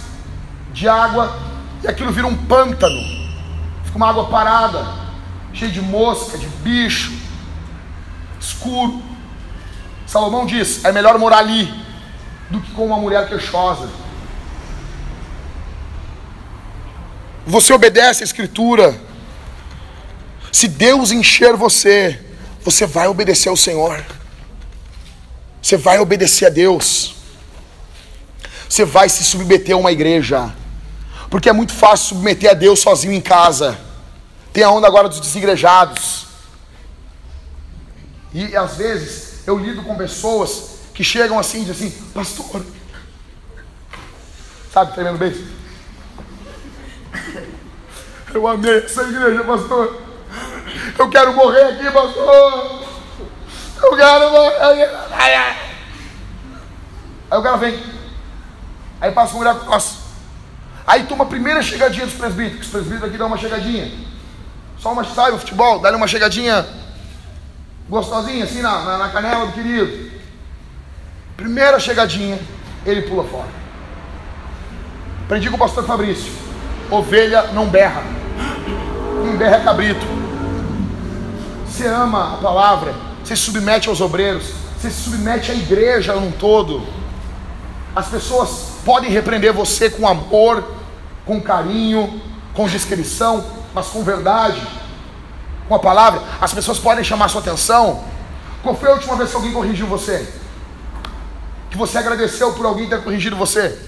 de 0.72 0.88
água 0.88 1.36
e 1.82 1.86
aquilo 1.86 2.10
vira 2.10 2.26
um 2.26 2.46
pântano. 2.46 2.98
Fica 3.84 3.96
uma 3.96 4.08
água 4.08 4.24
parada, 4.28 4.86
cheia 5.52 5.70
de 5.70 5.82
mosca, 5.82 6.38
de 6.38 6.46
bicho, 6.46 7.12
escuro. 8.40 9.02
Salomão 10.14 10.46
diz: 10.46 10.84
é 10.84 10.92
melhor 10.92 11.18
morar 11.18 11.38
ali 11.38 11.74
do 12.48 12.60
que 12.60 12.70
com 12.70 12.86
uma 12.86 12.96
mulher 12.96 13.28
queixosa. 13.28 13.90
Você 17.44 17.72
obedece 17.72 18.22
a 18.22 18.24
Escritura. 18.24 18.96
Se 20.52 20.68
Deus 20.68 21.10
encher 21.10 21.56
você, 21.56 22.24
você 22.62 22.86
vai 22.86 23.08
obedecer 23.08 23.48
ao 23.48 23.56
Senhor. 23.56 24.04
Você 25.60 25.76
vai 25.76 25.98
obedecer 25.98 26.46
a 26.46 26.48
Deus. 26.48 27.16
Você 28.68 28.84
vai 28.84 29.08
se 29.08 29.24
submeter 29.24 29.74
a 29.74 29.78
uma 29.78 29.90
igreja. 29.90 30.54
Porque 31.28 31.48
é 31.48 31.52
muito 31.52 31.72
fácil 31.72 32.10
submeter 32.10 32.52
a 32.52 32.54
Deus 32.54 32.78
sozinho 32.78 33.12
em 33.14 33.20
casa. 33.20 33.76
Tem 34.52 34.62
a 34.62 34.70
onda 34.70 34.86
agora 34.86 35.08
dos 35.08 35.18
desigrejados. 35.18 36.26
E 38.32 38.56
às 38.56 38.76
vezes 38.76 39.23
eu 39.46 39.58
lido 39.58 39.82
com 39.82 39.96
pessoas 39.96 40.78
que 40.94 41.04
chegam 41.04 41.38
assim 41.38 41.62
e 41.62 41.64
dizem 41.64 41.88
assim, 41.88 42.02
pastor. 42.12 42.64
Sabe, 44.72 44.92
tremendo 44.92 45.18
beijo? 45.18 45.44
Eu 48.32 48.48
amei 48.48 48.78
essa 48.78 49.02
igreja, 49.02 49.44
pastor. 49.44 50.02
Eu 50.98 51.08
quero 51.10 51.32
morrer 51.34 51.62
aqui, 51.62 51.90
pastor. 51.90 52.84
Eu 53.82 53.96
quero 53.96 54.30
morrer. 54.30 54.56
Aí 57.30 57.38
o 57.38 57.42
cara 57.42 57.56
vem. 57.56 57.80
Aí 59.00 59.12
passa 59.12 59.34
uma 59.34 59.44
mulher 59.44 59.64
nossa. 59.64 60.04
Aí 60.86 61.04
toma 61.04 61.24
a 61.24 61.28
primeira 61.28 61.62
chegadinha 61.62 62.06
dos 62.06 62.14
presbíteros. 62.14 62.66
Os 62.66 62.72
presbíteros 62.72 63.08
aqui 63.08 63.18
dão 63.18 63.26
uma 63.28 63.38
chegadinha. 63.38 63.92
Só 64.78 64.92
uma, 64.92 65.04
sabe, 65.04 65.32
o 65.32 65.38
futebol, 65.38 65.78
dá-lhe 65.78 65.96
uma 65.96 66.08
chegadinha 66.08 66.66
gostosinha, 67.88 68.44
assim, 68.44 68.60
na, 68.60 68.82
na, 68.82 68.98
na 68.98 69.08
canela 69.10 69.46
do 69.46 69.52
querido. 69.52 70.10
Primeira 71.36 71.78
chegadinha, 71.80 72.38
ele 72.86 73.02
pula 73.02 73.24
fora. 73.24 73.48
Aprendi 75.24 75.48
com 75.48 75.56
o 75.56 75.58
pastor 75.58 75.84
Fabrício: 75.84 76.32
ovelha 76.90 77.48
não 77.52 77.66
berra, 77.66 78.02
quem 79.22 79.36
berra 79.36 79.56
é 79.56 79.60
cabrito. 79.64 80.06
Você 81.66 81.86
ama 81.86 82.34
a 82.34 82.36
palavra, 82.36 82.94
você 83.22 83.34
se 83.34 83.42
submete 83.42 83.88
aos 83.88 84.00
obreiros, 84.00 84.52
você 84.78 84.90
se 84.90 85.02
submete 85.02 85.50
à 85.50 85.54
igreja 85.54 86.14
num 86.14 86.30
todo. 86.30 86.86
As 87.96 88.08
pessoas 88.08 88.74
podem 88.84 89.10
repreender 89.10 89.52
você 89.52 89.90
com 89.90 90.06
amor, 90.06 90.62
com 91.24 91.40
carinho, 91.40 92.20
com 92.52 92.68
discrição, 92.68 93.44
mas 93.74 93.88
com 93.88 94.02
verdade, 94.04 94.60
com 95.68 95.74
a 95.74 95.78
palavra. 95.78 96.22
As 96.40 96.52
pessoas 96.52 96.78
podem 96.78 97.04
chamar 97.04 97.28
sua 97.28 97.40
atenção. 97.40 98.04
Qual 98.62 98.76
foi 98.76 98.90
a 98.90 98.94
última 98.94 99.16
vez 99.16 99.30
que 99.30 99.36
alguém 99.36 99.52
corrigiu 99.52 99.86
você? 99.86 100.26
Que 101.70 101.76
você 101.76 101.98
agradeceu 101.98 102.52
por 102.52 102.64
alguém 102.66 102.88
ter 102.88 103.02
corrigido 103.02 103.36
você? 103.36 103.78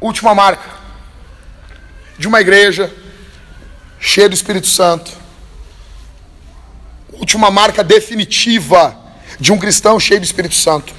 Última 0.00 0.34
marca 0.34 0.68
de 2.18 2.28
uma 2.28 2.40
igreja 2.40 2.94
cheia 3.98 4.28
do 4.28 4.34
Espírito 4.34 4.66
Santo. 4.66 5.10
Última 7.12 7.50
marca 7.50 7.82
definitiva 7.82 8.96
de 9.40 9.52
um 9.52 9.58
cristão 9.58 9.98
cheio 9.98 10.20
do 10.20 10.24
Espírito 10.24 10.54
Santo. 10.54 10.92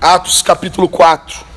Atos 0.00 0.42
capítulo 0.42 0.88
4. 0.88 1.47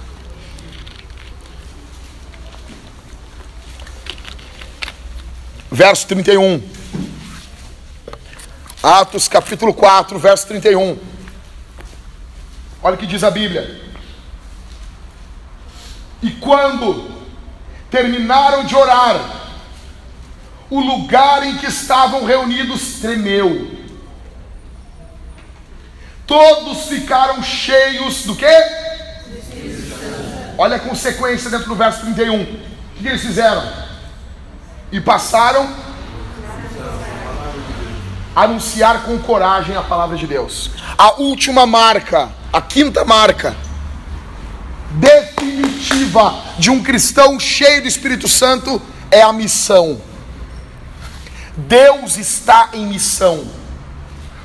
Verso 5.72 6.06
31. 6.08 6.62
Atos 8.84 9.30
capítulo 9.30 9.74
4, 9.74 10.20
verso 10.20 10.46
31. 10.48 11.00
Olha 12.84 12.96
o 12.96 12.98
que 12.98 13.08
diz 13.08 13.24
a 13.24 13.32
Bíblia. 13.32 13.80
E 16.22 16.32
quando 16.32 17.10
terminaram 17.90 18.66
de 18.66 18.76
orar, 18.76 19.18
o 20.70 20.82
lugar 20.82 21.44
em 21.44 21.58
que 21.58 21.68
estavam 21.68 22.26
reunidos 22.26 23.00
tremeu. 23.00 23.80
Todos 26.28 26.88
ficaram 26.88 27.42
cheios 27.42 28.24
do 28.24 28.36
quê? 28.36 28.46
Olha 30.58 30.76
a 30.76 30.80
consequência 30.80 31.50
dentro 31.50 31.70
do 31.70 31.76
verso 31.76 32.02
31. 32.02 32.42
O 32.42 32.46
que 33.02 33.08
eles 33.08 33.22
fizeram? 33.22 33.91
E 34.92 35.00
passaram 35.00 35.70
a 38.36 38.44
anunciar 38.44 39.04
com 39.04 39.18
coragem 39.20 39.76
a 39.76 39.82
palavra 39.82 40.18
de 40.18 40.28
Deus. 40.28 40.72
A 40.98 41.14
última 41.22 41.66
marca, 41.66 42.30
a 42.52 42.62
quinta 42.62 43.06
marca 43.06 43.56
definitiva 44.92 46.36
de 46.58 46.70
um 46.70 46.84
cristão 46.84 47.40
cheio 47.40 47.82
do 47.82 47.88
Espírito 47.88 48.28
Santo 48.28 48.82
é 49.10 49.22
a 49.22 49.32
missão. 49.32 50.02
Deus 51.56 52.18
está 52.18 52.70
em 52.74 52.86
missão. 52.86 53.46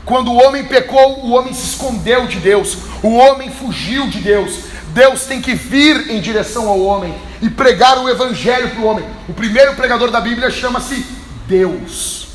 Quando 0.04 0.30
o 0.30 0.36
homem 0.36 0.64
pecou, 0.64 1.24
o 1.24 1.32
homem 1.32 1.52
se 1.52 1.66
escondeu 1.66 2.28
de 2.28 2.38
Deus, 2.38 2.78
o 3.02 3.16
homem 3.16 3.50
fugiu 3.50 4.08
de 4.08 4.20
Deus. 4.20 4.60
Deus 4.96 5.26
tem 5.26 5.42
que 5.42 5.54
vir 5.54 6.10
em 6.10 6.22
direção 6.22 6.70
ao 6.70 6.80
homem 6.80 7.14
e 7.42 7.50
pregar 7.50 7.98
o 7.98 8.08
evangelho 8.08 8.70
para 8.70 8.80
o 8.80 8.86
homem. 8.86 9.04
O 9.28 9.34
primeiro 9.34 9.74
pregador 9.74 10.10
da 10.10 10.22
Bíblia 10.22 10.50
chama-se 10.50 11.04
Deus. 11.46 12.28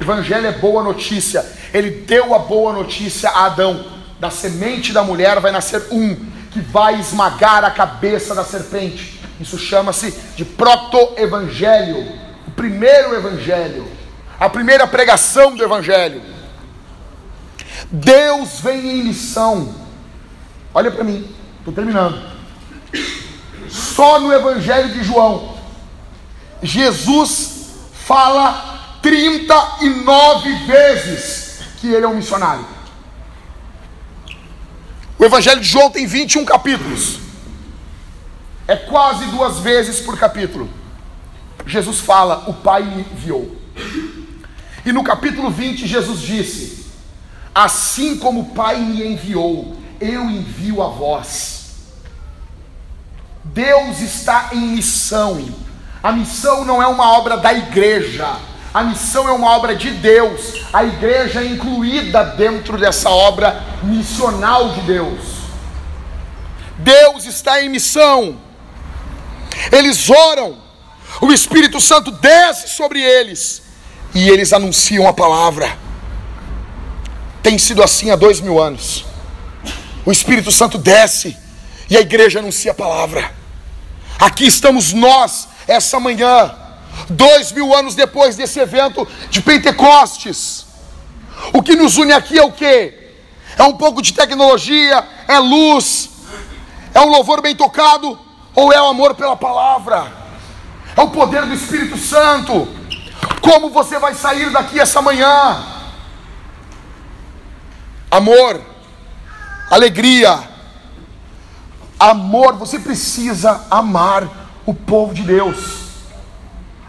Evangelho 0.00 0.48
é 0.48 0.50
boa 0.50 0.82
notícia. 0.82 1.46
Ele 1.72 1.90
deu 1.90 2.34
a 2.34 2.40
boa 2.40 2.72
notícia 2.72 3.30
a 3.30 3.46
Adão. 3.46 3.86
Da 4.18 4.30
semente 4.30 4.92
da 4.92 5.04
mulher 5.04 5.38
vai 5.38 5.52
nascer 5.52 5.86
um 5.92 6.16
que 6.50 6.60
vai 6.60 6.98
esmagar 6.98 7.64
a 7.64 7.70
cabeça 7.70 8.34
da 8.34 8.42
serpente. 8.42 9.20
Isso 9.40 9.56
chama-se 9.56 10.10
de 10.34 10.44
proto-evangelho, 10.44 12.18
o 12.48 12.50
primeiro 12.50 13.14
evangelho, 13.14 13.86
a 14.40 14.50
primeira 14.50 14.88
pregação 14.88 15.54
do 15.54 15.62
evangelho. 15.62 16.20
Deus 17.92 18.58
vem 18.58 18.98
em 18.98 19.04
missão. 19.04 19.81
Olha 20.74 20.90
para 20.90 21.04
mim, 21.04 21.28
estou 21.58 21.72
terminando. 21.72 22.20
Só 23.68 24.20
no 24.20 24.32
evangelho 24.32 24.92
de 24.92 25.02
João, 25.02 25.56
Jesus 26.62 27.70
fala 27.92 28.98
39 29.02 30.54
vezes 30.66 31.60
que 31.80 31.88
ele 31.88 32.04
é 32.04 32.08
um 32.08 32.16
missionário. 32.16 32.64
O 35.18 35.24
Evangelho 35.24 35.60
de 35.60 35.68
João 35.68 35.90
tem 35.90 36.06
21 36.06 36.44
capítulos. 36.44 37.18
É 38.66 38.76
quase 38.76 39.24
duas 39.26 39.58
vezes 39.58 40.00
por 40.00 40.18
capítulo. 40.18 40.68
Jesus 41.66 42.00
fala: 42.00 42.44
O 42.48 42.54
Pai 42.54 42.82
me 42.82 43.02
enviou. 43.02 43.56
E 44.84 44.92
no 44.92 45.04
capítulo 45.04 45.50
20, 45.50 45.86
Jesus 45.86 46.20
disse: 46.20 46.86
Assim 47.54 48.16
como 48.18 48.40
o 48.40 48.50
Pai 48.50 48.80
me 48.80 49.04
enviou, 49.06 49.76
eu 50.02 50.28
envio 50.28 50.82
a 50.82 50.88
vós. 50.88 51.62
Deus 53.44 54.00
está 54.00 54.50
em 54.52 54.60
missão. 54.60 55.48
A 56.02 56.12
missão 56.12 56.64
não 56.64 56.82
é 56.82 56.86
uma 56.86 57.12
obra 57.18 57.36
da 57.36 57.52
igreja. 57.52 58.36
A 58.74 58.82
missão 58.82 59.28
é 59.28 59.32
uma 59.32 59.50
obra 59.50 59.76
de 59.76 59.90
Deus. 59.90 60.62
A 60.72 60.84
igreja 60.84 61.40
é 61.40 61.46
incluída 61.46 62.24
dentro 62.24 62.78
dessa 62.78 63.10
obra 63.10 63.62
missional 63.82 64.70
de 64.70 64.80
Deus. 64.82 65.20
Deus 66.78 67.26
está 67.26 67.62
em 67.62 67.68
missão. 67.68 68.36
Eles 69.70 70.08
oram, 70.08 70.56
o 71.20 71.30
Espírito 71.32 71.80
Santo 71.80 72.10
desce 72.10 72.68
sobre 72.68 73.00
eles 73.00 73.62
e 74.14 74.28
eles 74.28 74.52
anunciam 74.52 75.06
a 75.06 75.12
palavra. 75.12 75.76
Tem 77.42 77.58
sido 77.58 77.82
assim 77.82 78.10
há 78.10 78.16
dois 78.16 78.40
mil 78.40 78.60
anos. 78.60 79.04
O 80.04 80.10
Espírito 80.10 80.50
Santo 80.50 80.78
desce 80.78 81.36
e 81.88 81.96
a 81.96 82.00
igreja 82.00 82.40
anuncia 82.40 82.72
a 82.72 82.74
palavra. 82.74 83.32
Aqui 84.18 84.46
estamos 84.46 84.92
nós, 84.92 85.48
essa 85.66 86.00
manhã, 86.00 86.54
dois 87.08 87.52
mil 87.52 87.74
anos 87.74 87.94
depois 87.94 88.36
desse 88.36 88.58
evento 88.58 89.06
de 89.30 89.40
Pentecostes. 89.40 90.66
O 91.52 91.62
que 91.62 91.74
nos 91.74 91.96
une 91.96 92.12
aqui 92.12 92.38
é 92.38 92.42
o 92.42 92.52
que? 92.52 92.94
É 93.56 93.62
um 93.64 93.76
pouco 93.76 94.00
de 94.00 94.12
tecnologia, 94.12 95.04
é 95.28 95.38
luz, 95.38 96.10
é 96.94 97.00
um 97.00 97.10
louvor 97.10 97.40
bem 97.40 97.54
tocado, 97.54 98.18
ou 98.54 98.72
é 98.72 98.80
o 98.80 98.86
amor 98.86 99.14
pela 99.14 99.36
palavra? 99.36 100.12
É 100.96 101.00
o 101.00 101.10
poder 101.10 101.46
do 101.46 101.54
Espírito 101.54 101.96
Santo. 101.96 102.68
Como 103.40 103.70
você 103.70 103.98
vai 103.98 104.14
sair 104.14 104.50
daqui 104.50 104.78
essa 104.80 105.00
manhã? 105.00 105.64
Amor, 108.10 108.60
alegria, 109.72 110.38
amor, 111.98 112.56
você 112.56 112.78
precisa 112.78 113.64
amar 113.70 114.60
o 114.66 114.74
povo 114.74 115.14
de 115.14 115.22
Deus. 115.22 115.56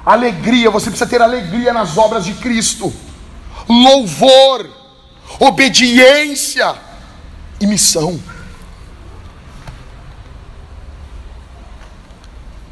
Alegria, 0.05 0.69
você 0.69 0.89
precisa 0.89 1.09
ter 1.09 1.21
alegria 1.21 1.71
nas 1.71 1.97
obras 1.97 2.25
de 2.25 2.33
Cristo. 2.33 2.93
Louvor, 3.69 4.69
obediência 5.39 6.75
e 7.61 7.65
missão. 7.65 8.19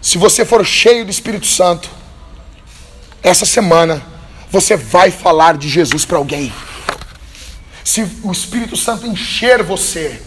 Se 0.02 0.18
você 0.18 0.44
for 0.44 0.66
cheio 0.66 1.06
do 1.06 1.12
Espírito 1.12 1.46
Santo, 1.46 1.90
essa 3.24 3.46
semana 3.46 4.06
você 4.50 4.76
vai 4.76 5.10
falar 5.10 5.56
de 5.56 5.70
Jesus 5.70 6.04
para 6.04 6.18
alguém. 6.18 6.52
Se 7.84 8.08
o 8.24 8.32
Espírito 8.32 8.76
Santo 8.76 9.08
encher 9.08 9.64
você, 9.64 10.22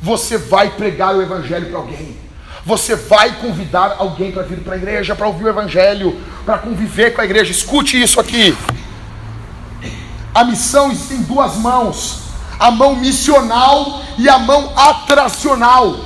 você 0.00 0.38
vai 0.38 0.70
pregar 0.70 1.14
o 1.16 1.22
Evangelho 1.22 1.68
para 1.68 1.78
alguém. 1.78 2.16
Você 2.64 2.96
vai 2.96 3.32
convidar 3.40 3.96
alguém 3.98 4.32
para 4.32 4.42
vir 4.42 4.58
para 4.58 4.74
a 4.74 4.76
igreja, 4.76 5.14
para 5.14 5.26
ouvir 5.26 5.44
o 5.44 5.48
Evangelho, 5.48 6.20
para 6.44 6.58
conviver 6.58 7.12
com 7.12 7.20
a 7.20 7.24
igreja. 7.24 7.52
Escute 7.52 8.00
isso 8.00 8.18
aqui. 8.18 8.56
A 10.34 10.44
missão 10.44 10.94
tem 10.94 11.22
duas 11.22 11.56
mãos: 11.56 12.22
a 12.58 12.70
mão 12.70 12.96
missional 12.96 14.02
e 14.18 14.28
a 14.28 14.38
mão 14.38 14.72
atracional. 14.76 15.96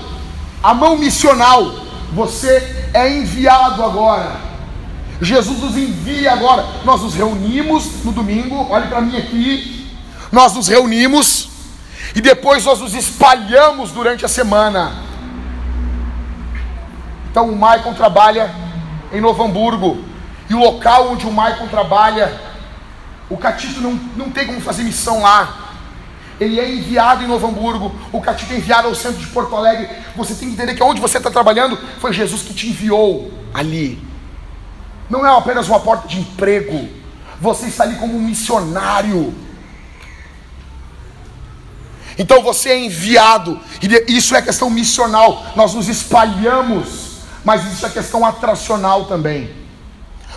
A 0.63 0.75
mão 0.75 0.99
missional, 0.99 1.75
você 2.13 2.89
é 2.93 3.11
enviado 3.11 3.83
agora. 3.83 4.37
Jesus 5.23 5.59
nos 5.61 5.77
envia 5.77 6.33
agora. 6.33 6.67
Nós 6.85 7.01
nos 7.01 7.15
reunimos 7.15 8.05
no 8.05 8.13
domingo, 8.13 8.67
olhe 8.71 8.87
para 8.89 9.01
mim 9.01 9.17
aqui. 9.17 9.80
Nós 10.33 10.55
nos 10.55 10.69
reunimos 10.69 11.49
e 12.15 12.21
depois 12.21 12.65
nós 12.65 12.81
nos 12.81 12.95
espalhamos 12.95 13.91
durante 13.91 14.25
a 14.25 14.29
semana. 14.29 14.93
Então 17.31 17.49
o 17.49 17.57
Maicon 17.57 17.95
trabalha 17.95 18.53
em 19.13 19.21
Novo 19.21 19.43
Hamburgo. 19.43 20.05
E 20.49 20.55
o 20.55 20.59
local 20.59 21.13
onde 21.13 21.27
o 21.27 21.33
Maicon 21.33 21.69
trabalha, 21.69 22.41
o 23.29 23.37
Catito 23.37 23.81
não, 23.81 23.93
não 24.17 24.31
tem 24.31 24.47
como 24.47 24.61
fazer 24.61 24.83
missão 24.83 25.23
lá. 25.23 25.69
Ele 26.41 26.59
é 26.59 26.69
enviado 26.69 27.23
em 27.23 27.27
Novo 27.27 27.47
Hamburgo, 27.47 27.95
o 28.11 28.21
Catito 28.21 28.53
é 28.53 28.57
enviado 28.57 28.89
ao 28.89 28.95
centro 28.95 29.21
de 29.21 29.27
Porto 29.27 29.55
Alegre. 29.55 29.89
Você 30.17 30.35
tem 30.35 30.49
que 30.49 30.55
entender 30.55 30.75
que 30.75 30.83
onde 30.83 31.01
você 31.01 31.19
está 31.19 31.31
trabalhando 31.31 31.79
foi 32.01 32.13
Jesus 32.13 32.43
que 32.43 32.55
te 32.55 32.69
enviou 32.69 33.31
ali. 33.55 34.03
Não 35.09 35.25
é 35.25 35.37
apenas 35.37 35.69
uma 35.69 35.81
porta 35.81 36.09
de 36.09 36.19
emprego. 36.19 36.89
Você 37.41 37.67
está 37.67 37.85
ali 37.85 37.97
como 37.97 38.17
um 38.17 38.23
missionário. 38.23 39.35
Então 42.19 42.43
você 42.43 42.71
é 42.71 42.79
enviado, 42.79 43.59
e 43.83 44.17
isso 44.17 44.35
é 44.35 44.43
questão 44.43 44.69
missional. 44.69 45.53
Nós 45.57 45.75
nos 45.75 45.89
espalhamos, 45.89 47.11
mas 47.45 47.65
isso 47.73 47.87
é 47.87 47.91
questão 47.91 48.25
atracional 48.25 49.07
também. 49.07 49.51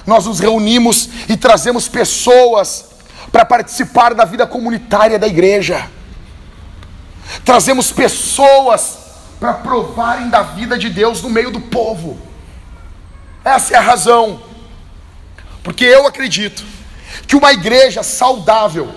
Nós 0.06 0.26
nos 0.26 0.40
reunimos 0.40 1.10
e 1.30 1.38
trazemos 1.38 1.88
pessoas 1.88 2.86
para 3.32 3.46
participar 3.46 4.14
da 4.14 4.26
vida 4.26 4.46
comunitária 4.46 5.18
da 5.18 5.28
igreja. 5.28 5.90
Trazemos 7.44 7.92
pessoas 7.92 8.98
para 9.40 9.54
provarem 9.54 10.30
da 10.30 10.44
vida 10.44 10.78
de 10.78 10.90
Deus 10.90 11.22
no 11.22 11.30
meio 11.30 11.52
do 11.52 11.60
povo. 11.60 12.18
Essa 13.44 13.74
é 13.74 13.78
a 13.78 13.82
razão. 13.82 14.42
Porque 15.64 15.84
eu 15.84 16.06
acredito 16.06 16.64
que 17.26 17.36
uma 17.36 17.52
igreja 17.54 18.04
saudável, 18.04 18.94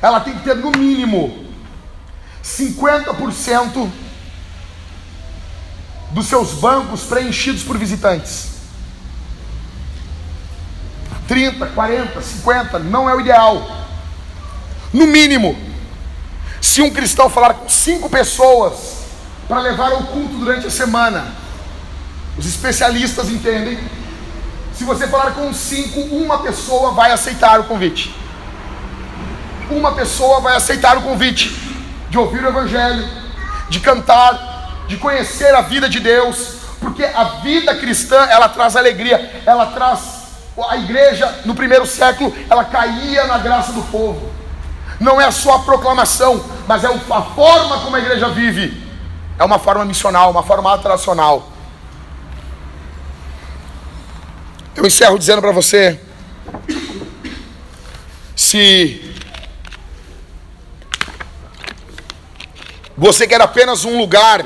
ela 0.00 0.20
tem 0.20 0.34
que 0.34 0.44
ter 0.44 0.56
no 0.56 0.70
mínimo 0.70 1.39
50% 2.42 3.90
dos 6.10 6.26
seus 6.26 6.52
bancos 6.52 7.02
preenchidos 7.02 7.62
por 7.62 7.78
visitantes. 7.78 8.48
30, 11.28 11.66
40, 11.66 12.20
50, 12.20 12.78
não 12.80 13.08
é 13.08 13.14
o 13.14 13.20
ideal. 13.20 13.86
No 14.92 15.06
mínimo, 15.06 15.56
se 16.60 16.82
um 16.82 16.90
cristão 16.90 17.30
falar 17.30 17.54
com 17.54 17.68
cinco 17.68 18.10
pessoas 18.10 18.98
para 19.46 19.60
levar 19.60 19.92
ao 19.92 20.04
culto 20.04 20.34
durante 20.36 20.66
a 20.66 20.70
semana, 20.70 21.34
os 22.36 22.46
especialistas 22.46 23.28
entendem. 23.28 23.78
Se 24.74 24.82
você 24.82 25.06
falar 25.06 25.32
com 25.32 25.52
cinco, 25.52 26.00
uma 26.00 26.38
pessoa 26.38 26.92
vai 26.92 27.12
aceitar 27.12 27.60
o 27.60 27.64
convite. 27.64 28.14
Uma 29.70 29.92
pessoa 29.92 30.40
vai 30.40 30.56
aceitar 30.56 30.96
o 30.96 31.02
convite 31.02 31.69
de 32.10 32.18
ouvir 32.18 32.44
o 32.44 32.48
Evangelho, 32.48 33.08
de 33.70 33.80
cantar, 33.80 34.84
de 34.86 34.96
conhecer 34.96 35.54
a 35.54 35.62
vida 35.62 35.88
de 35.88 36.00
Deus, 36.00 36.56
porque 36.80 37.04
a 37.04 37.24
vida 37.42 37.74
cristã 37.76 38.26
ela 38.26 38.48
traz 38.48 38.76
alegria, 38.76 39.42
ela 39.46 39.66
traz 39.66 40.20
a 40.68 40.76
igreja 40.76 41.42
no 41.44 41.54
primeiro 41.54 41.86
século 41.86 42.34
ela 42.50 42.64
caía 42.64 43.26
na 43.26 43.38
graça 43.38 43.72
do 43.72 43.82
povo. 43.84 44.30
Não 44.98 45.20
é 45.20 45.30
só 45.30 45.54
a 45.54 45.58
proclamação, 45.60 46.44
mas 46.66 46.84
é 46.84 46.88
a 46.88 47.22
forma 47.22 47.80
como 47.80 47.96
a 47.96 48.00
igreja 48.00 48.28
vive. 48.28 48.86
É 49.38 49.44
uma 49.44 49.58
forma 49.58 49.84
missional, 49.84 50.30
uma 50.30 50.42
forma 50.42 50.74
atracional. 50.74 51.50
Eu 54.76 54.86
encerro 54.86 55.18
dizendo 55.18 55.40
para 55.40 55.52
você: 55.52 55.98
se 58.36 59.09
você 63.00 63.26
quer 63.26 63.40
apenas 63.40 63.86
um 63.86 63.96
lugar 63.96 64.44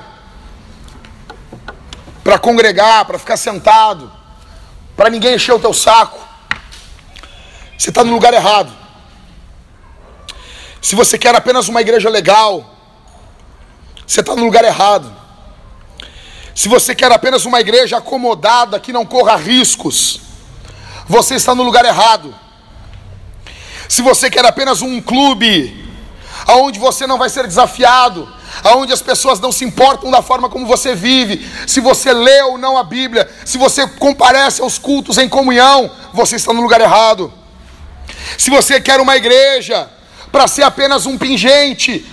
para 2.23 2.39
congregar, 2.39 3.05
para 3.05 3.19
ficar 3.19 3.37
sentado, 3.37 4.13
para 4.97 5.11
ninguém 5.11 5.35
encher 5.35 5.53
o 5.57 5.59
teu 5.59 5.75
saco. 5.75 6.21
Você 7.77 7.91
está 7.91 8.05
no 8.05 8.13
lugar 8.13 8.33
errado. 8.33 8.73
Se 10.81 10.95
você 10.95 11.19
quer 11.19 11.35
apenas 11.35 11.67
uma 11.67 11.81
igreja 11.81 12.09
legal, 12.09 12.65
você 14.07 14.21
está 14.21 14.37
no 14.37 14.45
lugar 14.45 14.65
errado. 14.65 15.13
Se 16.55 16.69
você 16.69 16.95
quer 16.95 17.11
apenas 17.11 17.45
uma 17.45 17.61
igreja 17.61 17.97
acomodada 17.97 18.79
que 18.79 18.93
não 18.93 19.05
corra 19.05 19.35
riscos, 19.35 20.21
você 21.09 21.35
está 21.35 21.57
no 21.57 21.65
lugar 21.65 21.85
errado. 21.85 22.33
Se 23.89 24.01
você 24.01 24.31
quer 24.31 24.47
apenas 24.47 24.81
um 24.81 25.03
clube 25.03 25.85
aonde 26.47 26.79
você 26.79 27.05
não 27.05 27.19
vai 27.19 27.29
ser 27.29 27.49
desafiado, 27.49 28.33
aonde 28.63 28.93
as 28.93 29.03
pessoas 29.03 29.41
não 29.41 29.51
se 29.51 29.65
importam 29.65 30.11
da 30.11 30.23
forma 30.23 30.49
como 30.49 30.67
você 30.67 30.95
vive, 30.95 31.47
se 31.67 31.81
você 31.81 32.13
lê 32.13 32.43
ou 32.43 32.59
não 32.59 32.77
a 32.77 32.85
Bíblia, 32.85 33.29
se 33.45 33.59
você 33.59 33.87
comparece 33.87 34.61
aos 34.61 34.79
cultos 34.79 35.19
em 35.19 35.29
comunhão, 35.29 35.91
você 36.13 36.37
está 36.37 36.53
no 36.53 36.61
lugar 36.61 36.81
errado. 36.81 37.33
Se 38.39 38.51
você 38.51 38.81
quer 38.81 39.01
uma 39.01 39.17
igreja 39.17 39.89
para 40.31 40.47
ser 40.47 40.63
apenas 40.63 41.07
um 41.07 41.19
pingente, 41.19 42.05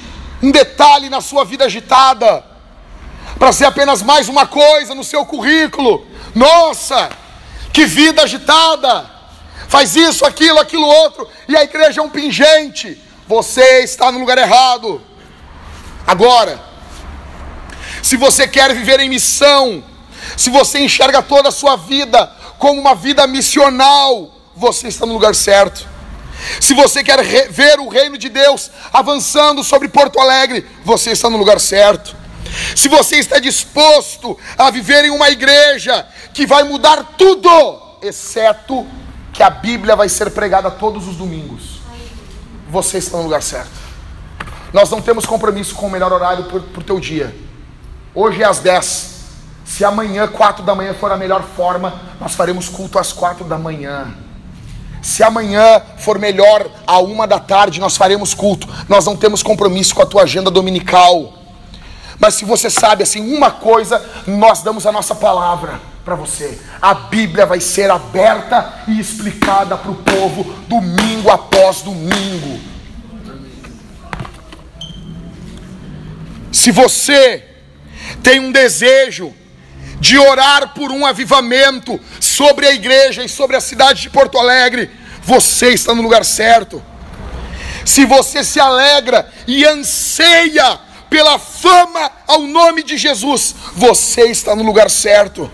um 0.42 0.52
detalhe 0.52 1.10
na 1.10 1.22
sua 1.22 1.46
vida 1.46 1.66
agitada, 1.66 2.44
para 3.38 3.52
ser 3.52 3.66
apenas 3.66 4.02
mais 4.02 4.30
uma 4.30 4.46
coisa 4.46 4.94
no 4.94 5.04
seu 5.04 5.26
currículo, 5.26 6.06
nossa, 6.34 7.10
que 7.74 7.86
vida 7.86 8.24
agitada! 8.24 9.10
Faz 9.68 9.96
isso, 9.96 10.26
aquilo, 10.26 10.60
aquilo 10.60 10.86
outro, 10.86 11.26
e 11.48 11.56
a 11.56 11.64
igreja 11.64 12.02
é 12.02 12.04
um 12.04 12.10
pingente. 12.10 13.02
Você 13.26 13.84
está 13.84 14.12
no 14.12 14.20
lugar 14.20 14.38
errado. 14.38 15.02
Agora, 16.06 16.60
se 18.02 18.18
você 18.18 18.48
quer 18.48 18.74
viver 18.74 19.00
em 19.00 19.10
missão, 19.10 19.84
se 20.36 20.50
você 20.50 20.80
enxerga 20.80 21.22
toda 21.22 21.50
a 21.50 21.52
sua 21.52 21.76
vida 21.76 22.32
como 22.58 22.80
uma 22.80 22.96
vida 22.96 23.26
missional, 23.28 24.34
você 24.56 24.88
está 24.88 25.06
no 25.06 25.14
lugar 25.14 25.36
certo. 25.36 25.90
Se 26.60 26.74
você 26.74 27.04
quer 27.04 27.24
ver 27.50 27.80
o 27.80 27.88
reino 27.88 28.18
de 28.18 28.30
Deus 28.30 28.72
avançando 28.92 29.64
sobre 29.64 29.88
Porto 29.88 30.20
Alegre, 30.20 30.68
você 30.84 31.12
está 31.12 31.30
no 31.30 31.38
lugar 31.38 31.60
certo. 31.60 32.16
Se 32.76 32.88
você 32.88 33.18
está 33.18 33.40
disposto 33.40 34.38
a 34.58 34.70
viver 34.70 35.06
em 35.06 35.12
uma 35.12 35.30
igreja 35.30 36.06
que 36.34 36.46
vai 36.46 36.64
mudar 36.64 37.16
tudo, 37.18 37.50
exceto 38.02 38.86
que 39.32 39.44
a 39.44 39.50
Bíblia 39.50 39.96
vai 39.96 40.10
ser 40.10 40.32
pregada 40.32 40.70
todos 40.70 41.08
os 41.08 41.16
domingos, 41.16 41.80
você 42.70 42.98
está 42.98 43.18
no 43.18 43.24
lugar 43.24 43.42
certo. 43.42 43.81
Nós 44.74 44.90
não 44.90 45.02
temos 45.02 45.26
compromisso 45.26 45.76
com 45.76 45.88
o 45.88 45.90
melhor 45.90 46.14
horário 46.14 46.46
para 46.46 46.58
o 46.58 46.84
teu 46.84 47.00
dia. 47.00 47.36
Hoje 48.16 48.42
é 48.42 48.46
às 48.46 48.60
10. 48.60 49.22
Se 49.66 49.86
amanhã, 49.86 50.28
4 50.28 50.64
da 50.64 50.74
manhã, 50.74 50.94
for 50.94 51.12
a 51.12 51.18
melhor 51.18 51.44
forma, 51.56 52.02
nós 52.20 52.36
faremos 52.36 52.70
culto 52.70 52.98
às 52.98 53.12
4 53.12 53.46
da 53.46 53.58
manhã. 53.58 54.14
Se 55.02 55.24
amanhã 55.24 55.82
for 55.98 56.20
melhor, 56.20 56.70
a 56.86 57.00
uma 57.00 57.26
da 57.26 57.40
tarde, 57.40 57.80
nós 57.80 57.98
faremos 57.98 58.34
culto. 58.34 58.68
Nós 58.88 59.06
não 59.06 59.16
temos 59.16 59.42
compromisso 59.42 59.96
com 59.96 60.02
a 60.02 60.06
tua 60.06 60.24
agenda 60.24 60.52
dominical. 60.52 61.34
Mas 62.20 62.36
se 62.36 62.46
você 62.46 62.70
sabe 62.70 63.04
assim, 63.04 63.36
uma 63.36 63.50
coisa, 63.50 64.04
nós 64.28 64.62
damos 64.62 64.86
a 64.86 64.92
nossa 64.92 65.16
palavra 65.16 65.82
para 66.06 66.16
você. 66.16 66.60
A 66.82 66.94
Bíblia 66.94 67.46
vai 67.46 67.60
ser 67.60 67.90
aberta 67.90 68.74
e 68.88 69.00
explicada 69.00 69.76
para 69.76 69.92
o 69.92 69.96
povo 69.96 70.44
domingo 70.68 71.32
após 71.32 71.82
domingo. 71.82 72.71
Se 76.52 76.72
você 76.72 77.44
tem 78.22 78.40
um 78.40 78.52
desejo 78.52 79.34
de 80.00 80.18
orar 80.18 80.74
por 80.74 80.92
um 80.92 81.06
avivamento 81.06 82.00
sobre 82.20 82.68
a 82.68 82.74
igreja 82.74 83.24
e 83.24 83.30
sobre 83.30 83.56
a 83.56 83.62
cidade 83.62 84.02
de 84.02 84.10
Porto 84.10 84.38
Alegre, 84.38 84.90
você 85.24 85.70
está 85.70 85.94
no 85.94 86.02
lugar 86.02 86.26
certo. 86.26 86.84
Se 87.86 88.06
você 88.06 88.44
se 88.44 88.60
alegra 88.60 89.32
e 89.48 89.66
anseia 89.66 90.80
pela 91.10 91.38
fama 91.38 92.12
ao 92.28 92.42
nome 92.42 92.84
de 92.84 92.98
Jesus, 92.98 93.56
você 93.76 94.24
está 94.24 94.56
no 94.56 94.64
lugar 94.64 94.90
certo. 94.90 95.52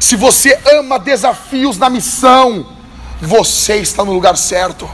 Se 0.00 0.16
você 0.16 0.58
ama 0.72 0.98
desafios 0.98 1.78
na 1.78 1.90
missão, 1.90 2.74
você 3.20 3.76
está 3.76 4.04
no 4.04 4.12
lugar 4.12 4.36
certo. 4.36 4.88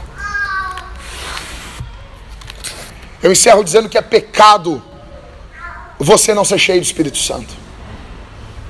Eu 3.21 3.31
encerro 3.31 3.63
dizendo 3.63 3.89
que 3.89 3.97
é 3.97 4.01
pecado 4.01 4.83
você 5.99 6.33
não 6.33 6.45
ser 6.45 6.59
cheio 6.59 6.81
do 6.81 6.85
Espírito 6.85 7.17
Santo. 7.17 7.53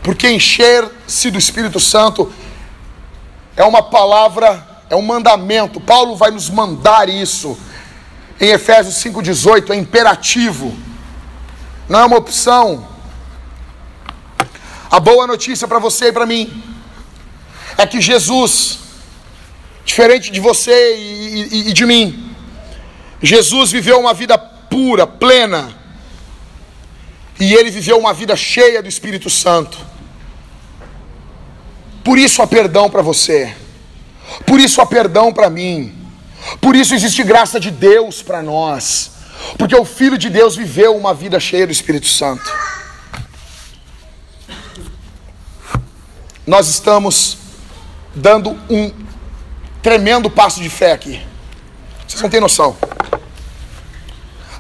Porque 0.04 0.30
encher-se 0.30 1.32
do 1.32 1.40
Espírito 1.40 1.80
Santo 1.80 2.32
é 3.56 3.64
uma 3.64 3.82
palavra, 3.82 4.66
é 4.90 4.96
um 4.96 5.02
mandamento. 5.02 5.80
Paulo 5.80 6.16
vai 6.16 6.32
nos 6.32 6.50
mandar 6.50 7.10
isso. 7.10 7.58
Em 8.40 8.50
Efésios 8.50 8.96
5,18 8.96 9.72
é 9.72 9.76
imperativo, 9.76 10.78
não 11.88 12.00
é 12.00 12.06
uma 12.06 12.18
opção. 12.18 12.88
A 14.92 15.00
boa 15.00 15.26
notícia 15.26 15.68
para 15.68 15.80
você 15.80 16.08
e 16.10 16.12
para 16.12 16.26
mim 16.26 16.64
é 17.78 17.86
que 17.88 18.00
Jesus, 18.00 18.80
diferente 19.84 20.32
de 20.32 20.40
você 20.40 20.96
e, 20.98 21.48
e, 21.52 21.70
e 21.70 21.74
de 21.74 21.86
mim, 21.86 22.36
Jesus 23.22 23.72
viveu 23.72 24.00
uma 24.00 24.14
vida 24.14 24.38
pura, 24.38 25.08
plena, 25.08 25.75
e 27.40 27.54
ele 27.54 27.70
viveu 27.70 27.98
uma 27.98 28.14
vida 28.14 28.36
cheia 28.36 28.82
do 28.82 28.88
Espírito 28.88 29.30
Santo. 29.30 29.78
Por 32.04 32.18
isso 32.18 32.42
há 32.42 32.48
perdão 32.48 32.90
para 32.90 33.02
você. 33.02 33.56
Por 34.46 34.60
isso 34.60 34.80
há 34.82 34.86
perdão 34.86 35.34
para 35.34 35.50
mim. 35.50 35.94
Por 36.62 36.76
isso 36.76 36.94
existe 36.94 37.24
graça 37.24 37.60
de 37.60 37.72
Deus 37.72 38.22
para 38.22 38.42
nós. 38.42 39.12
Porque 39.58 39.76
o 39.76 39.84
Filho 39.84 40.18
de 40.18 40.30
Deus 40.30 40.56
viveu 40.56 40.96
uma 40.96 41.14
vida 41.14 41.40
cheia 41.40 41.66
do 41.66 41.74
Espírito 41.74 42.08
Santo. 42.08 42.44
Nós 46.46 46.68
estamos 46.68 47.38
dando 48.14 48.52
um 48.70 48.94
tremendo 49.82 50.30
passo 50.30 50.62
de 50.62 50.70
fé 50.70 50.92
aqui. 50.92 51.22
Vocês 52.08 52.22
não 52.22 52.30
têm 52.30 52.40
noção. 52.40 52.78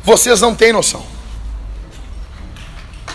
Vocês 0.03 0.41
não 0.41 0.55
têm 0.55 0.73
noção. 0.73 1.14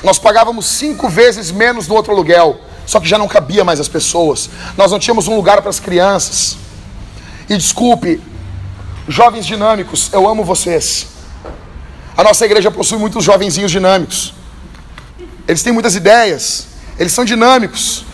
Nós 0.03 0.19
pagávamos 0.19 0.67
cinco 0.67 1.09
vezes 1.09 1.51
menos 1.51 1.87
no 1.87 1.95
outro 1.95 2.13
aluguel 2.13 2.61
só 2.91 2.99
que 2.99 3.09
já 3.09 3.17
não 3.17 3.29
cabia 3.29 3.63
mais 3.63 3.79
as 3.79 3.87
pessoas. 3.87 4.51
Nós 4.77 4.91
não 4.91 4.99
tínhamos 4.99 5.29
um 5.29 5.37
lugar 5.37 5.61
para 5.61 5.71
as 5.71 5.79
crianças. 5.79 6.57
E 7.49 7.57
desculpe, 7.57 8.21
jovens 9.07 9.47
dinâmicos, 9.47 10.11
eu 10.13 10.29
amo 10.29 10.45
vocês. 10.45 11.07
A 12.17 12.25
nossa 12.25 12.45
igreja 12.45 12.69
possui 12.69 12.99
muitos 12.99 13.23
jovenzinhos 13.23 13.71
dinâmicos. 13.71 14.35
Eles 15.47 15.63
têm 15.63 15.73
muitas 15.73 15.95
ideias, 15.95 16.67
eles 16.99 17.13
são 17.13 17.25
dinâmicos. 17.25 18.05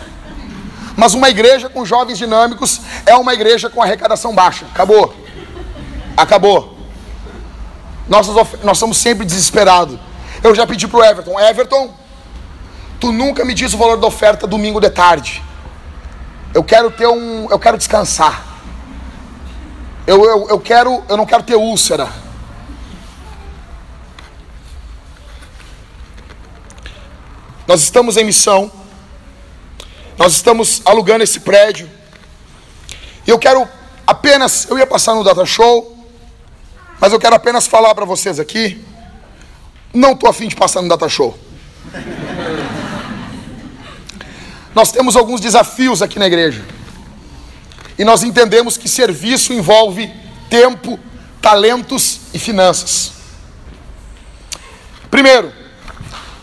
Mas 0.95 1.15
uma 1.15 1.27
igreja 1.27 1.69
com 1.69 1.83
jovens 1.83 2.19
dinâmicos 2.19 2.79
é 3.03 3.15
uma 3.15 3.33
igreja 3.33 3.71
com 3.71 3.81
arrecadação 3.81 4.35
baixa. 4.35 4.67
Acabou. 4.67 5.11
Acabou. 6.15 6.77
Nós, 8.07 8.27
nós 8.63 8.77
somos 8.77 8.97
sempre 8.97 9.25
desesperados. 9.25 9.99
Eu 10.43 10.55
já 10.55 10.65
pedi 10.65 10.87
para 10.87 10.99
o 10.99 11.03
Everton: 11.03 11.39
Everton, 11.39 11.93
Tu 12.99 13.11
nunca 13.11 13.45
me 13.45 13.53
diz 13.53 13.73
o 13.73 13.77
valor 13.77 13.97
da 13.97 14.07
oferta 14.07 14.47
domingo 14.47 14.79
de 14.79 14.89
tarde. 14.89 15.43
Eu 16.53 16.63
quero 16.63 16.89
ter 16.89 17.07
um. 17.07 17.47
Eu 17.49 17.59
quero 17.59 17.77
descansar. 17.77 18.43
Eu, 20.07 20.23
eu, 20.25 20.49
eu 20.49 20.59
quero. 20.59 21.03
Eu 21.07 21.15
não 21.15 21.25
quero 21.25 21.43
ter 21.43 21.55
úlcera. 21.55 22.09
Nós 27.67 27.81
estamos 27.81 28.17
em 28.17 28.23
missão. 28.23 28.71
Nós 30.17 30.33
estamos 30.33 30.81
alugando 30.83 31.23
esse 31.23 31.41
prédio. 31.41 31.87
E 33.27 33.29
eu 33.29 33.37
quero 33.37 33.67
apenas. 34.07 34.67
Eu 34.67 34.79
ia 34.79 34.87
passar 34.87 35.13
no 35.13 35.23
Data 35.23 35.45
Show. 35.45 35.95
Mas 36.99 37.13
eu 37.13 37.19
quero 37.19 37.35
apenas 37.35 37.67
falar 37.67 37.93
para 37.93 38.05
vocês 38.05 38.39
aqui. 38.39 38.83
Não 39.93 40.11
estou 40.11 40.29
afim 40.29 40.47
de 40.47 40.55
passar 40.55 40.81
no 40.81 40.89
Data 40.89 41.07
Show. 41.07 41.37
Nós 44.75 44.91
temos 44.91 45.15
alguns 45.15 45.41
desafios 45.41 46.01
aqui 46.01 46.19
na 46.19 46.27
igreja. 46.27 46.63
E 47.97 48.03
nós 48.03 48.21
entendemos 48.21 48.77
que 48.77 48.87
serviço 48.87 49.53
envolve 49.53 50.11
tempo, 50.49 50.99
talentos 51.41 52.19
e 52.33 52.37
finanças. 52.37 53.13
Primeiro, 55.09 55.51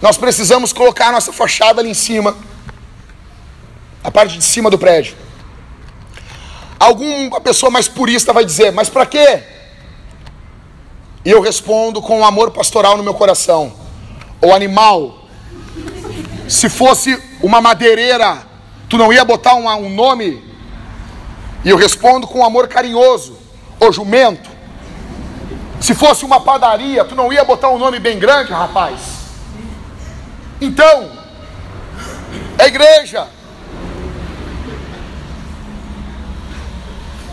nós 0.03 0.17
precisamos 0.17 0.73
colocar 0.73 1.09
a 1.09 1.13
nossa 1.13 1.33
fachada 1.33 1.81
ali 1.81 1.91
em 1.91 1.95
cima, 1.95 2.37
a 4.03 4.11
parte 4.11 4.37
de 4.37 4.45
cima 4.45 4.69
do 4.69 4.79
prédio. 4.79 5.17
Alguma 6.79 7.41
pessoa 7.41 7.71
mais 7.71 7.87
purista 7.87 8.33
vai 8.33 8.45
dizer: 8.45 8.73
Mas 8.73 8.89
para 8.89 9.07
quê? 9.07 9.43
E 11.25 11.31
eu 11.31 11.41
respondo 11.41 12.03
com 12.03 12.21
um 12.21 12.25
amor 12.25 12.51
pastoral 12.51 12.97
no 12.97 13.03
meu 13.03 13.15
coração: 13.15 13.73
O 14.43 14.53
animal 14.53 15.25
se 16.49 16.69
fosse 16.69 17.21
uma 17.43 17.61
madeireira, 17.61 18.47
tu 18.89 18.99
não 18.99 19.13
ia 19.13 19.25
botar 19.25 19.55
uma, 19.55 19.75
um 19.77 19.89
nome? 19.89 20.43
E 21.65 21.71
eu 21.71 21.77
respondo 21.77 22.27
com 22.27 22.45
amor 22.45 22.69
carinhoso: 22.69 23.39
O 23.81 23.91
jumento. 23.91 24.51
Se 25.81 25.95
fosse 25.95 26.25
uma 26.25 26.41
padaria, 26.41 27.05
tu 27.05 27.15
não 27.15 27.33
ia 27.33 27.45
botar 27.45 27.69
um 27.71 27.79
nome 27.79 27.99
bem 27.99 28.19
grande, 28.19 28.53
rapaz? 28.53 29.01
Então, 30.61 31.11
é 32.59 32.67
igreja. 32.67 33.29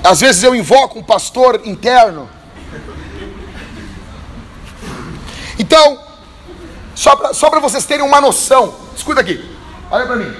Às 0.04 0.20
vezes 0.20 0.44
eu 0.44 0.56
invoco 0.56 1.00
um 1.00 1.04
pastor 1.04 1.62
interno. 1.64 2.30
Então, 5.62 6.00
só 6.96 7.16
para 7.16 7.36
só 7.36 7.60
vocês 7.60 7.86
terem 7.86 8.04
uma 8.04 8.20
noção, 8.20 8.74
escuta 8.96 9.22
aqui, 9.22 9.48
olha 9.92 10.08
para 10.08 10.16
mim. 10.16 10.36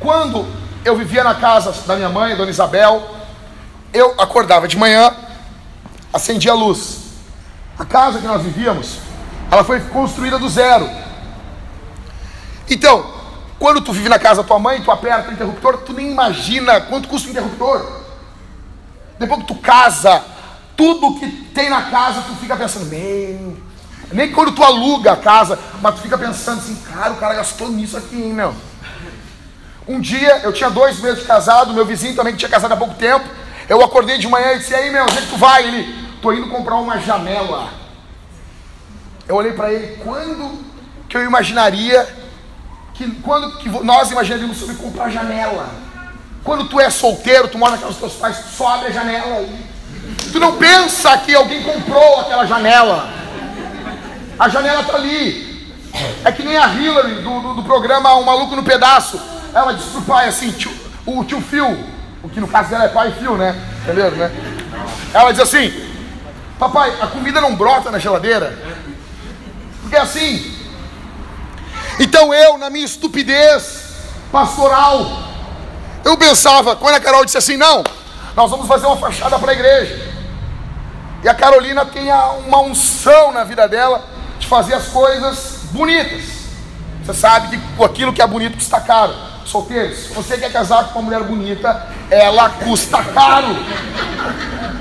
Quando 0.00 0.44
eu 0.84 0.96
vivia 0.96 1.22
na 1.22 1.36
casa 1.36 1.70
da 1.86 1.94
minha 1.94 2.08
mãe, 2.08 2.34
Dona 2.34 2.50
Isabel, 2.50 3.08
eu 3.92 4.16
acordava 4.18 4.66
de 4.66 4.76
manhã, 4.76 5.14
acendia 6.12 6.50
a 6.50 6.56
luz. 6.56 7.02
A 7.78 7.84
casa 7.84 8.18
que 8.18 8.26
nós 8.26 8.42
vivíamos, 8.42 8.98
ela 9.48 9.62
foi 9.62 9.78
construída 9.78 10.40
do 10.40 10.48
zero. 10.48 10.90
Então, 12.68 13.14
quando 13.60 13.80
tu 13.80 13.92
vive 13.92 14.08
na 14.08 14.18
casa 14.18 14.42
da 14.42 14.48
tua 14.48 14.58
mãe, 14.58 14.82
tu 14.82 14.90
aperta 14.90 15.30
o 15.30 15.32
interruptor, 15.32 15.78
tu 15.86 15.92
nem 15.92 16.10
imagina 16.10 16.80
quanto 16.80 17.06
custa 17.06 17.28
o 17.28 17.30
interruptor. 17.30 18.02
Depois 19.20 19.42
que 19.42 19.46
tu 19.46 19.54
casa, 19.54 20.24
tudo 20.76 21.20
que 21.20 21.30
tem 21.54 21.70
na 21.70 21.82
casa, 21.82 22.22
tu 22.22 22.34
fica 22.34 22.56
pensando, 22.56 22.86
meu, 22.86 23.67
nem 24.12 24.32
quando 24.32 24.52
tu 24.52 24.62
aluga 24.62 25.12
a 25.12 25.16
casa, 25.16 25.58
mas 25.80 25.94
tu 25.94 26.00
fica 26.00 26.16
pensando 26.16 26.58
assim, 26.58 26.76
cara, 26.92 27.12
o 27.12 27.16
cara 27.16 27.34
gastou 27.34 27.68
nisso 27.68 27.96
aqui, 27.96 28.16
hein, 28.16 28.32
meu. 28.32 28.54
Um 29.86 30.00
dia, 30.00 30.40
eu 30.42 30.52
tinha 30.52 30.70
dois 30.70 31.00
meses 31.00 31.20
de 31.20 31.24
casado, 31.24 31.72
meu 31.72 31.84
vizinho 31.84 32.14
também 32.14 32.36
tinha 32.36 32.48
casado 32.48 32.72
há 32.72 32.76
pouco 32.76 32.94
tempo. 32.94 33.24
Eu 33.68 33.82
acordei 33.82 34.18
de 34.18 34.28
manhã 34.28 34.52
e 34.52 34.58
disse, 34.58 34.74
aí, 34.74 34.90
meu, 34.90 35.04
onde 35.04 35.18
é 35.18 35.20
que 35.20 35.28
tu 35.28 35.36
vai? 35.36 35.66
Ele, 35.66 36.08
tô 36.20 36.32
indo 36.32 36.48
comprar 36.48 36.76
uma 36.76 36.98
janela. 36.98 37.70
Eu 39.26 39.36
olhei 39.36 39.52
para 39.52 39.72
ele, 39.72 39.96
quando 40.02 40.64
que 41.08 41.16
eu 41.16 41.24
imaginaria 41.24 42.06
que 42.94 43.10
quando 43.22 43.56
que 43.58 43.68
nós 43.68 44.10
imaginaríamos 44.10 44.58
sobre 44.58 44.74
comprar 44.74 45.08
janela. 45.08 45.68
Quando 46.42 46.68
tu 46.68 46.80
é 46.80 46.90
solteiro, 46.90 47.48
tu 47.48 47.58
mora 47.58 47.72
na 47.72 47.78
casa 47.78 47.92
dos 47.92 48.00
teus 48.00 48.14
pais, 48.14 48.38
tu 48.38 48.56
só 48.56 48.74
abre 48.74 48.88
a 48.88 48.90
janela. 48.90 49.48
Tu 50.32 50.40
não 50.40 50.56
pensa 50.56 51.16
que 51.18 51.34
alguém 51.34 51.62
comprou 51.62 52.20
aquela 52.20 52.44
janela. 52.46 53.08
A 54.38 54.48
janela 54.48 54.82
está 54.82 54.94
ali. 54.94 55.48
É 56.24 56.30
que 56.30 56.42
nem 56.42 56.56
a 56.56 56.66
Hillary 56.68 57.16
do, 57.16 57.40
do, 57.40 57.54
do 57.54 57.62
programa 57.64 58.14
Um 58.16 58.24
Maluco 58.24 58.54
no 58.54 58.62
Pedaço. 58.62 59.20
Ela 59.52 59.72
disse 59.72 59.90
pro 59.90 60.02
pai 60.02 60.28
assim, 60.28 60.50
tio, 60.52 60.70
o 61.06 61.24
tio 61.24 61.40
Phil, 61.40 61.84
o 62.22 62.28
que 62.28 62.38
no 62.38 62.46
caso 62.46 62.70
dela 62.70 62.84
é 62.84 62.88
pai 62.88 63.12
Phil, 63.12 63.36
né? 63.36 63.56
Entendeu, 63.82 64.10
né? 64.12 64.30
Ela 65.12 65.32
diz 65.32 65.40
assim, 65.40 65.72
papai, 66.58 66.94
a 67.00 67.06
comida 67.06 67.40
não 67.40 67.56
brota 67.56 67.90
na 67.90 67.98
geladeira? 67.98 68.56
Porque 69.80 69.96
é 69.96 70.00
assim. 70.00 70.54
Então 71.98 72.32
eu, 72.32 72.58
na 72.58 72.70
minha 72.70 72.84
estupidez 72.84 73.86
pastoral, 74.30 75.06
eu 76.04 76.16
pensava, 76.16 76.76
quando 76.76 76.94
a 76.94 77.00
Carol 77.00 77.24
disse 77.24 77.38
assim, 77.38 77.56
não, 77.56 77.82
nós 78.36 78.50
vamos 78.50 78.68
fazer 78.68 78.86
uma 78.86 78.96
fachada 78.98 79.38
para 79.38 79.50
a 79.50 79.54
igreja. 79.54 80.08
E 81.24 81.28
a 81.28 81.34
Carolina 81.34 81.84
tem 81.84 82.12
uma 82.46 82.60
unção 82.60 83.32
na 83.32 83.42
vida 83.42 83.66
dela 83.66 84.04
de 84.38 84.46
fazer 84.46 84.74
as 84.74 84.88
coisas 84.88 85.60
bonitas. 85.70 86.38
Você 87.04 87.14
sabe 87.14 87.56
que 87.56 87.84
aquilo 87.84 88.12
que 88.12 88.22
é 88.22 88.26
bonito 88.26 88.56
custa 88.56 88.80
caro. 88.80 89.14
Solteiros, 89.44 89.98
se 89.98 90.12
você 90.12 90.36
quer 90.36 90.52
casar 90.52 90.92
com 90.92 90.98
uma 90.98 91.06
mulher 91.06 91.22
bonita, 91.22 91.88
ela 92.10 92.50
custa 92.50 93.02
caro. 93.02 93.56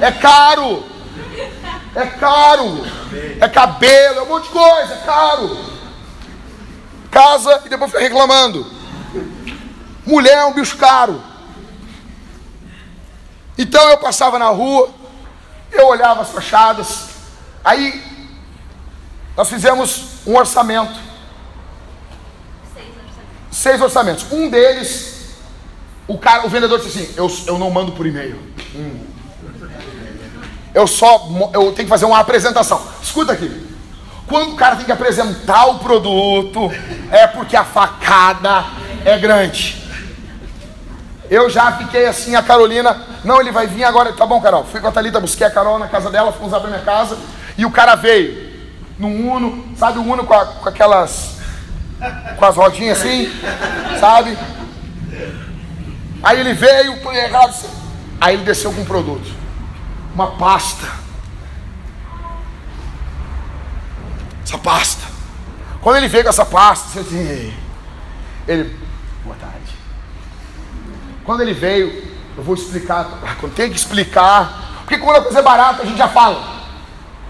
É 0.02 0.12
caro. 0.12 0.84
É 1.96 2.06
caro. 2.06 2.86
É 3.40 3.48
cabelo, 3.48 4.20
é 4.20 4.22
um 4.24 4.28
monte 4.28 4.44
de 4.44 4.50
coisa, 4.50 4.94
é 4.94 4.98
caro. 5.06 5.58
Casa 7.10 7.62
e 7.66 7.70
depois 7.70 7.92
fica 7.92 8.04
reclamando. 8.04 8.70
Mulher 10.06 10.38
é 10.38 10.46
um 10.46 10.54
bicho 10.54 10.78
caro. 10.78 11.24
Então 13.58 13.90
eu 13.90 13.98
passava 13.98 14.38
na 14.38 14.50
rua, 14.50 14.90
eu 15.72 15.88
olhava 15.88 16.22
as 16.22 16.30
fachadas, 16.30 17.08
aí 17.64 18.17
nós 19.38 19.48
fizemos 19.48 20.06
um 20.26 20.36
orçamento. 20.36 21.00
Seis 23.52 23.80
orçamentos. 23.80 24.26
Um 24.32 24.50
deles, 24.50 25.36
o 26.08 26.18
cara, 26.18 26.48
o 26.48 26.50
vendedor 26.50 26.80
disse 26.80 26.98
assim: 26.98 27.14
eu, 27.16 27.32
eu 27.46 27.60
não 27.60 27.70
mando 27.70 27.92
por 27.92 28.08
e-mail. 28.08 28.42
Hum. 28.76 29.06
Eu 30.74 30.88
só 30.88 31.30
eu 31.54 31.72
tenho 31.72 31.76
que 31.76 31.88
fazer 31.88 32.06
uma 32.06 32.20
apresentação. 32.20 32.82
Escuta 33.02 33.34
aqui. 33.34 33.68
Quando 34.28 34.54
o 34.54 34.56
cara 34.56 34.76
tem 34.76 34.86
que 34.86 34.92
apresentar 34.92 35.68
o 35.68 35.80
produto, 35.80 36.70
é 37.12 37.28
porque 37.28 37.56
a 37.56 37.64
facada 37.64 38.66
é 39.06 39.18
grande. 39.18 39.84
Eu 41.30 41.50
já 41.50 41.72
fiquei 41.78 42.06
assim, 42.06 42.36
a 42.36 42.42
Carolina, 42.42 43.06
não, 43.24 43.40
ele 43.40 43.52
vai 43.52 43.68
vir 43.68 43.84
agora, 43.84 44.12
tá 44.14 44.26
bom, 44.26 44.42
Carol. 44.42 44.66
Fui 44.66 44.82
com 44.82 44.88
a 44.88 44.92
Thalita, 44.92 45.20
busquei 45.20 45.46
a 45.46 45.52
Carol 45.52 45.78
na 45.78 45.88
casa 45.88 46.10
dela, 46.10 46.32
fomos 46.32 46.54
abrir 46.54 46.70
minha 46.70 46.82
casa, 46.82 47.18
e 47.58 47.66
o 47.66 47.72
cara 47.72 47.96
veio 47.96 48.47
num 49.00 49.32
Uno, 49.32 49.66
sabe 49.78 50.00
o 50.00 50.02
Uno 50.04 50.24
com, 50.24 50.34
a, 50.34 50.46
com 50.46 50.70
aquelas, 50.70 51.38
com 52.38 52.46
as 52.46 52.56
rodinhas 52.56 53.00
assim, 53.00 53.32
sabe? 54.00 54.38
Aí 56.24 56.40
ele 56.40 56.54
veio, 56.54 56.96
aí 58.20 58.36
ele 58.36 58.44
desceu 58.44 58.74
com 58.74 58.82
um 58.82 58.86
produto, 58.86 59.30
uma 60.14 60.32
pasta. 60.32 60.88
Essa 64.44 64.58
pasta. 64.58 65.04
Quando 65.82 65.98
ele 65.98 66.08
veio 66.08 66.24
com 66.24 66.30
essa 66.30 66.46
pasta, 66.46 66.88
você 66.90 67.00
assim, 67.00 67.54
ele, 68.48 68.76
boa 69.24 69.36
tarde. 69.36 69.58
Quando 71.24 71.42
ele 71.42 71.54
veio, 71.54 72.12
eu 72.38 72.44
vou 72.44 72.56
explicar. 72.56 73.06
Quando 73.40 73.54
tem 73.54 73.70
que 73.70 73.76
explicar. 73.76 74.80
Porque 74.80 74.98
quando 74.98 75.18
a 75.18 75.22
coisa 75.22 75.40
é 75.40 75.42
barata, 75.42 75.84
a 75.84 75.86
gente 75.86 75.98
já 75.98 76.08
fala. 76.08 76.57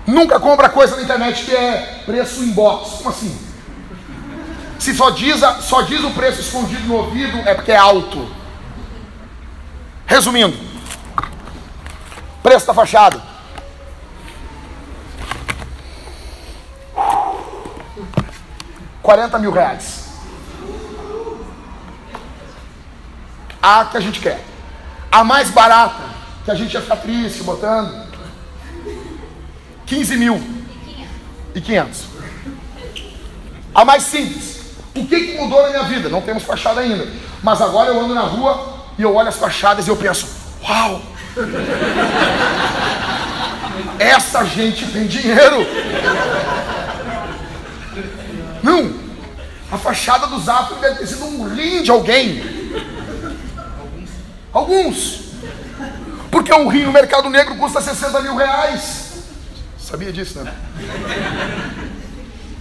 Nunca 0.07 0.39
compra 0.39 0.69
coisa 0.69 0.95
na 0.95 1.01
internet 1.03 1.43
que 1.43 1.53
é 1.53 2.01
preço 2.05 2.41
inbox. 2.43 2.97
Como 2.97 3.09
assim? 3.09 3.37
Se 4.79 4.95
só 4.95 5.09
diz, 5.09 5.41
só 5.61 5.81
diz 5.81 6.03
o 6.03 6.11
preço 6.11 6.41
escondido 6.41 6.87
no 6.87 6.95
ouvido, 6.95 7.37
é 7.39 7.53
porque 7.53 7.71
é 7.71 7.77
alto. 7.77 8.27
Resumindo, 10.05 10.57
preço 12.41 12.65
da 12.65 12.73
fachada. 12.73 13.21
Quarenta 19.01 19.37
mil 19.37 19.51
reais. 19.51 20.07
a 23.67 23.85
que 23.85 23.97
a 23.97 23.99
gente 23.99 24.19
quer. 24.21 24.41
A 25.11 25.23
mais 25.23 25.49
barata, 25.49 26.03
que 26.45 26.51
a 26.51 26.55
gente 26.55 26.73
ia 26.73 26.81
ficar 26.81 26.97
triste 26.97 27.43
botando, 27.43 28.06
15 29.88 30.17
mil 30.17 30.41
e 31.55 31.61
500. 31.61 32.03
A 33.73 33.85
mais 33.85 34.03
simples. 34.03 34.57
O 34.93 35.05
que, 35.05 35.19
que 35.19 35.38
mudou 35.38 35.61
na 35.63 35.69
minha 35.69 35.83
vida? 35.83 36.09
Não 36.09 36.21
temos 36.21 36.43
fachada 36.43 36.81
ainda. 36.81 37.07
Mas 37.41 37.61
agora 37.61 37.89
eu 37.89 37.99
ando 37.99 38.13
na 38.13 38.21
rua 38.21 38.85
e 38.97 39.01
eu 39.01 39.15
olho 39.15 39.29
as 39.29 39.38
fachadas 39.38 39.88
e 39.88 39.89
eu 39.89 39.95
penso: 39.95 40.27
Uau! 40.61 41.01
Essa 43.99 44.43
gente 44.43 44.85
tem 44.88 45.07
dinheiro. 45.07 45.65
Não! 48.61 49.07
A 49.71 49.77
fachada 49.77 50.27
do 50.27 50.39
Zap 50.39 50.73
deve 50.75 50.99
ter 50.99 51.07
sido 51.07 51.25
um 51.25 51.47
rim 51.53 51.81
de 51.83 51.91
alguém. 51.91 52.43
Alguns. 54.51 55.27
Porque 56.31 56.53
um 56.53 56.67
rim 56.67 56.83
no 56.83 56.91
mercado 56.91 57.29
negro 57.29 57.55
custa 57.55 57.79
60 57.79 58.21
mil 58.21 58.35
reais. 58.35 59.06
Sabia 59.88 60.11
disso, 60.11 60.43
né? 60.43 60.53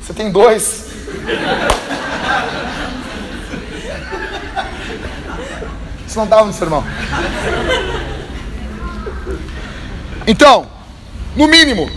Você 0.00 0.14
tem 0.14 0.30
dois. 0.30 0.86
Isso 6.06 6.16
não 6.16 6.22
estava 6.22 6.44
no 6.44 6.52
sermão. 6.52 6.84
Então, 10.24 10.68
no 11.34 11.48
mínimo, 11.48 11.90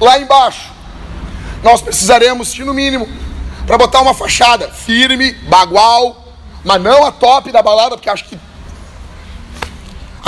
lá 0.00 0.20
embaixo, 0.20 0.70
nós 1.64 1.82
precisaremos 1.82 2.54
de 2.54 2.64
no 2.64 2.72
mínimo 2.72 3.08
para 3.66 3.76
botar 3.76 4.00
uma 4.00 4.14
fachada 4.14 4.68
firme, 4.68 5.32
bagual, 5.48 6.36
mas 6.62 6.80
não 6.80 7.04
a 7.04 7.10
top 7.10 7.50
da 7.50 7.62
balada, 7.62 7.96
porque 7.96 8.08
acho 8.08 8.26
que, 8.26 8.38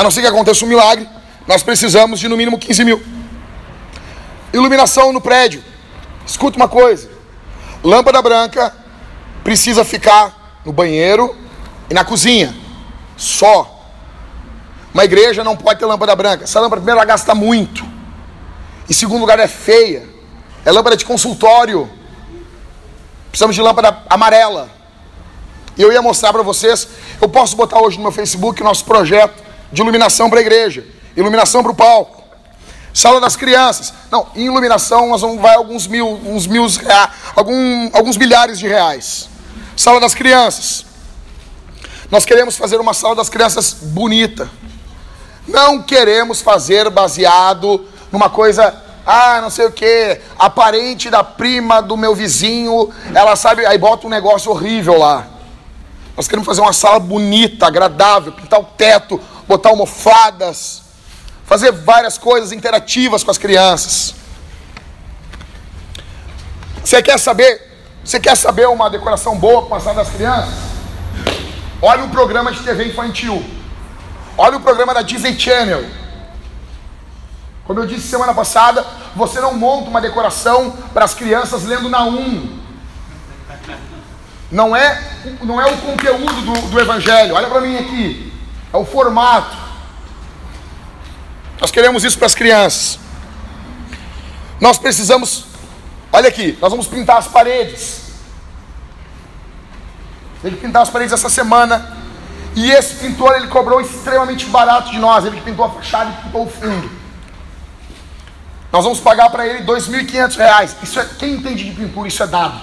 a 0.00 0.02
não 0.02 0.10
ser 0.10 0.22
que 0.22 0.26
aconteça 0.26 0.64
um 0.64 0.68
milagre, 0.68 1.06
nós 1.46 1.62
precisamos 1.62 2.18
de 2.18 2.26
no 2.26 2.34
mínimo 2.34 2.58
15 2.58 2.84
mil. 2.84 3.02
Iluminação 4.50 5.12
no 5.12 5.20
prédio. 5.20 5.62
Escuta 6.26 6.56
uma 6.56 6.68
coisa: 6.68 7.10
lâmpada 7.84 8.22
branca 8.22 8.74
precisa 9.44 9.84
ficar 9.84 10.60
no 10.64 10.72
banheiro 10.72 11.36
e 11.90 11.92
na 11.92 12.02
cozinha. 12.02 12.56
Só. 13.14 13.76
Uma 14.94 15.04
igreja 15.04 15.44
não 15.44 15.54
pode 15.54 15.78
ter 15.78 15.84
lâmpada 15.84 16.16
branca. 16.16 16.44
Essa 16.44 16.60
lâmpada, 16.60 16.80
primeiro, 16.80 16.98
ela 16.98 17.06
gasta 17.06 17.34
muito. 17.34 17.84
Em 18.88 18.94
segundo 18.94 19.20
lugar, 19.20 19.38
é 19.38 19.46
feia. 19.46 20.08
É 20.64 20.72
lâmpada 20.72 20.96
de 20.96 21.04
consultório. 21.04 21.90
Precisamos 23.28 23.54
de 23.54 23.60
lâmpada 23.60 24.02
amarela. 24.08 24.70
E 25.76 25.82
eu 25.82 25.92
ia 25.92 26.00
mostrar 26.00 26.32
para 26.32 26.42
vocês. 26.42 26.88
Eu 27.20 27.28
posso 27.28 27.54
botar 27.54 27.82
hoje 27.82 27.98
no 27.98 28.04
meu 28.04 28.12
Facebook 28.12 28.62
o 28.62 28.64
nosso 28.64 28.86
projeto 28.86 29.49
de 29.72 29.80
iluminação 29.80 30.28
para 30.28 30.38
a 30.38 30.42
igreja, 30.42 30.84
iluminação 31.16 31.62
para 31.62 31.72
o 31.72 31.74
palco, 31.74 32.22
sala 32.92 33.20
das 33.20 33.36
crianças. 33.36 33.92
Não, 34.10 34.26
em 34.34 34.46
iluminação 34.46 35.08
nós 35.08 35.20
vamos 35.20 35.40
vai 35.40 35.54
alguns 35.54 35.86
mil, 35.86 36.08
uns 36.24 36.46
mil, 36.46 36.66
algum, 37.34 37.90
alguns 37.92 38.16
milhares 38.16 38.58
de 38.58 38.66
reais. 38.66 39.28
Sala 39.76 40.00
das 40.00 40.14
crianças. 40.14 40.84
Nós 42.10 42.24
queremos 42.24 42.56
fazer 42.56 42.78
uma 42.80 42.92
sala 42.92 43.14
das 43.14 43.28
crianças 43.28 43.72
bonita. 43.72 44.50
Não 45.46 45.82
queremos 45.82 46.40
fazer 46.42 46.90
baseado 46.90 47.86
numa 48.10 48.28
coisa 48.28 48.74
ah, 49.06 49.40
não 49.40 49.50
sei 49.50 49.66
o 49.66 49.72
que, 49.72 50.20
a 50.38 50.48
parente 50.48 51.10
da 51.10 51.24
prima 51.24 51.80
do 51.80 51.96
meu 51.96 52.14
vizinho, 52.14 52.90
ela 53.14 53.34
sabe, 53.34 53.64
aí 53.66 53.78
bota 53.78 54.06
um 54.06 54.10
negócio 54.10 54.50
horrível 54.50 54.98
lá. 54.98 55.26
Nós 56.16 56.28
queremos 56.28 56.46
fazer 56.46 56.60
uma 56.60 56.72
sala 56.72 57.00
bonita, 57.00 57.66
agradável, 57.66 58.32
pintar 58.32 58.60
o 58.60 58.64
teto, 58.64 59.20
botar 59.50 59.70
almofadas, 59.70 60.82
fazer 61.44 61.72
várias 61.72 62.16
coisas 62.16 62.52
interativas 62.52 63.24
com 63.24 63.32
as 63.32 63.38
crianças. 63.38 64.14
Você 66.84 67.02
quer 67.02 67.18
saber? 67.18 67.68
Você 68.04 68.20
quer 68.20 68.36
saber 68.36 68.68
uma 68.68 68.88
decoração 68.88 69.36
boa 69.36 69.66
com 69.66 69.74
a 69.74 69.80
sala 69.80 70.04
das 70.04 70.10
crianças? 70.10 70.54
Olha 71.82 72.04
o 72.04 72.10
programa 72.10 72.52
de 72.52 72.60
TV 72.60 72.84
infantil. 72.90 73.44
Olha 74.38 74.56
o 74.56 74.60
programa 74.60 74.94
da 74.94 75.02
Disney 75.02 75.36
Channel. 75.36 75.84
Como 77.64 77.80
eu 77.80 77.86
disse 77.86 78.06
semana 78.06 78.32
passada, 78.32 78.86
você 79.16 79.40
não 79.40 79.54
monta 79.54 79.90
uma 79.90 80.00
decoração 80.00 80.70
para 80.94 81.04
as 81.04 81.12
crianças 81.12 81.64
lendo 81.64 81.88
na 81.88 82.04
1. 82.04 82.60
Não 84.52 84.76
é, 84.76 85.02
não 85.42 85.60
é 85.60 85.66
o 85.66 85.76
conteúdo 85.78 86.40
do, 86.42 86.68
do 86.68 86.80
Evangelho. 86.80 87.34
Olha 87.34 87.48
para 87.48 87.60
mim 87.60 87.76
aqui. 87.76 88.29
É 88.72 88.76
o 88.76 88.84
formato. 88.84 89.56
Nós 91.60 91.70
queremos 91.70 92.04
isso 92.04 92.16
para 92.16 92.26
as 92.26 92.34
crianças. 92.34 92.98
Nós 94.60 94.78
precisamos. 94.78 95.46
Olha 96.12 96.28
aqui, 96.28 96.58
nós 96.60 96.70
vamos 96.70 96.86
pintar 96.86 97.18
as 97.18 97.28
paredes. 97.28 98.10
Tem 100.42 100.52
que 100.52 100.58
pintar 100.58 100.82
as 100.82 100.90
paredes 100.90 101.12
essa 101.12 101.28
semana. 101.28 101.98
E 102.54 102.70
esse 102.70 102.96
pintor 102.96 103.36
ele 103.36 103.46
cobrou 103.48 103.80
extremamente 103.80 104.46
barato 104.46 104.90
de 104.90 104.98
nós. 104.98 105.24
Ele 105.24 105.36
que 105.36 105.42
pintou 105.42 105.64
a 105.64 105.70
fachada 105.70 106.10
e 106.10 106.24
pintou 106.24 106.44
o 106.46 106.50
fundo. 106.50 106.90
Nós 108.72 108.84
vamos 108.84 109.00
pagar 109.00 109.30
para 109.30 109.46
ele 109.46 109.58
R$ 109.58 109.64
2.500. 109.66 110.76
Isso 110.82 111.00
é 111.00 111.04
quem 111.18 111.34
entende 111.34 111.64
de 111.64 111.72
pintura, 111.72 112.08
isso 112.08 112.22
é 112.22 112.26
dado. 112.26 112.60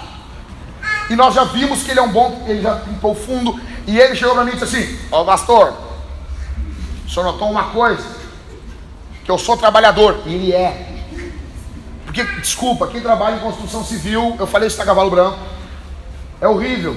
E 1.10 1.16
nós 1.16 1.34
já 1.34 1.44
vimos 1.44 1.82
que 1.82 1.90
ele 1.90 2.00
é 2.00 2.02
um 2.02 2.12
bom, 2.12 2.44
ele 2.46 2.62
já 2.62 2.76
pintou 2.76 3.12
o 3.12 3.14
fundo. 3.14 3.60
E 3.86 3.98
ele 3.98 4.14
chegou 4.14 4.34
para 4.34 4.44
mim 4.44 4.52
e 4.52 4.56
disse 4.56 4.76
assim: 4.76 4.98
Ó, 5.10 5.22
oh, 5.22 5.24
pastor, 5.24 5.87
senhor 7.08 7.24
notou 7.24 7.50
uma 7.50 7.70
coisa? 7.70 8.04
Que 9.24 9.30
eu 9.30 9.38
sou 9.38 9.56
trabalhador. 9.56 10.20
E 10.26 10.34
ele 10.34 10.52
é. 10.52 10.86
Porque, 12.04 12.24
desculpa, 12.40 12.86
quem 12.86 13.00
trabalha 13.00 13.36
em 13.36 13.40
construção 13.40 13.84
civil, 13.84 14.36
eu 14.38 14.46
falei 14.46 14.68
isso 14.68 14.78
na 14.78 14.84
Cavalo 14.84 15.10
Branco, 15.10 15.38
é 16.40 16.48
horrível. 16.48 16.96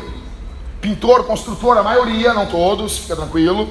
Pintor, 0.80 1.26
construtor, 1.26 1.78
a 1.78 1.84
maioria, 1.84 2.34
não 2.34 2.46
todos, 2.46 2.98
fica 2.98 3.16
tranquilo. 3.16 3.70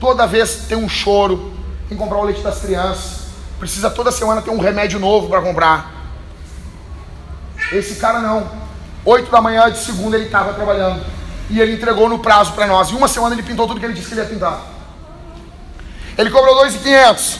Toda 0.00 0.26
vez 0.26 0.66
tem 0.68 0.76
um 0.76 0.88
choro, 0.88 1.52
que 1.88 1.94
comprar 1.94 2.18
o 2.18 2.24
leite 2.24 2.40
das 2.40 2.60
crianças. 2.60 3.26
Precisa 3.58 3.90
toda 3.90 4.10
semana 4.10 4.42
ter 4.42 4.50
um 4.50 4.58
remédio 4.58 4.98
novo 4.98 5.28
para 5.28 5.40
comprar. 5.40 5.92
Esse 7.72 7.96
cara 7.96 8.20
não. 8.20 8.50
Oito 9.04 9.30
da 9.30 9.40
manhã 9.40 9.70
de 9.70 9.78
segunda 9.78 10.16
ele 10.16 10.26
estava 10.26 10.52
trabalhando. 10.52 11.04
E 11.48 11.60
ele 11.60 11.74
entregou 11.74 12.08
no 12.08 12.18
prazo 12.18 12.52
para 12.52 12.66
nós. 12.66 12.90
Em 12.90 12.94
uma 12.94 13.08
semana 13.08 13.34
ele 13.34 13.42
pintou 13.42 13.66
tudo 13.66 13.78
que 13.78 13.86
ele 13.86 13.94
disse 13.94 14.08
que 14.08 14.14
ele 14.14 14.22
ia 14.22 14.26
pintar. 14.26 14.60
Ele 16.18 16.30
cobrou 16.30 16.56
2.500. 16.64 17.38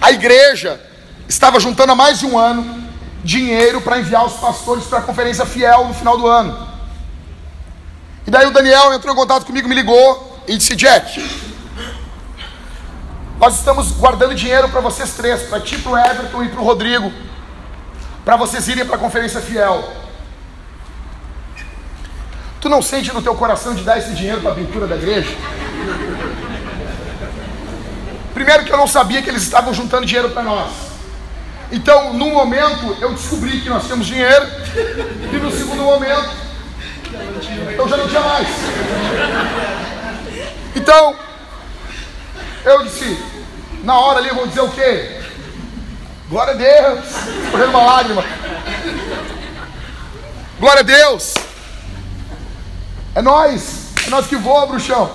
A 0.00 0.12
igreja 0.12 0.80
estava 1.28 1.60
juntando 1.60 1.92
há 1.92 1.94
mais 1.94 2.18
de 2.18 2.26
um 2.26 2.38
ano 2.38 2.80
dinheiro 3.22 3.80
para 3.80 3.98
enviar 3.98 4.24
os 4.24 4.34
pastores 4.34 4.84
para 4.84 4.98
a 4.98 5.02
conferência 5.02 5.46
fiel 5.46 5.86
no 5.86 5.94
final 5.94 6.16
do 6.16 6.26
ano. 6.26 6.68
E 8.26 8.30
daí 8.30 8.46
o 8.46 8.52
Daniel 8.52 8.92
entrou 8.92 9.12
em 9.14 9.16
contato 9.16 9.46
comigo, 9.46 9.68
me 9.68 9.74
ligou 9.74 10.42
e 10.46 10.56
disse: 10.56 10.74
Jack, 10.76 11.20
nós 13.38 13.56
estamos 13.56 13.92
guardando 13.92 14.34
dinheiro 14.34 14.68
para 14.68 14.80
vocês 14.80 15.14
três, 15.14 15.42
para 15.42 15.60
ti, 15.60 15.78
para 15.78 15.92
o 15.92 15.98
Everton 15.98 16.44
e 16.44 16.48
para 16.48 16.60
o 16.60 16.64
Rodrigo, 16.64 17.12
para 18.24 18.36
vocês 18.36 18.68
irem 18.68 18.84
para 18.84 18.96
a 18.96 18.98
conferência 18.98 19.40
fiel. 19.40 19.82
Tu 22.60 22.68
não 22.68 22.82
sente 22.82 23.12
no 23.12 23.22
teu 23.22 23.34
coração 23.34 23.74
de 23.74 23.82
dar 23.82 23.98
esse 23.98 24.12
dinheiro 24.12 24.42
para 24.42 24.52
a 24.52 24.54
pintura 24.54 24.86
da 24.86 24.96
igreja? 24.96 25.34
Primeiro 28.34 28.64
que 28.64 28.72
eu 28.72 28.76
não 28.76 28.86
sabia 28.86 29.22
que 29.22 29.30
eles 29.30 29.42
estavam 29.42 29.72
juntando 29.72 30.04
dinheiro 30.04 30.30
para 30.30 30.42
nós. 30.42 30.70
Então, 31.72 32.12
no 32.12 32.30
momento, 32.30 32.96
eu 33.00 33.14
descobri 33.14 33.60
que 33.60 33.68
nós 33.68 33.86
temos 33.86 34.06
dinheiro. 34.06 34.46
E 35.32 35.36
no 35.36 35.50
segundo 35.50 35.82
momento, 35.82 36.30
então 37.72 37.88
já 37.88 37.96
não 37.96 38.08
tinha 38.08 38.20
mais. 38.20 38.48
Então, 40.76 41.16
eu 42.64 42.82
disse, 42.84 43.18
na 43.82 43.98
hora 43.98 44.18
ali 44.18 44.28
eu 44.28 44.34
vou 44.34 44.46
dizer 44.46 44.60
o 44.60 44.68
quê? 44.68 45.20
Glória 46.28 46.52
a 46.52 46.56
Deus. 46.56 47.06
Correndo 47.50 47.70
uma 47.70 47.84
lágrima. 47.84 48.24
Glória 50.58 50.80
a 50.80 50.84
Deus. 50.84 51.49
É 53.14 53.22
nós. 53.22 53.88
É 54.06 54.10
nós 54.10 54.26
que 54.26 54.36
voa, 54.36 54.66
bruxão. 54.66 55.10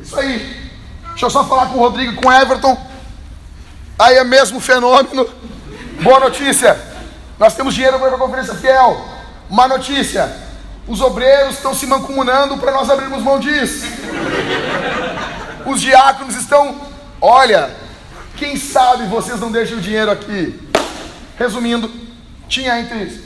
Isso 0.00 0.18
aí. 0.18 0.70
Deixa 1.10 1.26
eu 1.26 1.30
só 1.30 1.44
falar 1.44 1.66
com 1.66 1.78
o 1.78 1.80
Rodrigo 1.80 2.12
e 2.12 2.16
com 2.16 2.28
o 2.28 2.32
Everton. 2.32 2.76
Aí 3.98 4.16
é 4.16 4.24
mesmo 4.24 4.60
fenômeno. 4.60 5.28
Boa 6.02 6.20
notícia. 6.20 6.78
Nós 7.38 7.54
temos 7.54 7.74
dinheiro 7.74 7.98
para 7.98 8.14
a 8.14 8.18
conferência 8.18 8.54
fiel. 8.54 9.04
Má 9.48 9.66
notícia. 9.66 10.44
Os 10.86 11.00
obreiros 11.00 11.56
estão 11.56 11.74
se 11.74 11.86
mancomunando 11.86 12.58
para 12.58 12.70
nós 12.72 12.88
abrirmos 12.88 13.22
mão 13.22 13.40
disso. 13.40 13.86
Os 15.66 15.80
diáconos 15.80 16.36
estão, 16.36 16.80
olha, 17.20 17.74
quem 18.36 18.56
sabe 18.56 19.06
vocês 19.06 19.40
não 19.40 19.50
deixam 19.50 19.78
o 19.78 19.80
dinheiro 19.80 20.10
aqui. 20.10 20.60
Resumindo, 21.36 21.90
tinha 22.48 22.78
entre 22.78 23.24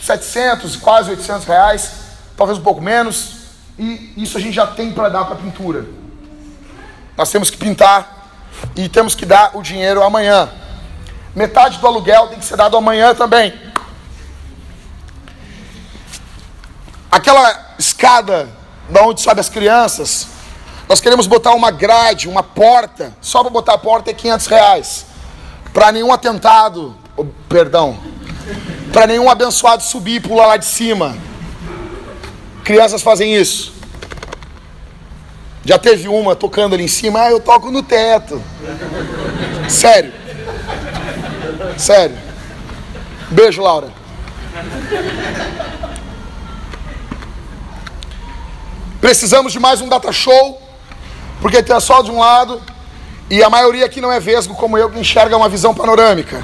700 0.00 0.74
e 0.74 0.78
quase 0.78 1.10
800 1.10 1.46
reais, 1.46 1.90
talvez 2.40 2.58
um 2.58 2.62
pouco 2.62 2.80
menos, 2.80 3.34
e 3.78 4.14
isso 4.16 4.38
a 4.38 4.40
gente 4.40 4.54
já 4.54 4.66
tem 4.66 4.90
para 4.92 5.10
dar 5.10 5.26
para 5.26 5.36
pintura. 5.36 5.84
Nós 7.14 7.30
temos 7.30 7.50
que 7.50 7.58
pintar 7.58 8.30
e 8.74 8.88
temos 8.88 9.14
que 9.14 9.26
dar 9.26 9.54
o 9.58 9.60
dinheiro 9.60 10.02
amanhã. 10.02 10.48
Metade 11.36 11.76
do 11.76 11.86
aluguel 11.86 12.28
tem 12.28 12.38
que 12.38 12.44
ser 12.46 12.56
dado 12.56 12.78
amanhã 12.78 13.14
também. 13.14 13.52
Aquela 17.10 17.74
escada 17.78 18.48
da 18.88 19.02
onde 19.02 19.20
sobe 19.20 19.40
as 19.40 19.50
crianças, 19.50 20.26
nós 20.88 20.98
queremos 20.98 21.26
botar 21.26 21.52
uma 21.52 21.70
grade, 21.70 22.26
uma 22.26 22.42
porta. 22.42 23.12
Só 23.20 23.42
para 23.42 23.50
botar 23.50 23.74
a 23.74 23.78
porta 23.78 24.12
é 24.12 24.14
500 24.14 24.46
reais. 24.46 25.06
Para 25.74 25.92
nenhum 25.92 26.10
atentado, 26.10 26.96
oh, 27.18 27.26
perdão, 27.50 28.00
para 28.94 29.06
nenhum 29.06 29.28
abençoado 29.28 29.82
subir 29.82 30.14
e 30.14 30.20
pular 30.20 30.46
lá 30.46 30.56
de 30.56 30.64
cima. 30.64 31.28
Crianças 32.64 33.02
fazem 33.02 33.34
isso. 33.34 33.72
Já 35.64 35.78
teve 35.78 36.08
uma 36.08 36.34
tocando 36.34 36.74
ali 36.74 36.84
em 36.84 36.88
cima, 36.88 37.22
ah, 37.22 37.30
eu 37.30 37.40
toco 37.40 37.70
no 37.70 37.82
teto. 37.82 38.42
Sério. 39.68 40.12
Sério. 41.76 42.16
Beijo, 43.30 43.62
Laura. 43.62 43.92
Precisamos 49.00 49.52
de 49.52 49.58
mais 49.58 49.80
um 49.80 49.88
data 49.88 50.12
show, 50.12 50.60
porque 51.40 51.62
tem 51.62 51.78
só 51.80 52.02
de 52.02 52.10
um 52.10 52.18
lado, 52.18 52.60
e 53.30 53.42
a 53.42 53.48
maioria 53.48 53.86
aqui 53.86 54.00
não 54.00 54.12
é 54.12 54.20
vesgo 54.20 54.54
como 54.54 54.76
eu, 54.76 54.90
que 54.90 54.98
enxerga 54.98 55.36
uma 55.36 55.48
visão 55.48 55.74
panorâmica. 55.74 56.42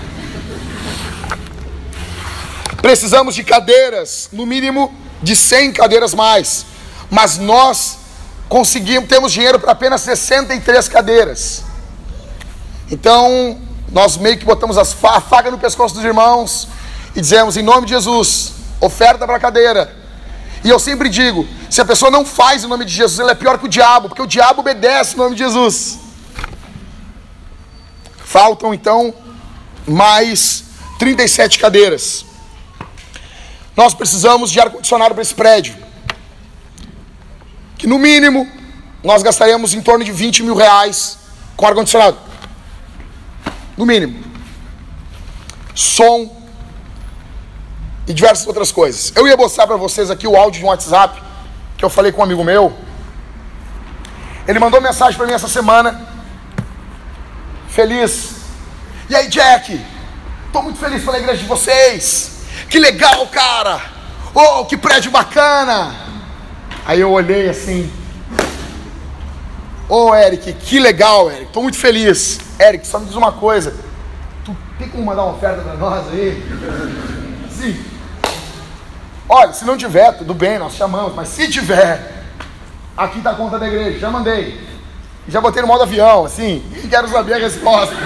Precisamos 2.80 3.34
de 3.34 3.43
cadeiras, 3.43 4.28
no 4.32 4.47
mínimo 4.47 4.94
de 5.22 5.34
100 5.34 5.72
cadeiras 5.72 6.14
mais, 6.14 6.66
mas 7.10 7.38
nós 7.38 7.98
conseguimos, 8.48 9.09
temos 9.09 9.32
dinheiro 9.32 9.59
para 9.59 9.72
apenas 9.72 10.01
63 10.02 10.88
cadeiras. 10.88 11.64
Então, 12.90 13.59
nós 13.90 14.16
meio 14.16 14.38
que 14.38 14.44
botamos 14.44 14.78
as 14.78 14.93
fa 14.93 15.16
a 15.16 15.20
faca 15.20 15.51
no 15.51 15.59
pescoço 15.59 15.94
dos 15.94 16.05
irmãos 16.05 16.68
e 17.14 17.20
dizemos, 17.20 17.56
em 17.56 17.62
nome 17.62 17.86
de 17.86 17.94
Jesus, 17.94 18.52
oferta 18.80 19.26
para 19.26 19.36
a 19.36 19.40
cadeira 19.40 20.06
e 20.66 20.68
eu 20.68 20.80
sempre 20.80 21.09
digo: 21.09 21.47
se 21.70 21.80
a 21.80 21.84
pessoa 21.84 22.10
não 22.10 22.24
faz 22.24 22.64
em 22.64 22.66
nome 22.66 22.84
de 22.84 22.93
Jesus, 22.93 23.20
ela 23.20 23.30
é 23.30 23.36
pior 23.36 23.56
que 23.56 23.66
o 23.66 23.68
diabo, 23.68 24.09
porque 24.09 24.20
o 24.20 24.26
diabo 24.26 24.62
obedece 24.62 25.14
em 25.14 25.18
nome 25.18 25.36
de 25.36 25.44
Jesus. 25.44 25.98
Faltam 28.24 28.74
então 28.74 29.14
mais 29.86 30.64
37 30.98 31.60
cadeiras. 31.60 32.26
Nós 33.77 33.93
precisamos 33.93 34.51
de 34.51 34.59
ar-condicionado 34.59 35.15
para 35.15 35.23
esse 35.23 35.35
prédio. 35.35 35.77
Que 37.77 37.86
no 37.86 37.98
mínimo 37.98 38.51
nós 39.05 39.23
gastaremos 39.23 39.74
em 39.74 39.82
torno 39.82 40.05
de 40.05 40.11
20 40.11 40.43
mil 40.43 40.55
reais 40.55 41.19
com 41.57 41.66
ar-condicionado. 41.66 42.16
No 43.77 43.85
mínimo. 43.85 44.24
Som, 45.74 46.35
e 48.07 48.15
diversas 48.15 48.47
outras 48.47 48.73
coisas. 48.73 49.12
Eu 49.15 49.27
ia 49.28 49.36
mostrar 49.36 49.66
para 49.66 49.77
vocês 49.77 50.11
aqui 50.11 50.27
o 50.27 50.36
áudio 50.36 50.61
de 50.61 50.65
um 50.65 50.69
WhatsApp 50.69 51.23
que 51.77 51.85
eu 51.85 51.90
falei 51.90 52.12
com 52.12 52.20
um 52.20 52.24
amigo 52.24 52.43
meu. 52.43 52.73
Ele 54.48 54.59
mandou 54.59 54.81
mensagem 54.81 55.16
para 55.16 55.27
mim 55.27 55.32
essa 55.35 55.48
semana. 55.48 56.09
Feliz. 57.69 58.36
E 59.11 59.15
aí, 59.15 59.28
Jack? 59.28 59.85
Tô 60.53 60.62
muito 60.62 60.78
feliz 60.78 61.05
pela 61.05 61.19
igreja 61.19 61.43
de 61.43 61.48
vocês. 61.48 62.36
Que 62.69 62.78
legal, 62.78 63.27
cara. 63.28 63.81
Oh, 64.35 64.65
que 64.65 64.77
prédio 64.77 65.11
bacana. 65.11 65.95
Aí 66.85 67.01
eu 67.01 67.11
olhei 67.11 67.49
assim. 67.49 67.91
Ô, 69.89 70.11
oh, 70.11 70.15
Eric, 70.15 70.53
que 70.53 70.78
legal, 70.78 71.31
Eric. 71.31 71.53
Tô 71.53 71.62
muito 71.62 71.78
feliz. 71.78 72.41
Eric, 72.59 72.87
só 72.87 72.99
me 72.99 73.07
diz 73.07 73.15
uma 73.15 73.33
coisa. 73.33 73.74
Tu 74.45 74.57
tem 74.78 74.89
como 74.89 75.05
mandar 75.05 75.24
uma 75.24 75.35
oferta 75.35 75.62
para 75.62 75.74
nós 75.74 76.09
aí? 76.09 76.43
Sim. 77.51 77.85
Olha, 79.28 79.53
se 79.53 79.65
não 79.65 79.77
tiver, 79.77 80.12
tudo 80.12 80.35
bem, 80.35 80.59
nós 80.59 80.74
chamamos, 80.74 81.15
mas 81.15 81.28
se 81.28 81.49
tiver, 81.49 82.24
aqui 82.97 83.19
está 83.19 83.31
a 83.31 83.35
conta 83.35 83.59
da 83.59 83.66
igreja, 83.66 83.99
já 83.99 84.11
mandei. 84.11 84.61
Já 85.28 85.41
botei 85.41 85.61
no 85.61 85.66
modo 85.66 85.83
avião, 85.83 86.24
assim, 86.24 86.65
e 86.83 86.87
quero 86.87 87.09
saber 87.09 87.35
a 87.35 87.39
resposta. 87.39 87.97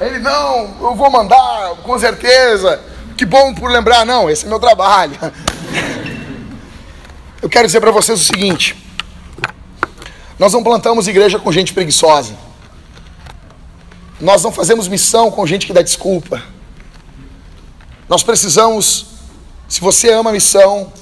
Ele, 0.00 0.18
não, 0.18 0.76
eu 0.80 0.94
vou 0.94 1.10
mandar, 1.10 1.76
com 1.82 1.98
certeza. 1.98 2.80
Que 3.16 3.24
bom 3.24 3.54
por 3.54 3.70
lembrar. 3.70 4.04
Não, 4.04 4.28
esse 4.28 4.44
é 4.44 4.48
meu 4.48 4.58
trabalho. 4.58 5.16
Eu 7.40 7.48
quero 7.48 7.66
dizer 7.66 7.78
para 7.78 7.90
vocês 7.90 8.18
o 8.18 8.24
seguinte: 8.24 8.74
nós 10.38 10.52
não 10.52 10.64
plantamos 10.64 11.06
igreja 11.06 11.38
com 11.38 11.52
gente 11.52 11.74
preguiçosa. 11.74 12.34
Nós 14.20 14.42
não 14.42 14.50
fazemos 14.50 14.88
missão 14.88 15.30
com 15.30 15.46
gente 15.46 15.66
que 15.66 15.72
dá 15.72 15.82
desculpa. 15.82 16.42
Nós 18.08 18.22
precisamos, 18.22 19.06
se 19.68 19.80
você 19.80 20.10
ama 20.12 20.30
a 20.30 20.32
missão, 20.32 20.92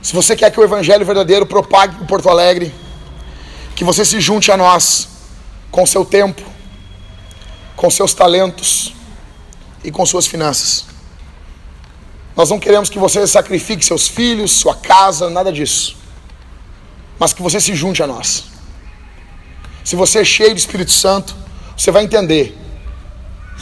se 0.00 0.14
você 0.14 0.34
quer 0.34 0.50
que 0.50 0.58
o 0.58 0.64
evangelho 0.64 1.04
verdadeiro 1.04 1.44
propague 1.46 2.02
em 2.02 2.06
Porto 2.06 2.28
Alegre, 2.28 2.74
que 3.76 3.84
você 3.84 4.04
se 4.04 4.20
junte 4.20 4.50
a 4.50 4.56
nós 4.56 5.08
com 5.70 5.84
seu 5.84 6.04
tempo, 6.04 6.53
com 7.76 7.90
seus 7.90 8.14
talentos 8.14 8.94
e 9.82 9.90
com 9.90 10.04
suas 10.06 10.26
finanças. 10.26 10.86
Nós 12.36 12.50
não 12.50 12.58
queremos 12.58 12.88
que 12.88 12.98
você 12.98 13.26
sacrifique 13.26 13.84
seus 13.84 14.08
filhos, 14.08 14.52
sua 14.52 14.74
casa, 14.74 15.30
nada 15.30 15.52
disso. 15.52 15.96
Mas 17.18 17.32
que 17.32 17.42
você 17.42 17.60
se 17.60 17.74
junte 17.74 18.02
a 18.02 18.06
nós. 18.06 18.44
Se 19.84 19.94
você 19.94 20.20
é 20.20 20.24
cheio 20.24 20.54
do 20.54 20.58
Espírito 20.58 20.90
Santo, 20.90 21.36
você 21.76 21.90
vai 21.90 22.02
entender 22.02 22.58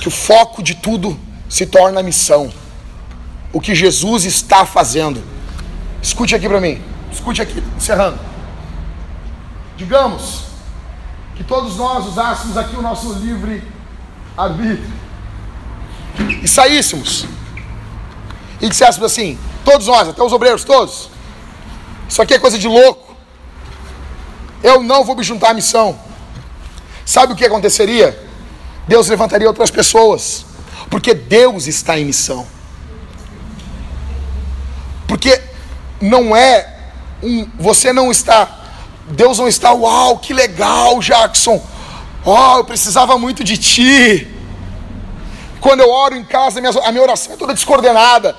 que 0.01 0.09
o 0.09 0.11
foco 0.11 0.63
de 0.63 0.75
tudo 0.75 1.19
se 1.49 1.67
torna 1.67 2.01
a 2.01 2.03
missão. 2.03 2.53
O 3.53 3.61
que 3.61 3.75
Jesus 3.75 4.25
está 4.25 4.65
fazendo. 4.65 5.23
Escute 6.01 6.35
aqui 6.35 6.49
para 6.49 6.61
mim. 6.61 6.83
Escute 7.13 7.43
aqui, 7.43 7.63
encerrando. 7.77 8.19
Digamos 9.77 10.45
que 11.37 11.45
todos 11.45 11.77
nós 11.77 12.07
usássemos 12.07 12.57
aqui 12.57 12.75
o 12.77 12.83
nosso 12.83 13.13
livre 13.15 13.63
arbítrio 14.37 15.03
e 16.43 16.49
saíssemos 16.49 17.27
e 18.61 18.69
disséssemos 18.69 19.11
assim, 19.11 19.39
todos 19.65 19.87
nós, 19.87 20.09
até 20.09 20.23
os 20.23 20.33
obreiros, 20.33 20.63
todos, 20.65 21.11
isso 22.09 22.23
aqui 22.23 22.35
é 22.35 22.39
coisa 22.39 22.59
de 22.59 22.69
louco, 22.69 23.17
eu 24.63 24.83
não 24.83 25.05
vou 25.05 25.17
me 25.17 25.23
juntar 25.25 25.51
à 25.51 25.55
missão. 25.55 25.99
Sabe 27.05 27.33
o 27.33 27.37
que 27.37 27.45
aconteceria? 27.45 28.17
Deus 28.87 29.09
levantaria 29.09 29.49
outras 29.49 29.71
pessoas, 29.71 30.47
porque 30.89 31.13
Deus 31.13 31.67
está 31.67 31.99
em 31.99 32.05
missão. 32.05 32.47
Porque 35.09 35.43
não 36.01 36.37
é 36.37 36.93
um, 37.23 37.49
você 37.59 37.93
não 37.93 38.11
está, 38.11 38.49
Deus 39.09 39.39
não 39.39 39.49
está, 39.49 39.73
uau, 39.73 40.19
que 40.19 40.33
legal, 40.33 41.01
Jackson. 41.01 41.61
Oh, 42.25 42.59
eu 42.59 42.65
precisava 42.65 43.19
muito 43.19 43.43
de 43.43 43.59
ti. 43.59 44.29
Quando 45.61 45.81
eu 45.81 45.91
oro 45.91 46.15
em 46.15 46.25
casa, 46.25 46.59
a 46.59 46.93
minha, 46.93 47.03
oração 47.03 47.35
é 47.35 47.37
toda 47.37 47.55
descoordenada. 47.55 48.37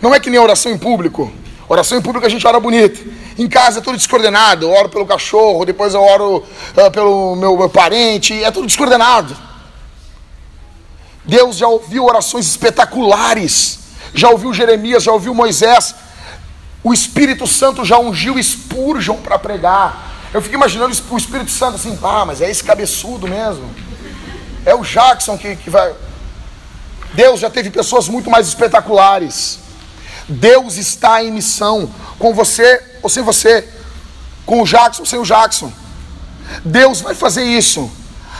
Não 0.00 0.14
é 0.14 0.20
que 0.20 0.30
nem 0.30 0.38
oração 0.38 0.72
em 0.72 0.78
público. 0.78 1.30
Oração 1.68 1.98
em 1.98 2.02
público 2.02 2.26
a 2.26 2.28
gente 2.28 2.46
ora 2.46 2.58
bonito. 2.58 3.04
Em 3.38 3.48
casa 3.48 3.80
é 3.80 3.82
tudo 3.82 3.96
descoordenado. 3.96 4.66
Eu 4.66 4.70
oro 4.72 4.88
pelo 4.88 5.06
cachorro, 5.06 5.64
depois 5.66 5.92
eu 5.92 6.02
oro 6.02 6.36
uh, 6.38 6.90
pelo 6.90 7.36
meu, 7.36 7.56
meu 7.56 7.68
parente. 7.68 8.42
É 8.42 8.50
tudo 8.50 8.66
descoordenado. 8.66 9.36
Deus 11.24 11.56
já 11.56 11.68
ouviu 11.68 12.06
orações 12.06 12.46
espetaculares. 12.46 13.78
Já 14.14 14.30
ouviu 14.30 14.54
Jeremias, 14.54 15.02
já 15.02 15.12
ouviu 15.12 15.34
Moisés. 15.34 15.94
O 16.82 16.94
Espírito 16.94 17.46
Santo 17.46 17.84
já 17.84 17.98
ungiu 17.98 18.42
Spurgeon 18.42 19.16
para 19.16 19.38
pregar. 19.38 20.07
Eu 20.32 20.42
fico 20.42 20.54
imaginando 20.54 20.94
o 21.10 21.16
Espírito 21.16 21.50
Santo 21.50 21.76
assim, 21.76 21.98
ah, 22.02 22.24
mas 22.26 22.42
é 22.42 22.50
esse 22.50 22.62
cabeçudo 22.62 23.26
mesmo. 23.26 23.68
É 24.64 24.74
o 24.74 24.82
Jackson 24.82 25.38
que, 25.38 25.56
que 25.56 25.70
vai. 25.70 25.94
Deus 27.14 27.40
já 27.40 27.48
teve 27.48 27.70
pessoas 27.70 28.08
muito 28.08 28.28
mais 28.28 28.46
espetaculares. 28.46 29.58
Deus 30.28 30.76
está 30.76 31.24
em 31.24 31.32
missão 31.32 31.90
com 32.18 32.34
você 32.34 32.82
ou 33.02 33.08
sem 33.08 33.22
você, 33.22 33.66
com 34.44 34.60
o 34.60 34.66
Jackson 34.66 35.02
ou 35.02 35.06
sem 35.06 35.18
o 35.18 35.24
Jackson. 35.24 35.72
Deus 36.62 37.00
vai 37.00 37.14
fazer 37.14 37.44
isso. 37.44 37.90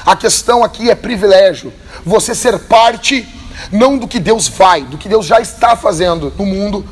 A 0.05 0.15
questão 0.15 0.63
aqui 0.63 0.91
é 0.91 0.95
privilégio. 0.95 1.73
Você 2.05 2.35
ser 2.35 2.59
parte 2.59 3.27
não 3.73 3.97
do 3.97 4.07
que 4.07 4.21
Deus 4.21 4.47
vai, 4.49 4.83
do 4.83 4.99
que 4.99 5.09
Deus 5.09 5.25
já 5.25 5.41
está 5.41 5.75
fazendo 5.75 6.33
no 6.37 6.45
mundo 6.45 6.87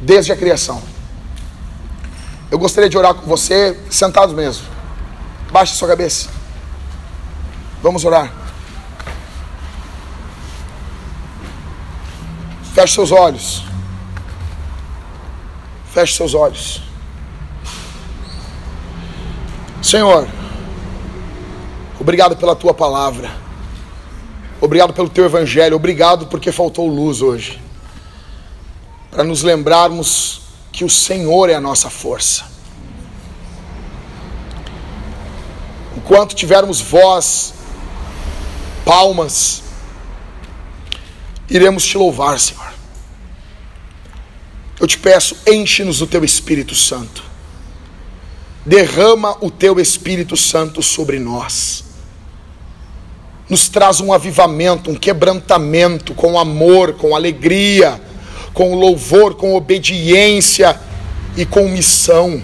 desde 0.00 0.32
a 0.32 0.36
criação. 0.36 0.82
Eu 2.52 2.58
gostaria 2.58 2.90
de 2.90 2.98
orar 2.98 3.14
com 3.14 3.22
você, 3.22 3.74
sentado 3.88 4.34
mesmo. 4.34 4.66
Baixe 5.50 5.74
sua 5.74 5.88
cabeça. 5.88 6.28
Vamos 7.82 8.04
orar. 8.04 8.30
Feche 12.74 12.92
seus 12.92 13.10
olhos. 13.10 13.64
Feche 15.94 16.14
seus 16.14 16.34
olhos. 16.34 16.82
Senhor, 19.82 20.28
obrigado 21.98 22.36
pela 22.36 22.54
tua 22.54 22.74
palavra. 22.74 23.30
Obrigado 24.60 24.92
pelo 24.92 25.08
teu 25.08 25.24
evangelho. 25.24 25.76
Obrigado 25.76 26.26
porque 26.26 26.52
faltou 26.52 26.86
luz 26.86 27.22
hoje. 27.22 27.62
Para 29.10 29.24
nos 29.24 29.42
lembrarmos 29.42 30.41
que 30.72 30.84
o 30.84 30.90
Senhor 30.90 31.50
é 31.50 31.54
a 31.54 31.60
nossa 31.60 31.90
força. 31.90 32.50
Enquanto 35.94 36.34
tivermos 36.34 36.80
voz, 36.80 37.52
palmas, 38.84 39.62
iremos 41.48 41.84
te 41.84 41.98
louvar, 41.98 42.40
Senhor. 42.40 42.72
Eu 44.80 44.86
te 44.86 44.98
peço, 44.98 45.36
enche-nos 45.46 45.98
do 45.98 46.06
teu 46.06 46.24
Espírito 46.24 46.74
Santo. 46.74 47.22
Derrama 48.64 49.36
o 49.40 49.50
teu 49.50 49.78
Espírito 49.78 50.36
Santo 50.36 50.82
sobre 50.82 51.18
nós. 51.20 51.84
Nos 53.48 53.68
traz 53.68 54.00
um 54.00 54.12
avivamento, 54.12 54.90
um 54.90 54.94
quebrantamento 54.94 56.14
com 56.14 56.38
amor, 56.38 56.94
com 56.94 57.14
alegria, 57.14 58.00
com 58.52 58.74
louvor, 58.74 59.34
com 59.34 59.54
obediência 59.54 60.78
e 61.36 61.44
com 61.46 61.68
missão. 61.68 62.42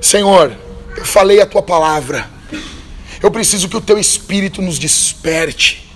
Senhor, 0.00 0.56
eu 0.96 1.04
falei 1.04 1.40
a 1.40 1.46
tua 1.46 1.62
palavra. 1.62 2.28
Eu 3.22 3.30
preciso 3.30 3.68
que 3.68 3.76
o 3.76 3.80
teu 3.80 3.98
Espírito 3.98 4.60
nos 4.60 4.78
desperte 4.78 5.90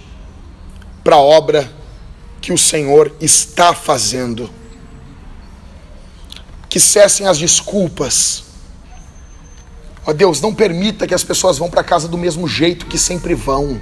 para 1.04 1.16
a 1.16 1.20
obra 1.20 1.70
que 2.40 2.52
o 2.52 2.58
Senhor 2.58 3.14
está 3.20 3.74
fazendo. 3.74 4.50
Que 6.68 6.80
cessem 6.80 7.26
as 7.26 7.38
desculpas. 7.38 8.44
Ó 10.06 10.12
Deus, 10.12 10.40
não 10.40 10.54
permita 10.54 11.06
que 11.06 11.14
as 11.14 11.22
pessoas 11.22 11.58
vão 11.58 11.68
para 11.68 11.84
casa 11.84 12.08
do 12.08 12.16
mesmo 12.16 12.48
jeito 12.48 12.86
que 12.86 12.96
sempre 12.96 13.34
vão. 13.34 13.78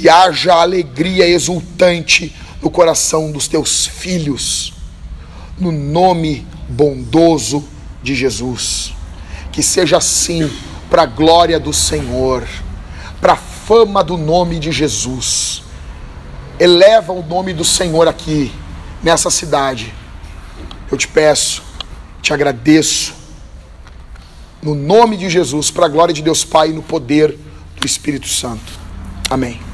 Que 0.00 0.08
haja 0.08 0.54
alegria 0.54 1.28
exultante 1.28 2.34
no 2.62 2.70
coração 2.70 3.30
dos 3.30 3.46
teus 3.46 3.86
filhos, 3.86 4.72
no 5.58 5.70
nome 5.70 6.46
bondoso 6.68 7.68
de 8.02 8.14
Jesus. 8.14 8.94
Que 9.52 9.62
seja 9.62 9.98
assim, 9.98 10.50
para 10.88 11.02
a 11.02 11.06
glória 11.06 11.60
do 11.60 11.72
Senhor, 11.72 12.48
para 13.20 13.34
a 13.34 13.36
fama 13.36 14.02
do 14.02 14.16
nome 14.16 14.58
de 14.58 14.72
Jesus 14.72 15.64
eleva 16.58 17.12
o 17.14 17.22
nome 17.22 17.54
do 17.54 17.64
Senhor 17.64 18.06
aqui, 18.06 18.50
nessa 19.02 19.30
cidade. 19.30 19.94
Eu 20.90 20.98
te 20.98 21.08
peço, 21.08 21.62
te 22.20 22.34
agradeço, 22.34 23.14
no 24.62 24.74
nome 24.74 25.16
de 25.16 25.28
Jesus, 25.30 25.70
para 25.70 25.86
a 25.86 25.88
glória 25.88 26.12
de 26.12 26.20
Deus 26.22 26.44
Pai 26.44 26.68
e 26.68 26.72
no 26.72 26.82
poder 26.82 27.38
do 27.78 27.86
Espírito 27.86 28.28
Santo. 28.28 28.78
Amém. 29.30 29.69